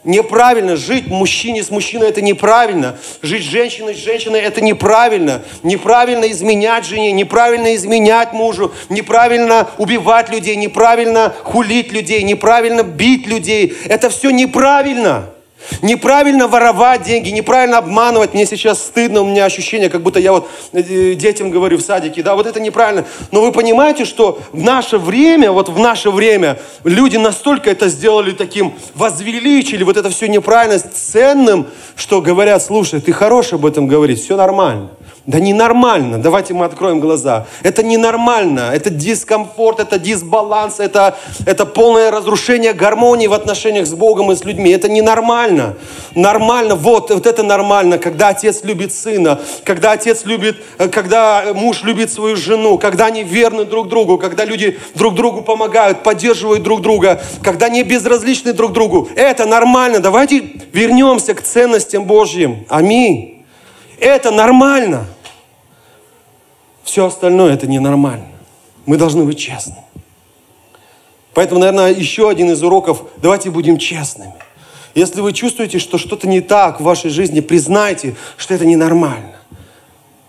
Неправильно 0.03 0.75
жить 0.75 1.07
мужчине 1.07 1.63
с 1.63 1.69
мужчиной 1.69 2.09
это 2.09 2.21
неправильно. 2.21 2.97
Жить 3.21 3.43
женщиной 3.43 3.95
с 3.95 3.99
женщиной 3.99 4.41
это 4.41 4.59
неправильно. 4.59 5.43
Неправильно 5.63 6.29
изменять 6.29 6.85
жене, 6.85 7.13
неправильно 7.13 7.73
изменять 7.75 8.33
мужу, 8.33 8.73
неправильно 8.89 9.69
убивать 9.77 10.29
людей, 10.29 10.57
неправильно 10.57 11.33
хулить 11.43 11.93
людей, 11.93 12.21
неправильно 12.23 12.83
бить 12.83 13.27
людей. 13.27 13.73
Это 13.85 14.09
все 14.09 14.29
неправильно. 14.31 15.32
Неправильно 15.81 16.47
воровать 16.47 17.03
деньги, 17.03 17.29
неправильно 17.29 17.77
обманывать. 17.77 18.33
Мне 18.33 18.45
сейчас 18.45 18.81
стыдно, 18.81 19.21
у 19.21 19.25
меня 19.25 19.45
ощущение, 19.45 19.89
как 19.89 20.01
будто 20.01 20.19
я 20.19 20.31
вот 20.31 20.49
э, 20.73 21.13
детям 21.13 21.51
говорю 21.51 21.77
в 21.77 21.81
садике, 21.81 22.23
да, 22.23 22.35
вот 22.35 22.45
это 22.47 22.59
неправильно. 22.59 23.05
Но 23.31 23.41
вы 23.41 23.51
понимаете, 23.51 24.05
что 24.05 24.39
в 24.51 24.61
наше 24.61 24.97
время, 24.97 25.51
вот 25.51 25.69
в 25.69 25.79
наше 25.79 26.11
время 26.11 26.59
люди 26.83 27.17
настолько 27.17 27.69
это 27.69 27.89
сделали 27.89 28.31
таким, 28.31 28.73
возвеличили 28.95 29.83
вот 29.83 29.97
это 29.97 30.09
все 30.09 30.27
неправильность 30.27 30.93
ценным, 30.93 31.67
что 31.95 32.21
говорят, 32.21 32.63
слушай, 32.63 33.01
ты 33.01 33.11
хорош 33.11 33.53
об 33.53 33.65
этом 33.65 33.87
говорить, 33.87 34.21
все 34.23 34.35
нормально. 34.35 34.89
Да 35.25 35.39
ненормально. 35.39 36.21
Давайте 36.21 36.53
мы 36.53 36.65
откроем 36.65 36.99
глаза. 36.99 37.45
Это 37.63 37.81
ненормально. 37.81 38.71
Это 38.73 38.89
дискомфорт, 38.89 39.79
это 39.79 39.97
дисбаланс, 39.97 40.81
это, 40.81 41.17
это 41.45 41.65
полное 41.65 42.11
разрушение 42.11 42.73
гармонии 42.73 43.27
в 43.27 43.33
отношениях 43.33 43.87
с 43.87 43.93
Богом 43.93 44.33
и 44.33 44.35
с 44.35 44.43
людьми. 44.43 44.71
Это 44.71 44.89
ненормально. 44.89 45.75
Нормально. 46.13 46.75
Вот, 46.75 47.09
вот 47.09 47.25
это 47.25 47.41
нормально, 47.41 47.99
когда 47.99 48.29
отец 48.29 48.65
любит 48.65 48.93
сына, 48.93 49.39
когда 49.63 49.93
отец 49.93 50.25
любит, 50.25 50.57
э, 50.77 50.89
когда 50.89 51.45
муж 51.53 51.83
любит 51.83 52.11
свою 52.11 52.35
жену, 52.35 52.77
когда 52.77 53.05
они 53.05 53.23
верны 53.23 53.63
друг 53.63 53.87
другу, 53.87 54.17
когда 54.17 54.43
люди 54.43 54.77
друг 54.93 55.15
другу 55.15 55.41
помогают, 55.41 56.03
поддерживают 56.03 56.63
друг 56.63 56.81
друга, 56.81 57.21
когда 57.41 57.67
они 57.67 57.83
безразличны 57.83 58.51
друг 58.51 58.73
другу. 58.73 59.07
Это 59.15 59.45
нормально. 59.45 60.01
Давайте 60.01 60.43
вернемся 60.73 61.33
к 61.33 61.41
ценностям 61.41 62.03
Божьим. 62.03 62.65
Аминь. 62.67 63.32
Это 64.03 64.31
нормально. 64.31 65.05
Все 66.83 67.05
остальное 67.05 67.53
это 67.53 67.67
ненормально. 67.67 68.27
Мы 68.85 68.97
должны 68.97 69.23
быть 69.23 69.39
честны. 69.39 69.77
Поэтому, 71.33 71.61
наверное, 71.61 71.93
еще 71.93 72.29
один 72.29 72.51
из 72.51 72.61
уроков, 72.61 73.03
давайте 73.21 73.49
будем 73.49 73.77
честными. 73.77 74.33
Если 74.93 75.21
вы 75.21 75.31
чувствуете, 75.31 75.79
что 75.79 75.97
что-то 75.97 76.27
не 76.27 76.41
так 76.41 76.81
в 76.81 76.83
вашей 76.83 77.11
жизни, 77.11 77.39
признайте, 77.39 78.15
что 78.35 78.53
это 78.53 78.65
ненормально. 78.65 79.37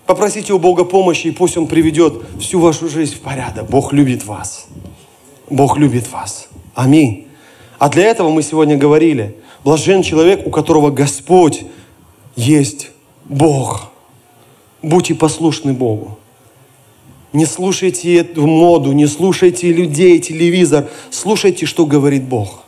Попросите 0.05 0.53
у 0.53 0.57
Бога 0.57 0.85
помощи, 0.85 1.27
и 1.27 1.31
пусть 1.31 1.57
Он 1.57 1.67
приведет 1.67 2.13
всю 2.39 2.61
вашу 2.61 2.87
жизнь 2.87 3.15
в 3.15 3.19
порядок. 3.19 3.69
Бог 3.69 3.91
любит 3.91 4.23
вас. 4.23 4.67
Бог 5.49 5.77
любит 5.77 6.09
вас. 6.13 6.47
Аминь. 6.75 7.27
А 7.77 7.89
для 7.89 8.05
этого 8.05 8.29
мы 8.29 8.41
сегодня 8.41 8.77
говорили, 8.77 9.35
блажен 9.65 10.01
человек, 10.01 10.47
у 10.47 10.49
которого 10.49 10.91
Господь 10.91 11.65
есть 12.37 12.91
Бог. 13.25 13.89
Будьте 14.81 15.15
послушны 15.15 15.73
Богу. 15.73 16.17
Не 17.33 17.45
слушайте 17.45 18.15
эту 18.15 18.47
моду, 18.47 18.93
не 18.93 19.07
слушайте 19.07 19.71
людей, 19.73 20.19
телевизор. 20.19 20.87
Слушайте, 21.09 21.65
что 21.65 21.85
говорит 21.85 22.23
Бог. 22.23 22.63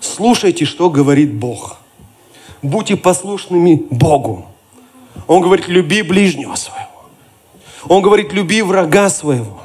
Слушайте, 0.00 0.64
что 0.64 0.90
говорит 0.90 1.32
Бог. 1.34 1.78
Будьте 2.62 2.96
послушными 2.96 3.84
Богу. 3.90 4.46
Он 5.26 5.42
говорит, 5.42 5.68
люби 5.68 6.02
ближнего 6.02 6.54
своего. 6.56 6.86
Он 7.88 8.02
говорит, 8.02 8.32
люби 8.32 8.62
врага 8.62 9.10
своего. 9.10 9.62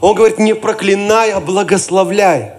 Он 0.00 0.14
говорит, 0.14 0.38
не 0.38 0.54
проклинай, 0.54 1.30
а 1.32 1.40
благословляй. 1.40 2.54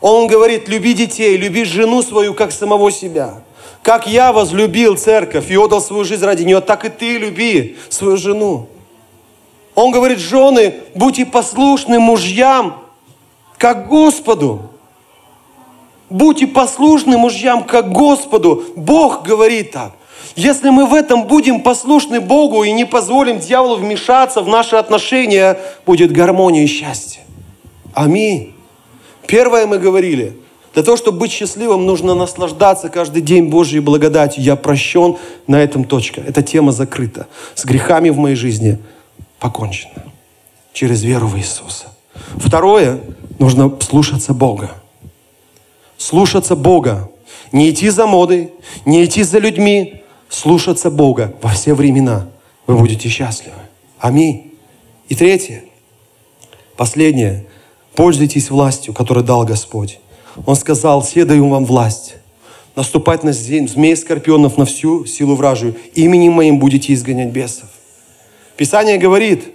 Он 0.00 0.26
говорит, 0.26 0.68
люби 0.68 0.94
детей, 0.94 1.36
люби 1.36 1.64
жену 1.64 2.02
свою, 2.02 2.34
как 2.34 2.52
самого 2.52 2.90
себя. 2.90 3.42
Как 3.84 4.06
я 4.06 4.32
возлюбил 4.32 4.96
церковь 4.96 5.50
и 5.50 5.58
отдал 5.58 5.82
свою 5.82 6.04
жизнь 6.04 6.24
ради 6.24 6.42
нее, 6.42 6.62
так 6.62 6.86
и 6.86 6.88
ты 6.88 7.18
люби 7.18 7.76
свою 7.90 8.16
жену. 8.16 8.66
Он 9.74 9.90
говорит, 9.90 10.18
жены, 10.18 10.76
будьте 10.94 11.26
послушны 11.26 11.98
мужьям, 11.98 12.82
как 13.58 13.86
Господу. 13.88 14.70
Будьте 16.08 16.46
послушны 16.46 17.18
мужьям, 17.18 17.64
как 17.64 17.92
Господу. 17.92 18.64
Бог 18.74 19.22
говорит 19.22 19.72
так. 19.72 19.92
Если 20.34 20.70
мы 20.70 20.86
в 20.86 20.94
этом 20.94 21.24
будем 21.24 21.60
послушны 21.60 22.22
Богу 22.22 22.64
и 22.64 22.72
не 22.72 22.86
позволим 22.86 23.38
дьяволу 23.38 23.76
вмешаться 23.76 24.40
в 24.40 24.48
наши 24.48 24.76
отношения, 24.76 25.58
будет 25.84 26.10
гармония 26.10 26.64
и 26.64 26.68
счастье. 26.68 27.20
Аминь. 27.92 28.54
Первое 29.26 29.66
мы 29.66 29.78
говорили, 29.78 30.38
для 30.74 30.82
того, 30.82 30.96
чтобы 30.96 31.20
быть 31.20 31.30
счастливым, 31.30 31.86
нужно 31.86 32.14
наслаждаться 32.14 32.88
каждый 32.88 33.22
день 33.22 33.48
Божьей 33.48 33.78
благодатью. 33.78 34.42
Я 34.42 34.56
прощен, 34.56 35.16
на 35.46 35.62
этом 35.62 35.84
точка. 35.84 36.20
Эта 36.20 36.42
тема 36.42 36.72
закрыта. 36.72 37.28
С 37.54 37.64
грехами 37.64 38.10
в 38.10 38.18
моей 38.18 38.34
жизни 38.34 38.78
покончено. 39.38 40.04
Через 40.72 41.04
веру 41.04 41.28
в 41.28 41.38
Иисуса. 41.38 41.86
Второе, 42.36 43.00
нужно 43.38 43.72
слушаться 43.80 44.34
Бога. 44.34 44.72
Слушаться 45.96 46.56
Бога. 46.56 47.08
Не 47.52 47.70
идти 47.70 47.88
за 47.88 48.06
модой, 48.06 48.52
не 48.84 49.04
идти 49.04 49.22
за 49.22 49.38
людьми, 49.38 50.02
слушаться 50.28 50.90
Бога 50.90 51.34
во 51.40 51.50
все 51.50 51.74
времена. 51.74 52.26
Вы 52.66 52.76
будете 52.76 53.08
счастливы. 53.08 53.54
Аминь. 54.00 54.54
И 55.08 55.14
третье, 55.14 55.64
последнее. 56.76 57.46
Пользуйтесь 57.94 58.50
властью, 58.50 58.92
которую 58.92 59.24
дал 59.24 59.44
Господь. 59.44 60.00
Он 60.46 60.56
сказал, 60.56 61.02
все 61.02 61.24
даю 61.24 61.48
вам 61.48 61.64
власть. 61.64 62.16
Наступать 62.76 63.22
на 63.22 63.32
змей 63.32 63.96
скорпионов 63.96 64.56
на 64.56 64.64
всю 64.64 65.06
силу 65.06 65.36
вражию. 65.36 65.76
Именем 65.94 66.32
моим 66.32 66.58
будете 66.58 66.92
изгонять 66.92 67.30
бесов. 67.30 67.68
Писание 68.56 68.98
говорит, 68.98 69.54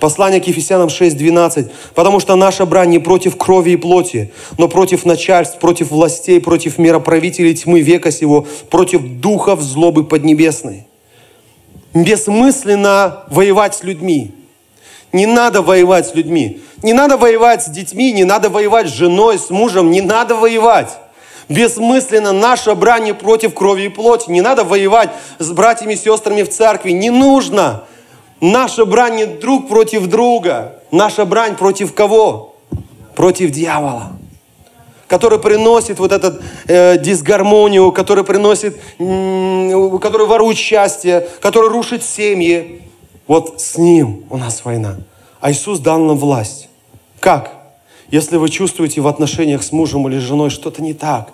Послание 0.00 0.40
к 0.40 0.46
Ефесянам 0.46 0.88
6.12. 0.88 1.70
Потому 1.94 2.20
что 2.20 2.36
наша 2.36 2.66
брань 2.66 2.90
не 2.90 2.98
против 2.98 3.36
крови 3.36 3.70
и 3.70 3.76
плоти, 3.76 4.32
но 4.58 4.68
против 4.68 5.04
начальств, 5.04 5.58
против 5.58 5.90
властей, 5.90 6.40
против 6.40 6.78
мироправителей 6.78 7.54
тьмы 7.54 7.80
века 7.80 8.10
сего, 8.10 8.46
против 8.68 9.02
духов 9.20 9.62
злобы 9.62 10.04
поднебесной. 10.04 10.86
Бессмысленно 11.94 13.24
воевать 13.30 13.74
с 13.74 13.82
людьми. 13.82 14.32
Не 15.12 15.26
надо 15.26 15.62
воевать 15.62 16.08
с 16.08 16.14
людьми. 16.14 16.60
Не 16.82 16.92
надо 16.92 17.16
воевать 17.16 17.62
с 17.62 17.68
детьми, 17.68 18.12
не 18.12 18.24
надо 18.24 18.50
воевать 18.50 18.88
с 18.88 18.92
женой, 18.92 19.38
с 19.38 19.50
мужем, 19.50 19.90
не 19.90 20.02
надо 20.02 20.34
воевать. 20.34 20.98
Бессмысленно 21.48 22.32
наша 22.32 22.74
брань 22.74 23.14
против 23.14 23.54
крови 23.54 23.84
и 23.84 23.88
плоти. 23.88 24.30
Не 24.30 24.40
надо 24.40 24.64
воевать 24.64 25.10
с 25.38 25.50
братьями 25.52 25.92
и 25.92 25.96
сестрами 25.96 26.42
в 26.42 26.48
церкви. 26.48 26.90
Не 26.90 27.10
нужно. 27.10 27.84
Наша 28.40 28.84
брань 28.84 29.16
не 29.16 29.26
друг 29.26 29.68
против 29.68 30.08
друга. 30.08 30.82
Наша 30.90 31.24
брань 31.24 31.56
против 31.56 31.94
кого? 31.94 32.56
Против 33.14 33.50
дьявола. 33.50 34.12
Который 35.06 35.38
приносит 35.38 36.00
вот 36.00 36.10
эту 36.10 36.34
э, 36.66 36.98
дисгармонию, 36.98 37.92
который 37.92 38.24
приносит, 38.24 38.76
э, 38.98 39.98
который 40.02 40.26
ворует 40.26 40.58
счастье, 40.58 41.28
который 41.40 41.70
рушит 41.70 42.02
семьи. 42.02 42.82
Вот 43.26 43.60
с 43.60 43.76
ним 43.76 44.24
у 44.30 44.36
нас 44.36 44.64
война. 44.64 44.96
А 45.40 45.50
Иисус 45.50 45.78
дал 45.80 45.98
нам 45.98 46.16
власть. 46.16 46.68
Как? 47.20 47.52
Если 48.10 48.36
вы 48.36 48.48
чувствуете 48.48 49.00
в 49.00 49.08
отношениях 49.08 49.62
с 49.62 49.72
мужем 49.72 50.06
или 50.08 50.18
женой 50.18 50.50
что-то 50.50 50.80
не 50.80 50.94
так, 50.94 51.32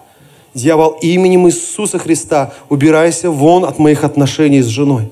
дьявол 0.54 0.96
именем 1.02 1.46
Иисуса 1.48 1.98
Христа, 1.98 2.52
убирайся 2.70 3.30
вон 3.30 3.64
от 3.64 3.78
моих 3.78 4.04
отношений 4.04 4.62
с 4.62 4.66
женой. 4.66 5.10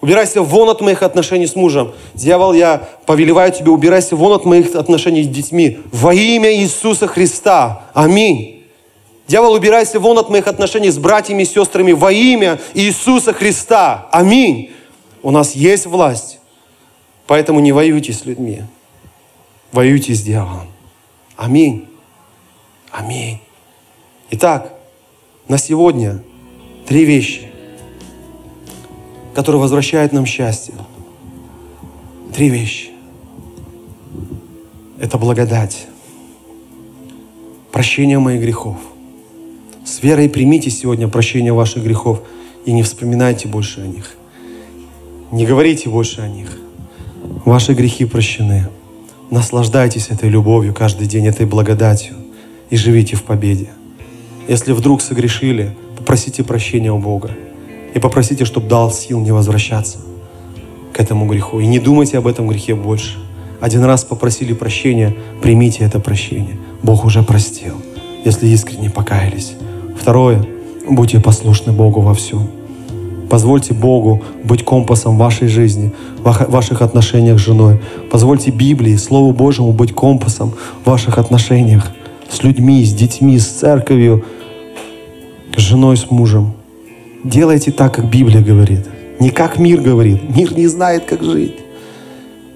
Убирайся 0.00 0.42
вон 0.42 0.68
от 0.68 0.80
моих 0.80 1.04
отношений 1.04 1.46
с 1.46 1.54
мужем. 1.54 1.92
Дьявол, 2.14 2.54
я 2.54 2.88
повелеваю 3.06 3.52
тебе, 3.52 3.70
убирайся 3.70 4.16
вон 4.16 4.32
от 4.32 4.44
моих 4.44 4.74
отношений 4.74 5.22
с 5.22 5.28
детьми. 5.28 5.78
Во 5.92 6.12
имя 6.12 6.52
Иисуса 6.52 7.06
Христа. 7.06 7.84
Аминь. 7.94 8.64
Дьявол, 9.28 9.52
убирайся 9.52 10.00
вон 10.00 10.18
от 10.18 10.28
моих 10.28 10.48
отношений 10.48 10.90
с 10.90 10.98
братьями 10.98 11.44
и 11.44 11.46
сестрами 11.46 11.92
во 11.92 12.10
имя 12.10 12.58
Иисуса 12.74 13.32
Христа. 13.32 14.08
Аминь. 14.10 14.72
У 15.22 15.30
нас 15.30 15.54
есть 15.54 15.86
власть. 15.86 16.38
Поэтому 17.26 17.60
не 17.60 17.72
воюйте 17.72 18.12
с 18.12 18.24
людьми. 18.24 18.62
Воюйте 19.70 20.14
с 20.14 20.22
дьяволом. 20.22 20.68
Аминь. 21.36 21.88
Аминь. 22.90 23.40
Итак, 24.30 24.74
на 25.48 25.58
сегодня 25.58 26.22
три 26.86 27.04
вещи 27.04 27.52
который 29.34 29.60
возвращает 29.60 30.12
нам 30.12 30.26
счастье. 30.26 30.74
Три 32.34 32.48
вещи. 32.48 32.90
Это 34.98 35.18
благодать, 35.18 35.86
прощение 37.72 38.18
моих 38.18 38.40
грехов. 38.40 38.76
С 39.84 40.02
верой 40.02 40.28
примите 40.28 40.70
сегодня 40.70 41.08
прощение 41.08 41.52
ваших 41.52 41.82
грехов 41.82 42.22
и 42.64 42.72
не 42.72 42.82
вспоминайте 42.82 43.48
больше 43.48 43.80
о 43.80 43.86
них. 43.86 44.16
Не 45.32 45.46
говорите 45.46 45.88
больше 45.88 46.20
о 46.20 46.28
них. 46.28 46.58
Ваши 47.46 47.72
грехи 47.72 48.04
прощены. 48.04 48.68
Наслаждайтесь 49.30 50.08
этой 50.10 50.28
любовью 50.28 50.74
каждый 50.74 51.06
день, 51.06 51.26
этой 51.26 51.46
благодатью 51.46 52.16
и 52.68 52.76
живите 52.76 53.16
в 53.16 53.22
победе. 53.22 53.70
Если 54.46 54.72
вдруг 54.72 55.00
согрешили, 55.00 55.74
попросите 55.96 56.44
прощения 56.44 56.92
у 56.92 56.98
Бога 56.98 57.30
и 57.94 57.98
попросите, 57.98 58.44
чтобы 58.44 58.68
дал 58.68 58.92
сил 58.92 59.20
не 59.20 59.32
возвращаться 59.32 60.00
к 60.92 61.00
этому 61.00 61.24
греху. 61.24 61.60
И 61.60 61.66
не 61.66 61.78
думайте 61.78 62.18
об 62.18 62.26
этом 62.26 62.46
грехе 62.46 62.74
больше. 62.74 63.16
Один 63.58 63.84
раз 63.84 64.04
попросили 64.04 64.52
прощения, 64.52 65.16
примите 65.40 65.82
это 65.84 65.98
прощение. 65.98 66.58
Бог 66.82 67.06
уже 67.06 67.22
простил, 67.22 67.76
если 68.26 68.48
искренне 68.48 68.90
покаялись. 68.90 69.54
Второе, 69.98 70.46
будьте 70.86 71.20
послушны 71.20 71.72
Богу 71.72 72.02
во 72.02 72.12
всем. 72.12 72.50
Позвольте 73.32 73.72
Богу 73.72 74.20
быть 74.44 74.62
компасом 74.62 75.16
вашей 75.16 75.48
жизни, 75.48 75.90
ваших 76.22 76.82
отношениях 76.82 77.38
с 77.38 77.40
женой. 77.40 77.78
Позвольте 78.10 78.50
Библии, 78.50 78.94
Слову 78.96 79.32
Божьему 79.32 79.72
быть 79.72 79.94
компасом 79.94 80.52
в 80.84 80.90
ваших 80.90 81.16
отношениях 81.16 81.92
с 82.28 82.42
людьми, 82.42 82.84
с 82.84 82.92
детьми, 82.92 83.38
с 83.38 83.46
церковью, 83.46 84.22
с 85.56 85.60
женой, 85.60 85.96
с 85.96 86.10
мужем. 86.10 86.52
Делайте 87.24 87.72
так, 87.72 87.94
как 87.94 88.10
Библия 88.10 88.42
говорит. 88.42 88.86
Не 89.18 89.30
как 89.30 89.58
мир 89.58 89.80
говорит. 89.80 90.36
Мир 90.36 90.54
не 90.54 90.66
знает, 90.66 91.06
как 91.06 91.22
жить. 91.22 91.56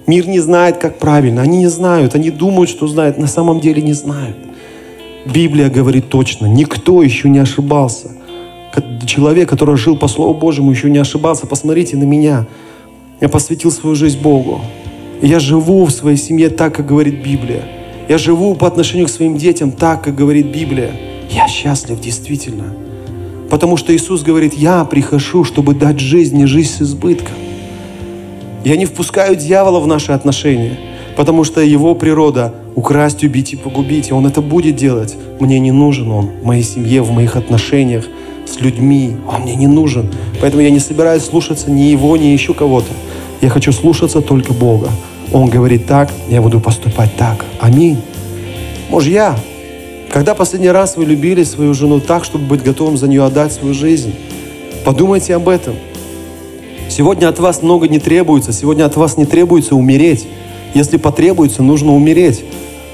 Мир 0.07 0.29
не 0.29 0.41
знает, 0.41 0.77
как 0.77 0.99
правильно. 0.99 1.41
Они 1.41 1.57
не 1.57 1.69
знают. 1.69 2.15
Они 2.15 2.29
думают, 2.29 2.69
что 2.69 2.87
знают. 2.87 3.17
На 3.17 3.29
самом 3.29 3.61
деле 3.61 3.81
не 3.81 3.95
знают. 3.95 4.37
Библия 5.25 5.71
говорит 5.71 6.11
точно. 6.11 6.45
Никто 6.45 7.03
еще 7.03 7.31
не 7.31 7.39
ошибался. 7.39 8.16
Человек, 9.07 9.49
который 9.49 9.77
жил 9.77 9.97
по 9.97 10.09
Слову 10.09 10.35
Божьему, 10.35 10.71
еще 10.71 10.91
не 10.91 10.99
ошибался. 10.99 11.47
Посмотрите 11.47 11.97
на 11.97 12.05
меня. 12.05 12.47
Я 13.21 13.29
посвятил 13.29 13.71
свою 13.71 13.97
жизнь 13.97 14.21
Богу. 14.21 14.61
я 15.23 15.39
живу 15.39 15.85
в 15.87 15.91
своей 15.91 16.19
семье 16.19 16.51
так, 16.51 16.75
как 16.75 16.87
говорит 16.87 17.23
Библия. 17.23 17.63
Я 18.09 18.19
живу 18.19 18.55
по 18.55 18.67
отношению 18.67 19.07
к 19.07 19.11
своим 19.11 19.37
детям 19.37 19.73
так, 19.73 20.03
как 20.03 20.15
говорит 20.15 20.47
Библия. 20.47 20.93
Я 21.31 21.49
счастлив 21.49 22.01
действительно. 22.01 22.75
Потому 23.51 23.77
что 23.77 23.95
Иисус 23.95 24.23
говорит, 24.23 24.55
я 24.55 24.85
прихожу, 24.85 25.45
чтобы 25.45 25.75
дать 25.75 25.99
жизнь 25.99 26.39
и 26.41 26.47
жизнь 26.47 26.71
с 26.71 26.83
избытком. 26.83 27.35
Я 28.65 28.77
не 28.77 28.85
впускаю 28.85 29.37
дьявола 29.37 29.81
в 29.81 29.87
наши 29.87 30.13
отношения, 30.13 30.79
потому 31.17 31.45
что 31.45 31.61
его 31.61 31.95
природа 31.95 32.55
украсть, 32.75 33.23
убить 33.23 33.53
и 33.53 33.57
погубить, 33.57 34.11
и 34.11 34.13
он 34.13 34.27
это 34.27 34.43
будет 34.43 34.77
делать. 34.77 35.17
Мне 35.41 35.59
не 35.61 35.73
нужен 35.73 36.11
он 36.11 36.31
в 36.43 36.45
моей 36.45 36.65
семье, 36.65 37.03
в 37.03 37.13
моих 37.13 37.37
отношениях 37.37 38.05
с 38.47 38.61
людьми. 38.61 39.17
Он 39.29 39.43
мне 39.43 39.55
не 39.55 39.67
нужен. 39.67 40.11
Поэтому 40.41 40.63
я 40.63 40.71
не 40.71 40.79
собираюсь 40.79 41.25
слушаться 41.25 41.71
ни 41.71 41.83
его, 41.83 42.17
ни 42.17 42.27
еще 42.27 42.55
кого-то. 42.55 42.93
Я 43.41 43.49
хочу 43.51 43.73
слушаться 43.73 44.21
только 44.21 44.53
Бога. 44.53 44.91
Он 45.33 45.49
говорит 45.49 45.87
так, 45.87 46.11
я 46.29 46.41
буду 46.41 46.61
поступать 46.61 47.17
так. 47.17 47.45
Аминь. 47.61 48.01
Мужья, 48.89 49.37
когда 50.13 50.35
последний 50.35 50.71
раз 50.71 50.97
вы 50.97 51.05
любили 51.05 51.43
свою 51.43 51.75
жену 51.75 52.01
так, 52.01 52.25
чтобы 52.25 52.47
быть 52.47 52.63
готовым 52.63 52.97
за 52.97 53.09
нее 53.09 53.25
отдать 53.25 53.53
свою 53.53 53.75
жизнь? 53.75 54.15
Подумайте 54.85 55.35
об 55.35 55.49
этом. 55.49 55.75
Сегодня 56.89 57.29
от 57.29 57.39
вас 57.41 57.63
много 57.63 57.89
не 57.89 57.99
требуется. 57.99 58.53
Сегодня 58.53 58.85
от 58.85 58.97
вас 58.97 59.17
не 59.17 59.27
требуется 59.27 59.75
умереть. 59.75 60.27
Если 60.75 60.97
потребуется, 60.97 61.63
нужно 61.63 61.93
умереть. 61.93 62.45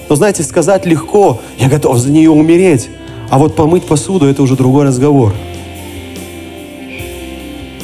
Но 0.09 0.17
знаете, 0.17 0.43
сказать 0.43 0.87
легко, 0.87 1.41
я 1.59 1.69
готов 1.69 1.99
за 1.99 2.11
нее 2.11 2.31
умереть. 2.31 2.89
А 3.33 3.39
вот 3.39 3.57
помыть 3.57 3.85
посуду– 3.85 4.27
это 4.29 4.43
уже 4.43 4.57
другой 4.57 4.85
разговор. 4.85 5.33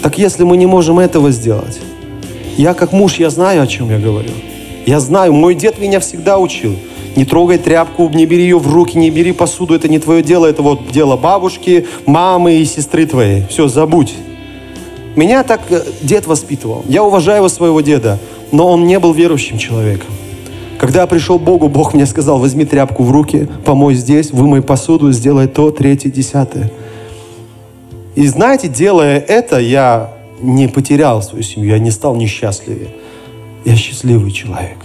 Так 0.03 0.19
если 0.19 0.45
мы 0.45 0.59
не 0.59 0.67
можем 0.67 0.99
этого 0.99 1.31
сделать, 1.31 1.81
я 2.59 2.75
как 2.75 2.93
муж, 2.93 3.15
я 3.15 3.31
знаю, 3.31 3.63
о 3.63 3.67
чем 3.67 3.89
я 3.89 3.99
говорю. 3.99 4.33
Я 4.85 5.01
знаю, 5.01 5.33
мой 5.33 5.55
дед 5.55 5.79
меня 5.79 6.01
всегда 6.01 6.39
учил– 6.39 6.77
Не 7.17 7.25
трогай 7.25 7.59
тряпку, 7.59 8.11
не 8.11 8.27
бери 8.27 8.43
ее 8.43 8.59
в 8.59 8.73
руки, 8.73 8.99
не 8.99 9.11
бери 9.11 9.33
посуду. 9.33 9.75
Это 9.75 9.89
не 9.89 9.99
твое 9.99 10.23
дело, 10.23 10.45
это 10.45 10.63
вот 10.63 10.91
дело 10.93 11.17
бабушки, 11.17 11.87
мамы 12.05 12.59
и 12.59 12.65
сестры 12.67 13.07
твоей. 13.07 13.45
Все, 13.49 13.69
забудь. 13.69 14.15
Меня 15.17 15.43
так 15.43 15.63
э, 15.71 15.83
дед 16.03 16.27
воспитывал. 16.27 16.85
Я 16.87 17.03
уважаю 17.03 17.49
своего 17.49 17.81
деда, 17.81 18.19
но 18.53 18.71
он 18.71 18.87
не 18.87 19.01
был 19.01 19.15
верующим 19.15 19.59
человеком. 19.59 20.11
Когда 20.79 21.01
я 21.01 21.07
пришел 21.09 21.41
к 21.41 21.43
Богу, 21.43 21.69
Бог 21.69 21.93
мне 21.93 22.07
сказал, 22.07 22.39
возьми 22.39 22.65
тряпку 22.65 23.03
в 23.03 23.11
руки, 23.11 23.49
помой 23.65 23.95
здесь, 23.95 24.31
вымой 24.31 24.63
посуду, 24.63 25.11
сделай 25.11 25.49
то, 25.49 25.73
третье, 25.73 26.09
десятое. 26.09 26.71
И 28.15 28.27
знаете, 28.29 28.69
делая 28.69 29.19
это, 29.19 29.59
я 29.59 30.13
не 30.41 30.69
потерял 30.69 31.21
свою 31.21 31.43
семью, 31.43 31.71
я 31.71 31.81
не 31.81 31.91
стал 31.91 32.15
несчастливее. 32.15 32.91
Я 33.65 33.75
счастливый 33.75 34.31
человек. 34.31 34.79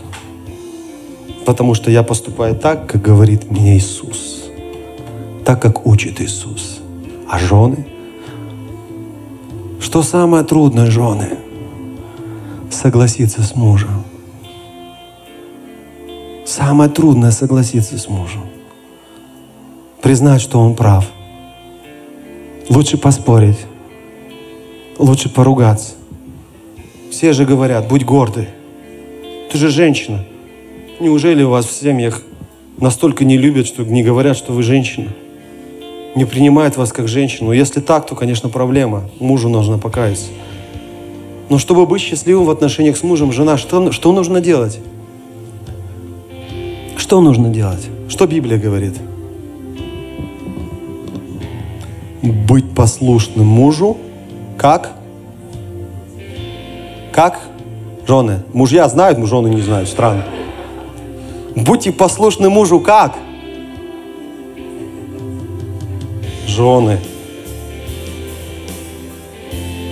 Потому 1.45 1.75
что 1.75 1.91
я 1.91 2.01
поступаю 2.01 2.55
так, 2.55 2.87
как 2.87 3.01
говорит 3.01 3.51
мне 3.51 3.77
Иисус. 3.77 4.45
Так, 5.45 5.61
как 5.61 5.85
учит 5.85 6.21
Иисус. 6.21 6.79
А 7.29 7.37
жены? 7.37 7.85
Что 9.79 10.01
самое 10.01 10.43
трудное, 10.43 10.87
жены? 10.89 11.37
Согласиться 12.71 13.43
с 13.43 13.55
мужем. 13.55 14.03
Самое 16.55 16.87
трудное 16.87 17.31
согласиться 17.31 17.97
с 17.97 18.07
мужем. 18.07 18.41
Признать, 20.03 20.39
что 20.39 20.59
он 20.59 20.75
прав. 20.75 21.09
Лучше 22.69 22.99
поспорить. 22.99 23.57
Лучше 24.99 25.29
поругаться. 25.29 25.93
Все 27.09 27.33
же 27.33 27.45
говорят, 27.45 27.87
будь 27.87 28.05
гордой. 28.05 28.49
Ты 29.51 29.57
же 29.57 29.69
женщина. 29.69 30.25
Неужели 30.99 31.41
у 31.41 31.49
вас 31.49 31.65
в 31.65 31.71
семьях 31.71 32.21
настолько 32.77 33.25
не 33.25 33.35
любят, 33.35 33.65
что 33.65 33.83
не 33.83 34.03
говорят, 34.03 34.37
что 34.37 34.53
вы 34.53 34.61
женщина? 34.61 35.09
Не 36.13 36.25
принимают 36.25 36.77
вас 36.77 36.93
как 36.93 37.07
женщину. 37.07 37.51
Если 37.51 37.79
так, 37.79 38.05
то, 38.05 38.13
конечно, 38.13 38.47
проблема. 38.49 39.09
Мужу 39.19 39.49
нужно 39.49 39.79
покаяться. 39.79 40.27
Но 41.49 41.57
чтобы 41.57 41.87
быть 41.87 42.01
счастливым 42.03 42.45
в 42.45 42.51
отношениях 42.51 42.95
с 42.95 43.01
мужем, 43.01 43.31
жена, 43.31 43.57
что, 43.57 43.91
что 43.91 44.11
нужно 44.11 44.39
делать? 44.39 44.79
Что 47.13 47.21
нужно 47.21 47.49
делать? 47.49 47.87
Что 48.09 48.25
Библия 48.25 48.57
говорит? 48.57 48.95
Быть 52.23 52.73
послушным 52.73 53.45
мужу, 53.45 53.97
как? 54.57 54.93
Как? 57.11 57.39
Жены. 58.07 58.39
Мужья 58.51 58.89
знают, 58.89 59.23
жены 59.27 59.49
не 59.49 59.61
знают. 59.61 59.89
Странно. 59.89 60.25
Будьте 61.55 61.91
послушны 61.91 62.49
мужу 62.49 62.79
как? 62.79 63.15
Жены. 66.47 66.97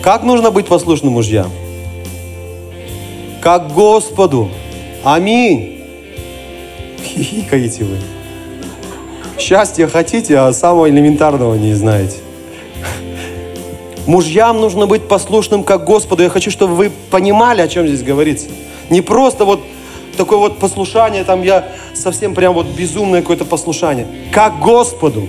Как 0.01 0.23
нужно 0.23 0.49
быть 0.49 0.65
послушным 0.65 1.13
мужьям? 1.13 1.51
Как 3.41 3.71
Господу. 3.71 4.49
Аминь. 5.03 5.80
Хихикаете 7.15 7.83
вы. 7.83 7.97
Счастья 9.37 9.87
хотите, 9.87 10.37
а 10.37 10.53
самого 10.53 10.89
элементарного 10.89 11.55
не 11.55 11.73
знаете. 11.73 12.17
Мужьям 14.07 14.61
нужно 14.61 14.87
быть 14.87 15.07
послушным 15.07 15.63
как 15.63 15.83
Господу. 15.83 16.23
Я 16.23 16.29
хочу, 16.29 16.51
чтобы 16.51 16.75
вы 16.75 16.91
понимали, 17.09 17.61
о 17.61 17.67
чем 17.67 17.87
здесь 17.87 18.03
говорится. 18.03 18.47
Не 18.89 19.01
просто 19.01 19.45
вот 19.45 19.61
такое 20.17 20.39
вот 20.39 20.59
послушание, 20.59 21.23
там 21.23 21.43
я 21.43 21.69
совсем 21.93 22.33
прям 22.33 22.53
вот 22.53 22.67
безумное 22.67 23.21
какое-то 23.21 23.45
послушание. 23.45 24.07
Как 24.31 24.59
Господу. 24.59 25.27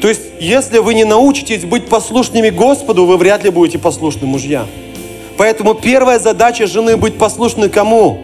То 0.00 0.08
есть, 0.08 0.22
если 0.40 0.78
вы 0.78 0.94
не 0.94 1.04
научитесь 1.04 1.64
быть 1.64 1.86
послушными 1.86 2.50
Господу, 2.50 3.06
вы 3.06 3.16
вряд 3.16 3.44
ли 3.44 3.50
будете 3.50 3.78
послушны 3.78 4.26
мужьям. 4.26 4.66
Поэтому 5.36 5.74
первая 5.74 6.18
задача 6.18 6.66
жены 6.66 6.96
быть 6.96 7.16
послушной 7.16 7.68
кому? 7.70 8.22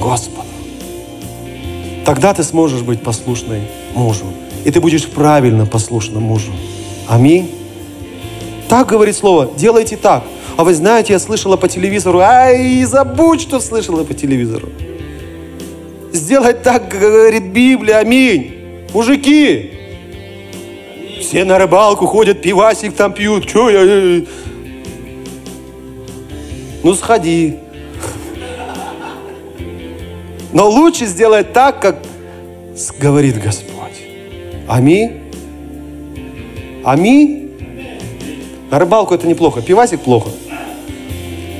Господу. 0.00 0.53
Тогда 2.04 2.34
ты 2.34 2.42
сможешь 2.42 2.82
быть 2.82 3.02
послушной 3.02 3.62
мужу. 3.94 4.26
И 4.64 4.70
ты 4.70 4.80
будешь 4.80 5.06
правильно 5.08 5.66
послушным 5.66 6.24
мужу. 6.24 6.52
Аминь. 7.08 7.50
Так 8.68 8.88
говорит 8.88 9.16
слово. 9.16 9.50
Делайте 9.56 9.96
так. 9.96 10.24
А 10.56 10.64
вы 10.64 10.74
знаете, 10.74 11.14
я 11.14 11.18
слышала 11.18 11.56
по 11.56 11.68
телевизору. 11.68 12.20
Ай, 12.20 12.84
забудь, 12.84 13.40
что 13.40 13.60
слышала 13.60 14.04
по 14.04 14.14
телевизору. 14.14 14.68
Сделать 16.12 16.62
так, 16.62 16.88
говорит 16.88 17.52
Библия. 17.52 17.98
Аминь. 17.98 18.86
Мужики. 18.92 19.72
Все 21.20 21.44
на 21.44 21.58
рыбалку 21.58 22.06
ходят, 22.06 22.42
пивасик 22.42 22.94
там 22.94 23.12
пьют. 23.12 23.46
Че 23.46 23.70
я? 23.70 24.26
Ну, 26.82 26.94
сходи. 26.94 27.56
Но 30.54 30.70
лучше 30.70 31.06
сделать 31.06 31.52
так, 31.52 31.82
как 31.82 31.98
говорит 33.00 33.42
Господь. 33.42 34.00
Аминь. 34.68 35.20
Аминь. 36.84 37.50
На 38.70 38.78
рыбалку 38.78 39.14
это 39.14 39.26
неплохо. 39.26 39.62
Пивасик 39.62 40.00
плохо. 40.02 40.30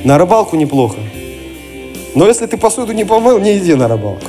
На 0.05 0.17
рыбалку 0.17 0.55
неплохо. 0.55 0.99
Но 2.15 2.29
если 2.29 2.47
ты 2.47 2.57
посуду 2.57 2.93
не 2.93 3.05
помыл, 3.05 3.41
не 3.41 3.59
иди 3.59 3.75
на 3.75 3.89
рыбалку. 3.89 4.29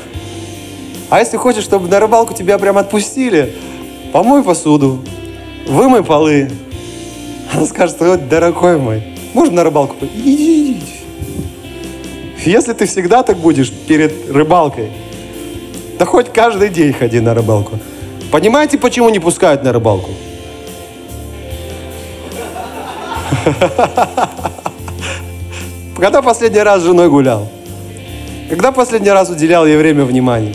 А 1.12 1.20
если 1.20 1.38
хочешь, 1.38 1.64
чтобы 1.64 1.88
на 1.88 2.00
рыбалку 2.00 2.34
тебя 2.34 2.58
прям 2.58 2.80
отпустили, 2.80 3.54
помой 4.12 4.44
посуду, 4.44 5.00
вымой 5.68 6.04
полы. 6.04 6.50
Она 7.54 7.68
скажет, 7.68 7.98
вот, 8.00 8.28
дорогой 8.28 8.80
мой, 8.80 9.04
можно 9.36 9.58
на 9.58 9.64
рыбалку? 9.64 9.96
Иди, 10.02 10.72
иди. 10.72 10.85
Если 12.46 12.74
ты 12.74 12.86
всегда 12.86 13.24
так 13.24 13.38
будешь 13.38 13.72
перед 13.72 14.30
рыбалкой, 14.32 14.92
да 15.98 16.06
хоть 16.06 16.32
каждый 16.32 16.70
день 16.70 16.94
ходи 16.94 17.20
на 17.20 17.34
рыбалку. 17.34 17.80
Понимаете, 18.32 18.78
почему 18.78 19.10
не 19.10 19.18
пускают 19.20 19.64
на 19.64 19.74
рыбалку? 19.74 20.12
Когда 25.98 26.22
последний 26.22 26.60
раз 26.60 26.82
с 26.82 26.86
женой 26.86 27.10
гулял? 27.10 27.48
Когда 28.48 28.72
последний 28.72 29.10
раз 29.10 29.32
уделял 29.32 29.66
ей 29.66 29.78
время 29.78 30.06
внимания? 30.06 30.54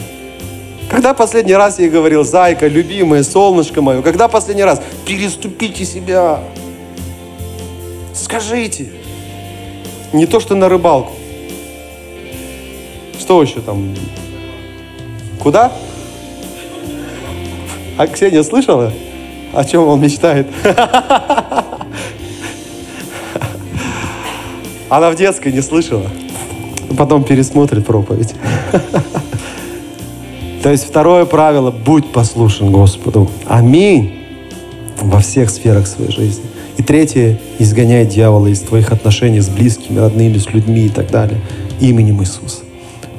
Когда 0.89 1.13
последний 1.13 1.55
раз 1.55 1.81
ей 1.81 1.89
говорил, 1.89 2.23
зайка, 2.25 2.69
любимая, 2.69 3.25
солнышко 3.25 3.83
мое? 3.83 4.01
Когда 4.03 4.29
последний 4.29 4.63
раз? 4.65 4.81
Переступите 5.05 5.85
себя. 5.85 6.41
Скажите. 8.15 8.93
Не 10.13 10.27
то, 10.27 10.39
что 10.39 10.55
на 10.55 10.69
рыбалку. 10.69 11.13
Что 13.31 13.43
еще 13.45 13.61
там? 13.61 13.95
Куда? 15.39 15.71
А 17.97 18.09
Ксения 18.09 18.43
слышала, 18.43 18.93
о 19.55 19.65
чем 19.65 19.87
он 19.87 20.01
мечтает? 20.01 20.49
Она 24.89 25.13
в 25.13 25.15
детской 25.15 25.53
не 25.53 25.61
слышала. 25.61 26.07
Потом 26.99 27.23
пересмотрит 27.23 27.87
проповедь. 27.87 28.35
То 30.65 30.73
есть 30.73 30.89
второе 30.89 31.25
правило– 31.25 31.71
будь 31.87 32.11
послушен 32.11 32.73
Господу. 32.73 33.31
Аминь. 33.47 34.25
Во 35.01 35.21
всех 35.21 35.51
сферах 35.51 35.87
своей 35.87 36.11
жизни. 36.11 36.47
И 36.79 36.83
третье– 36.83 37.39
изгоняй 37.61 38.07
дьявола 38.07 38.49
из 38.49 38.59
твоих 38.59 38.91
отношений 38.91 39.39
с 39.39 39.49
близкими, 39.49 40.01
родными, 40.01 40.37
с 40.37 40.49
людьми 40.49 40.87
и 40.87 40.89
так 40.89 41.13
далее. 41.13 41.41
Именем 41.81 42.21
Иисуса. 42.23 42.63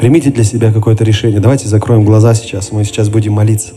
Примите 0.02 0.32
для 0.32 0.43
себя 0.43 0.74
какое-то 0.74 1.04
решение. 1.04 1.39
Давайте 1.39 1.68
закроем 1.68 2.04
глаза 2.04 2.34
сейчас. 2.34 2.72
Мы 2.72 2.86
сейчас 2.86 3.10
будем 3.10 3.34
молиться. 3.34 3.76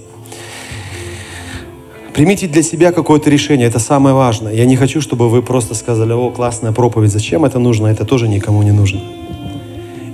Примите 2.14 2.49
для 2.49 2.62
себя 2.62 2.93
какое-то 2.93 3.29
решение, 3.29 3.66
это 3.66 3.79
самое 3.79 4.14
важное. 4.14 4.55
Я 4.55 4.64
не 4.64 4.77
хочу, 4.77 5.03
чтобы 5.03 5.29
вы 5.29 5.43
просто 5.43 5.75
сказали, 5.75 6.12
о, 6.14 6.31
классная 6.31 6.72
проповедь, 6.72 7.12
зачем 7.12 7.45
это 7.45 7.59
нужно? 7.59 7.89
Это 7.89 8.07
тоже 8.07 8.27
никому 8.27 8.62
не 8.62 8.70
нужно. 8.70 9.03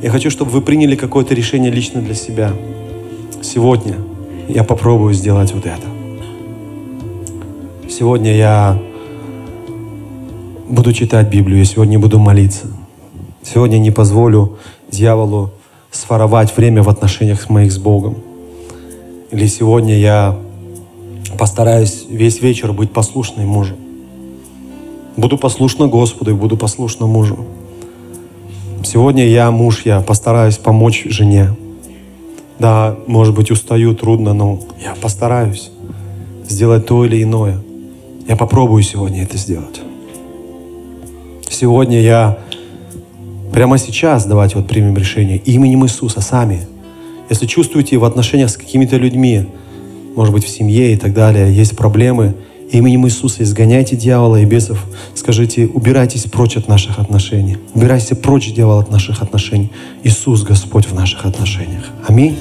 Я 0.02 0.10
хочу, 0.10 0.30
чтобы 0.30 0.50
вы 0.50 0.62
приняли 0.62 0.96
какое-то 0.96 1.32
решение 1.32 1.70
лично 1.70 2.02
для 2.02 2.14
себя. 2.14 2.54
Сегодня 3.40 3.94
я 4.48 4.64
попробую 4.64 5.14
сделать 5.14 5.52
вот 5.54 5.64
это. 5.64 5.86
Сегодня 7.88 8.34
я 8.34 8.82
буду 10.68 10.92
читать 10.92 11.28
Библию, 11.28 11.60
я 11.60 11.64
сегодня 11.64 12.00
буду 12.00 12.18
молиться. 12.18 12.66
Сегодня 13.44 13.78
не 13.78 13.92
позволю 13.92 14.58
дьяволу 14.90 15.52
своровать 15.90 16.56
время 16.56 16.82
в 16.82 16.88
отношениях 16.88 17.48
моих 17.48 17.72
с 17.72 17.78
Богом. 17.78 18.16
Или 19.30 19.46
сегодня 19.46 19.98
я 19.98 20.38
постараюсь 21.38 22.06
весь 22.08 22.40
вечер 22.40 22.72
быть 22.72 22.92
послушной 22.92 23.44
мужу. 23.44 23.74
Буду 25.16 25.38
послушна 25.38 25.86
Господу 25.86 26.30
и 26.30 26.34
буду 26.34 26.56
послушна 26.56 27.06
мужу. 27.06 27.44
Сегодня 28.84 29.26
я 29.26 29.50
муж, 29.50 29.82
я 29.84 30.00
постараюсь 30.00 30.56
помочь 30.56 31.04
жене. 31.08 31.54
Да, 32.58 32.96
может 33.06 33.34
быть, 33.34 33.50
устаю, 33.50 33.94
трудно, 33.94 34.32
но 34.32 34.60
я 34.82 34.94
постараюсь 35.00 35.70
сделать 36.48 36.86
то 36.86 37.04
или 37.04 37.22
иное. 37.22 37.58
Я 38.26 38.36
попробую 38.36 38.82
сегодня 38.82 39.22
это 39.22 39.36
сделать. 39.36 39.80
Сегодня 41.48 42.00
я 42.00 42.38
прямо 43.52 43.78
сейчас 43.78 44.26
давайте 44.26 44.56
вот 44.56 44.66
примем 44.66 44.96
решение 44.96 45.38
именем 45.38 45.84
Иисуса 45.84 46.20
сами. 46.20 46.66
Если 47.28 47.46
чувствуете 47.46 47.96
в 47.98 48.04
отношениях 48.04 48.50
с 48.50 48.56
какими-то 48.56 48.96
людьми, 48.96 49.46
может 50.16 50.34
быть, 50.34 50.44
в 50.44 50.48
семье 50.48 50.92
и 50.92 50.96
так 50.96 51.14
далее, 51.14 51.54
есть 51.54 51.76
проблемы, 51.76 52.34
именем 52.72 53.06
Иисуса 53.06 53.42
изгоняйте 53.42 53.96
дьявола 53.96 54.40
и 54.40 54.44
бесов. 54.44 54.84
Скажите, 55.14 55.66
убирайтесь 55.66 56.24
прочь 56.24 56.56
от 56.56 56.68
наших 56.68 56.98
отношений. 56.98 57.58
Убирайся 57.74 58.16
прочь, 58.16 58.52
дьявол, 58.52 58.80
от 58.80 58.90
наших 58.90 59.22
отношений. 59.22 59.70
Иисус 60.02 60.42
Господь 60.42 60.86
в 60.86 60.94
наших 60.94 61.24
отношениях. 61.24 61.84
Аминь. 62.08 62.36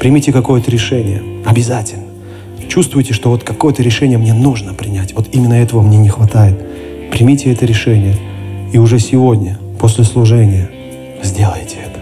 Примите 0.00 0.32
какое-то 0.32 0.70
решение. 0.70 1.22
Обязательно. 1.44 2.04
Чувствуете, 2.68 3.12
что 3.12 3.28
вот 3.28 3.44
какое-то 3.44 3.82
решение 3.82 4.16
мне 4.16 4.32
нужно 4.32 4.72
принять. 4.72 5.14
Вот 5.14 5.28
именно 5.32 5.54
этого 5.54 5.82
мне 5.82 5.98
не 5.98 6.08
хватает. 6.08 6.58
Примите 7.10 7.52
это 7.52 7.66
решение. 7.66 8.16
И 8.72 8.78
уже 8.78 8.98
сегодня, 8.98 9.58
после 9.82 10.04
служения, 10.04 10.70
сделайте 11.24 11.78
это. 11.78 11.98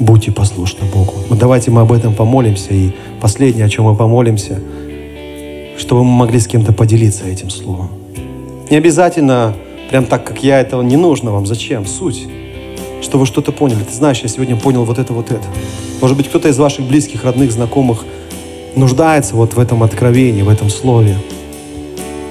Будьте 0.00 0.32
послушны 0.32 0.86
Богу. 0.92 1.14
Давайте 1.30 1.70
мы 1.70 1.82
об 1.82 1.92
этом 1.92 2.14
помолимся. 2.14 2.74
И 2.74 2.90
последнее, 3.20 3.66
о 3.66 3.68
чем 3.68 3.84
мы 3.84 3.94
помолимся, 3.94 4.58
чтобы 5.78 6.02
мы 6.02 6.10
могли 6.10 6.40
с 6.40 6.48
кем-то 6.48 6.72
поделиться 6.72 7.28
этим 7.28 7.48
словом. 7.48 7.90
Не 8.70 8.76
обязательно 8.76 9.54
прям 9.88 10.04
так, 10.04 10.24
как 10.24 10.42
я, 10.42 10.58
этого 10.58 10.82
не 10.82 10.96
нужно 10.96 11.30
вам. 11.30 11.46
Зачем? 11.46 11.86
Суть. 11.86 12.26
Что 13.02 13.18
вы 13.18 13.26
что-то 13.26 13.52
поняли. 13.52 13.84
Ты 13.84 13.94
знаешь, 13.94 14.18
я 14.18 14.28
сегодня 14.28 14.56
понял 14.56 14.84
вот 14.84 14.98
это, 14.98 15.12
вот 15.12 15.30
это. 15.30 15.46
Может 16.00 16.16
быть, 16.16 16.28
кто-то 16.28 16.48
из 16.48 16.58
ваших 16.58 16.86
близких, 16.86 17.22
родных, 17.22 17.52
знакомых 17.52 18.04
нуждается 18.74 19.36
вот 19.36 19.54
в 19.54 19.60
этом 19.60 19.84
откровении, 19.84 20.42
в 20.42 20.48
этом 20.48 20.68
слове. 20.68 21.16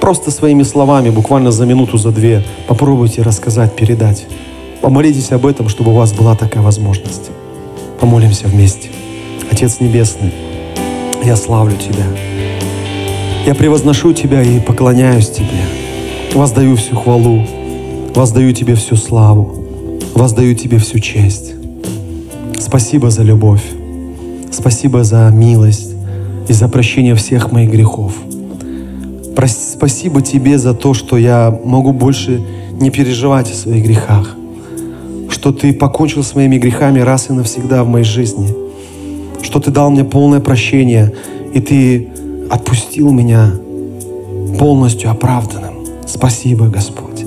Просто 0.02 0.30
своими 0.30 0.64
словами, 0.64 1.08
буквально 1.08 1.50
за 1.50 1.64
минуту, 1.64 1.96
за 1.96 2.10
две, 2.10 2.42
попробуйте 2.68 3.22
рассказать, 3.22 3.74
передать. 3.74 4.26
Помолитесь 4.80 5.30
об 5.30 5.44
этом, 5.44 5.68
чтобы 5.68 5.90
у 5.90 5.94
вас 5.94 6.14
была 6.14 6.34
такая 6.34 6.62
возможность. 6.62 7.30
Помолимся 8.00 8.46
вместе. 8.46 8.88
Отец 9.50 9.78
Небесный, 9.80 10.32
я 11.22 11.36
славлю 11.36 11.76
Тебя. 11.76 12.06
Я 13.46 13.54
превозношу 13.54 14.14
Тебя 14.14 14.42
и 14.42 14.58
поклоняюсь 14.58 15.28
Тебе. 15.28 15.60
Воздаю 16.34 16.76
всю 16.76 16.96
хвалу, 16.96 17.44
воздаю 18.14 18.54
Тебе 18.54 18.74
всю 18.74 18.96
славу, 18.96 19.64
воздаю 20.14 20.54
Тебе 20.54 20.78
всю 20.78 20.98
честь. 20.98 21.52
Спасибо 22.58 23.10
за 23.10 23.22
любовь, 23.22 23.64
спасибо 24.50 25.04
за 25.04 25.28
милость 25.30 25.92
и 26.48 26.54
за 26.54 26.68
прощение 26.68 27.14
всех 27.16 27.52
моих 27.52 27.70
грехов. 27.70 28.14
Спасибо 29.46 30.22
Тебе 30.22 30.58
за 30.58 30.72
то, 30.72 30.94
что 30.94 31.18
я 31.18 31.54
могу 31.64 31.92
больше 31.92 32.40
не 32.72 32.90
переживать 32.90 33.50
о 33.50 33.54
своих 33.54 33.84
грехах 33.84 34.36
что 35.40 35.52
Ты 35.52 35.72
покончил 35.72 36.22
с 36.22 36.34
моими 36.34 36.58
грехами 36.58 37.00
раз 37.00 37.30
и 37.30 37.32
навсегда 37.32 37.82
в 37.82 37.88
моей 37.88 38.04
жизни, 38.04 38.54
что 39.40 39.58
Ты 39.58 39.70
дал 39.70 39.90
мне 39.90 40.04
полное 40.04 40.38
прощение, 40.38 41.14
и 41.54 41.60
Ты 41.60 42.08
отпустил 42.50 43.10
меня 43.10 43.50
полностью 44.58 45.10
оправданным. 45.10 45.86
Спасибо, 46.06 46.66
Господь. 46.66 47.24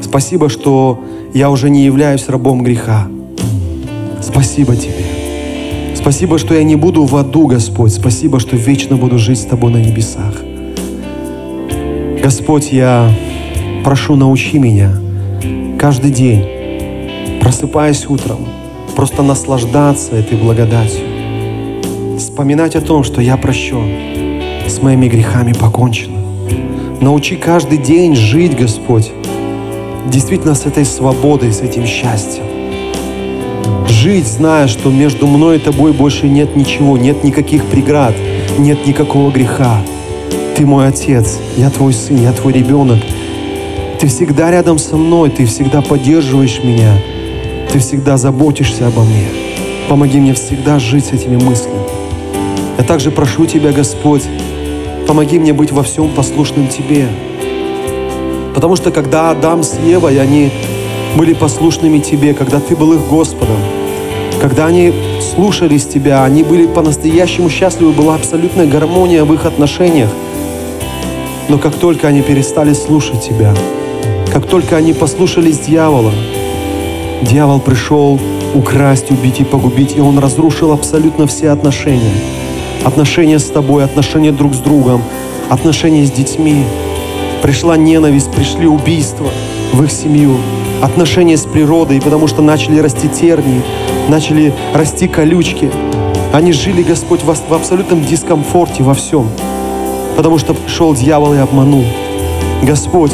Спасибо, 0.00 0.48
что 0.48 1.00
я 1.34 1.50
уже 1.50 1.68
не 1.68 1.84
являюсь 1.84 2.28
рабом 2.28 2.62
греха. 2.62 3.08
Спасибо 4.20 4.76
Тебе. 4.76 5.96
Спасибо, 5.96 6.38
что 6.38 6.54
я 6.54 6.62
не 6.62 6.76
буду 6.76 7.02
в 7.06 7.16
аду, 7.16 7.48
Господь. 7.48 7.92
Спасибо, 7.92 8.38
что 8.38 8.56
вечно 8.56 8.94
буду 8.94 9.18
жить 9.18 9.40
с 9.40 9.46
Тобой 9.46 9.72
на 9.72 9.78
небесах. 9.78 10.36
Господь, 12.22 12.70
я 12.70 13.12
прошу, 13.82 14.14
научи 14.14 14.60
меня 14.60 14.92
каждый 15.76 16.12
день 16.12 16.61
просыпаясь 17.42 18.06
утром, 18.06 18.46
просто 18.94 19.22
наслаждаться 19.22 20.14
этой 20.14 20.38
благодатью. 20.38 21.04
Вспоминать 22.16 22.76
о 22.76 22.80
том, 22.80 23.02
что 23.02 23.20
я 23.20 23.36
прощен, 23.36 24.68
с 24.68 24.80
моими 24.80 25.08
грехами 25.08 25.52
покончено. 25.52 26.18
Научи 27.00 27.34
каждый 27.34 27.78
день 27.78 28.14
жить, 28.14 28.56
Господь, 28.56 29.10
действительно 30.06 30.54
с 30.54 30.66
этой 30.66 30.84
свободой, 30.84 31.52
с 31.52 31.62
этим 31.62 31.84
счастьем. 31.84 32.44
Жить, 33.88 34.28
зная, 34.28 34.68
что 34.68 34.90
между 34.90 35.26
мной 35.26 35.56
и 35.56 35.60
тобой 35.60 35.92
больше 35.92 36.28
нет 36.28 36.54
ничего, 36.54 36.96
нет 36.96 37.24
никаких 37.24 37.64
преград, 37.64 38.14
нет 38.56 38.86
никакого 38.86 39.32
греха. 39.32 39.80
Ты 40.56 40.64
мой 40.64 40.86
отец, 40.86 41.40
я 41.56 41.70
твой 41.70 41.92
сын, 41.92 42.22
я 42.22 42.32
твой 42.32 42.52
ребенок. 42.52 43.00
Ты 43.98 44.06
всегда 44.06 44.52
рядом 44.52 44.78
со 44.78 44.96
мной, 44.96 45.30
ты 45.30 45.44
всегда 45.46 45.82
поддерживаешь 45.82 46.62
меня– 46.62 46.92
ты 47.72 47.78
всегда 47.78 48.18
заботишься 48.18 48.86
обо 48.86 49.02
мне. 49.02 49.26
Помоги 49.88 50.20
мне 50.20 50.34
всегда 50.34 50.78
жить 50.78 51.06
с 51.06 51.12
этими 51.12 51.42
мыслями. 51.42 51.80
Я 52.76 52.84
также 52.84 53.10
прошу 53.10 53.46
Тебя, 53.46 53.72
Господь, 53.72 54.24
помоги 55.08 55.38
мне 55.38 55.54
быть 55.54 55.72
во 55.72 55.82
всем 55.82 56.10
послушным 56.10 56.68
Тебе. 56.68 57.08
Потому 58.54 58.76
что 58.76 58.90
когда 58.90 59.30
Адам 59.30 59.62
с 59.62 59.78
Евой, 59.78 60.20
они 60.20 60.50
были 61.16 61.32
послушными 61.32 61.98
Тебе, 62.00 62.34
когда 62.34 62.60
Ты 62.60 62.76
был 62.76 62.92
их 62.92 63.06
Господом, 63.08 63.56
когда 64.38 64.66
они 64.66 64.92
слушались 65.34 65.86
Тебя, 65.86 66.24
они 66.24 66.42
были 66.42 66.66
по-настоящему 66.66 67.48
счастливы, 67.48 67.92
была 67.92 68.16
абсолютная 68.16 68.66
гармония 68.66 69.24
в 69.24 69.32
их 69.32 69.46
отношениях. 69.46 70.10
Но 71.48 71.56
как 71.56 71.74
только 71.76 72.06
они 72.06 72.20
перестали 72.20 72.74
слушать 72.74 73.22
Тебя, 73.26 73.54
как 74.30 74.46
только 74.46 74.76
они 74.76 74.92
послушались 74.92 75.60
дьявола, 75.60 76.12
Дьявол 77.22 77.60
пришел 77.60 78.20
украсть, 78.52 79.10
убить 79.12 79.40
и 79.40 79.44
погубить, 79.44 79.96
и 79.96 80.00
он 80.00 80.18
разрушил 80.18 80.72
абсолютно 80.72 81.28
все 81.28 81.50
отношения. 81.50 82.12
Отношения 82.84 83.38
с 83.38 83.44
тобой, 83.44 83.84
отношения 83.84 84.32
друг 84.32 84.54
с 84.54 84.58
другом, 84.58 85.02
отношения 85.48 86.04
с 86.04 86.10
детьми. 86.10 86.64
Пришла 87.40 87.76
ненависть, 87.76 88.32
пришли 88.32 88.66
убийства 88.66 89.28
в 89.72 89.82
их 89.84 89.92
семью, 89.92 90.36
отношения 90.82 91.36
с 91.36 91.44
природой, 91.44 92.00
потому 92.00 92.26
что 92.26 92.42
начали 92.42 92.80
расти 92.80 93.08
тернии, 93.08 93.62
начали 94.08 94.52
расти 94.74 95.06
колючки. 95.06 95.70
Они 96.32 96.52
жили, 96.52 96.82
Господь, 96.82 97.22
в 97.22 97.54
абсолютном 97.54 98.04
дискомфорте 98.04 98.82
во 98.82 98.94
всем, 98.94 99.28
потому 100.16 100.38
что 100.38 100.54
пришел 100.54 100.92
дьявол 100.92 101.34
и 101.34 101.38
обманул. 101.38 101.84
Господь, 102.62 103.12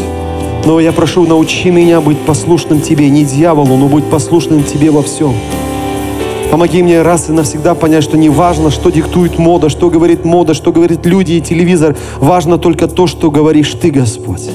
но 0.68 0.80
я 0.80 0.92
прошу, 0.92 1.26
научи 1.26 1.70
меня 1.70 2.02
быть 2.02 2.18
послушным 2.18 2.82
Тебе, 2.82 3.08
не 3.08 3.24
дьяволу, 3.24 3.78
но 3.78 3.88
быть 3.88 4.04
послушным 4.04 4.62
Тебе 4.62 4.90
во 4.90 5.02
всем. 5.02 5.32
Помоги 6.50 6.82
мне 6.82 7.00
раз 7.00 7.30
и 7.30 7.32
навсегда 7.32 7.74
понять, 7.74 8.04
что 8.04 8.18
не 8.18 8.28
важно, 8.28 8.70
что 8.70 8.90
диктует 8.90 9.38
мода, 9.38 9.70
что 9.70 9.88
говорит 9.88 10.26
мода, 10.26 10.52
что 10.52 10.70
говорит 10.70 11.06
люди 11.06 11.32
и 11.32 11.40
телевизор. 11.40 11.96
Важно 12.20 12.58
только 12.58 12.86
то, 12.86 13.06
что 13.06 13.30
говоришь 13.30 13.72
Ты, 13.80 13.90
Господь. 13.90 14.50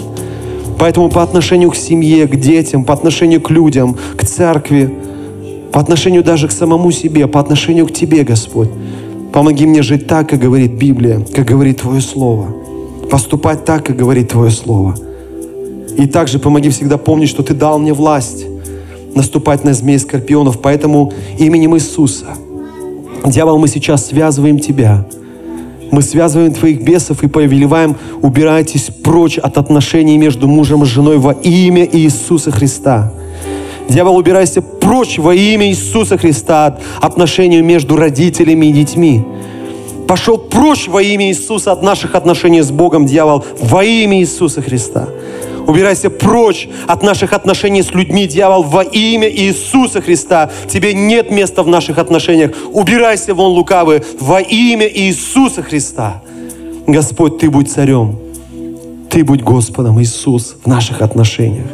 Поэтому 0.78 1.10
по 1.10 1.24
отношению 1.24 1.72
к 1.72 1.76
семье, 1.76 2.28
к 2.28 2.36
детям, 2.36 2.84
по 2.84 2.94
отношению 2.94 3.42
к 3.42 3.50
людям, 3.50 3.98
к 4.16 4.24
церкви, 4.24 4.94
по 5.72 5.80
отношению 5.80 6.24
даже 6.24 6.48
к 6.48 6.52
самому 6.52 6.92
себе, 6.92 7.26
по 7.26 7.40
отношению 7.40 7.88
к 7.88 7.92
Тебе, 7.92 8.24
Господь, 8.24 8.70
помоги 9.32 9.66
мне 9.66 9.82
жить 9.82 10.06
так, 10.06 10.30
как 10.30 10.38
говорит 10.38 10.74
Библия, 10.74 11.26
как 11.34 11.46
говорит 11.46 11.82
Твое 11.82 12.02
Слово. 12.02 12.54
Поступать 13.10 13.66
так, 13.66 13.84
как 13.84 13.96
говорит 13.96 14.30
Твое 14.30 14.52
Слово– 14.52 14.96
и 15.98 16.08
также 16.08 16.40
помоги 16.40 16.70
всегда 16.70 16.98
помнить, 16.98 17.30
что 17.30 17.44
Ты 17.44 17.54
дал 17.54 17.80
мне 17.80 17.94
власть 17.94 18.46
наступать 19.16 19.64
на 19.64 19.74
змей 19.74 20.00
скорпионов. 20.00 20.60
Поэтому 20.62 21.14
именем 21.38 21.76
Иисуса, 21.76 22.28
дьявол, 23.26 23.60
мы 23.60 23.68
сейчас 23.68 24.08
связываем 24.08 24.60
Тебя. 24.60 25.06
Мы 25.92 26.02
связываем 26.02 26.54
Твоих 26.54 26.82
бесов 26.82 27.24
и 27.24 27.28
повелеваем, 27.28 27.96
убирайтесь 28.22 28.90
прочь 29.04 29.38
от 29.38 29.58
отношений 29.58 30.18
между 30.18 30.48
мужем 30.48 30.84
и 30.84 30.86
женой 30.86 31.20
во 31.20 31.34
имя 31.34 31.88
Иисуса 31.92 32.52
Христа. 32.52 33.14
Дьявол, 33.90 34.18
убирайся 34.18 34.62
прочь 34.62 35.20
во 35.20 35.36
имя 35.36 35.68
Иисуса 35.68 36.18
Христа 36.18 36.66
от 36.66 36.82
отношений 37.00 37.62
между 37.62 37.96
родителями 37.96 38.68
и 38.68 38.72
детьми. 38.72 39.24
Пошел 40.08 40.38
прочь 40.38 40.88
во 40.88 41.02
имя 41.02 41.28
Иисуса 41.30 41.72
от 41.72 41.84
наших 41.84 42.16
отношений 42.16 42.62
с 42.62 42.72
Богом, 42.72 43.06
дьявол, 43.06 43.44
во 43.62 43.84
имя 43.84 44.20
Иисуса 44.20 44.62
Христа. 44.62 45.08
Убирайся 45.68 46.10
прочь 46.10 46.68
от 46.88 47.04
наших 47.04 47.34
отношений 47.34 47.82
с 47.82 47.94
людьми, 47.94 48.28
дьявол, 48.28 48.64
во 48.64 48.84
имя 48.84 49.30
Иисуса 49.30 50.02
Христа. 50.02 50.50
Тебе 50.68 50.94
нет 50.94 51.32
места 51.32 51.64
в 51.64 51.68
наших 51.68 51.98
отношениях. 51.98 52.52
Убирайся 52.72 53.34
вон, 53.34 53.54
лукавый, 53.54 54.02
во 54.20 54.42
имя 54.42 54.88
Иисуса 54.88 55.64
Христа. 55.64 56.22
Господь, 56.88 57.38
Ты 57.38 57.50
будь 57.50 57.72
царем. 57.72 58.18
Ты 59.10 59.24
будь 59.24 59.42
Господом, 59.42 60.02
Иисус, 60.02 60.56
в 60.64 60.68
наших 60.68 61.02
отношениях. 61.02 61.68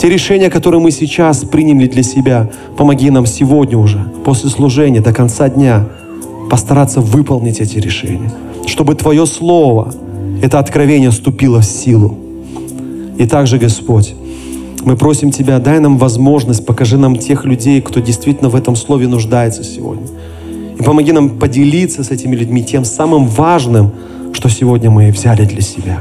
Те 0.00 0.08
решения, 0.08 0.50
которые 0.50 0.80
мы 0.80 0.90
сейчас 0.90 1.38
приняли 1.38 1.86
для 1.86 2.02
себя, 2.02 2.50
помоги 2.76 3.10
нам 3.10 3.24
сегодня 3.26 3.78
уже, 3.78 3.98
после 4.24 4.50
служения, 4.50 5.00
до 5.00 5.12
конца 5.12 5.48
дня, 5.48 5.86
постараться 6.50 7.00
выполнить 7.00 7.60
эти 7.60 7.78
решения. 7.78 8.32
Чтобы 8.66 8.94
Твое 8.94 9.26
Слово, 9.26 9.94
это 10.42 10.58
откровение 10.58 11.10
вступило 11.10 11.60
в 11.60 11.64
силу. 11.64 12.25
И 13.18 13.26
также, 13.26 13.58
Господь, 13.58 14.14
мы 14.84 14.96
просим 14.96 15.30
Тебя, 15.30 15.58
дай 15.58 15.80
нам 15.80 15.98
возможность, 15.98 16.64
покажи 16.64 16.96
нам 16.98 17.16
тех 17.16 17.44
людей, 17.44 17.80
кто 17.80 18.00
действительно 18.00 18.50
в 18.50 18.54
этом 18.54 18.76
Слове 18.76 19.08
нуждается 19.08 19.64
сегодня. 19.64 20.06
И 20.78 20.82
помоги 20.82 21.12
нам 21.12 21.38
поделиться 21.38 22.04
с 22.04 22.10
этими 22.10 22.36
людьми 22.36 22.62
тем 22.62 22.84
самым 22.84 23.26
важным, 23.26 23.90
что 24.32 24.48
сегодня 24.48 24.90
мы 24.90 25.10
взяли 25.10 25.44
для 25.44 25.62
себя. 25.62 26.00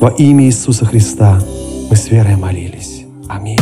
Во 0.00 0.10
имя 0.10 0.44
Иисуса 0.44 0.84
Христа 0.84 1.40
мы 1.88 1.96
с 1.96 2.10
верой 2.10 2.36
молились. 2.36 3.04
Аминь. 3.28 3.58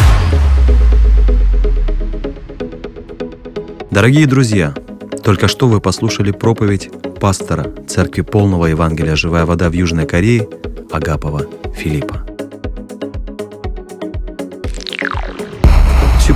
Дорогие 3.91 4.27
друзья, 4.27 4.75
только 5.23 5.49
что 5.49 5.69
вы 5.69 5.81
послушали 5.81 6.31
проповедь 6.31 6.91
пастора 7.21 7.73
Церкви 7.87 8.23
Полного 8.23 8.67
Евангелия 8.67 9.17
«Живая 9.17 9.47
вода» 9.47 9.71
в 9.71 9.73
Южной 9.73 10.07
Корее 10.07 10.49
Агапова 10.91 11.47
Филиппа. 11.75 12.36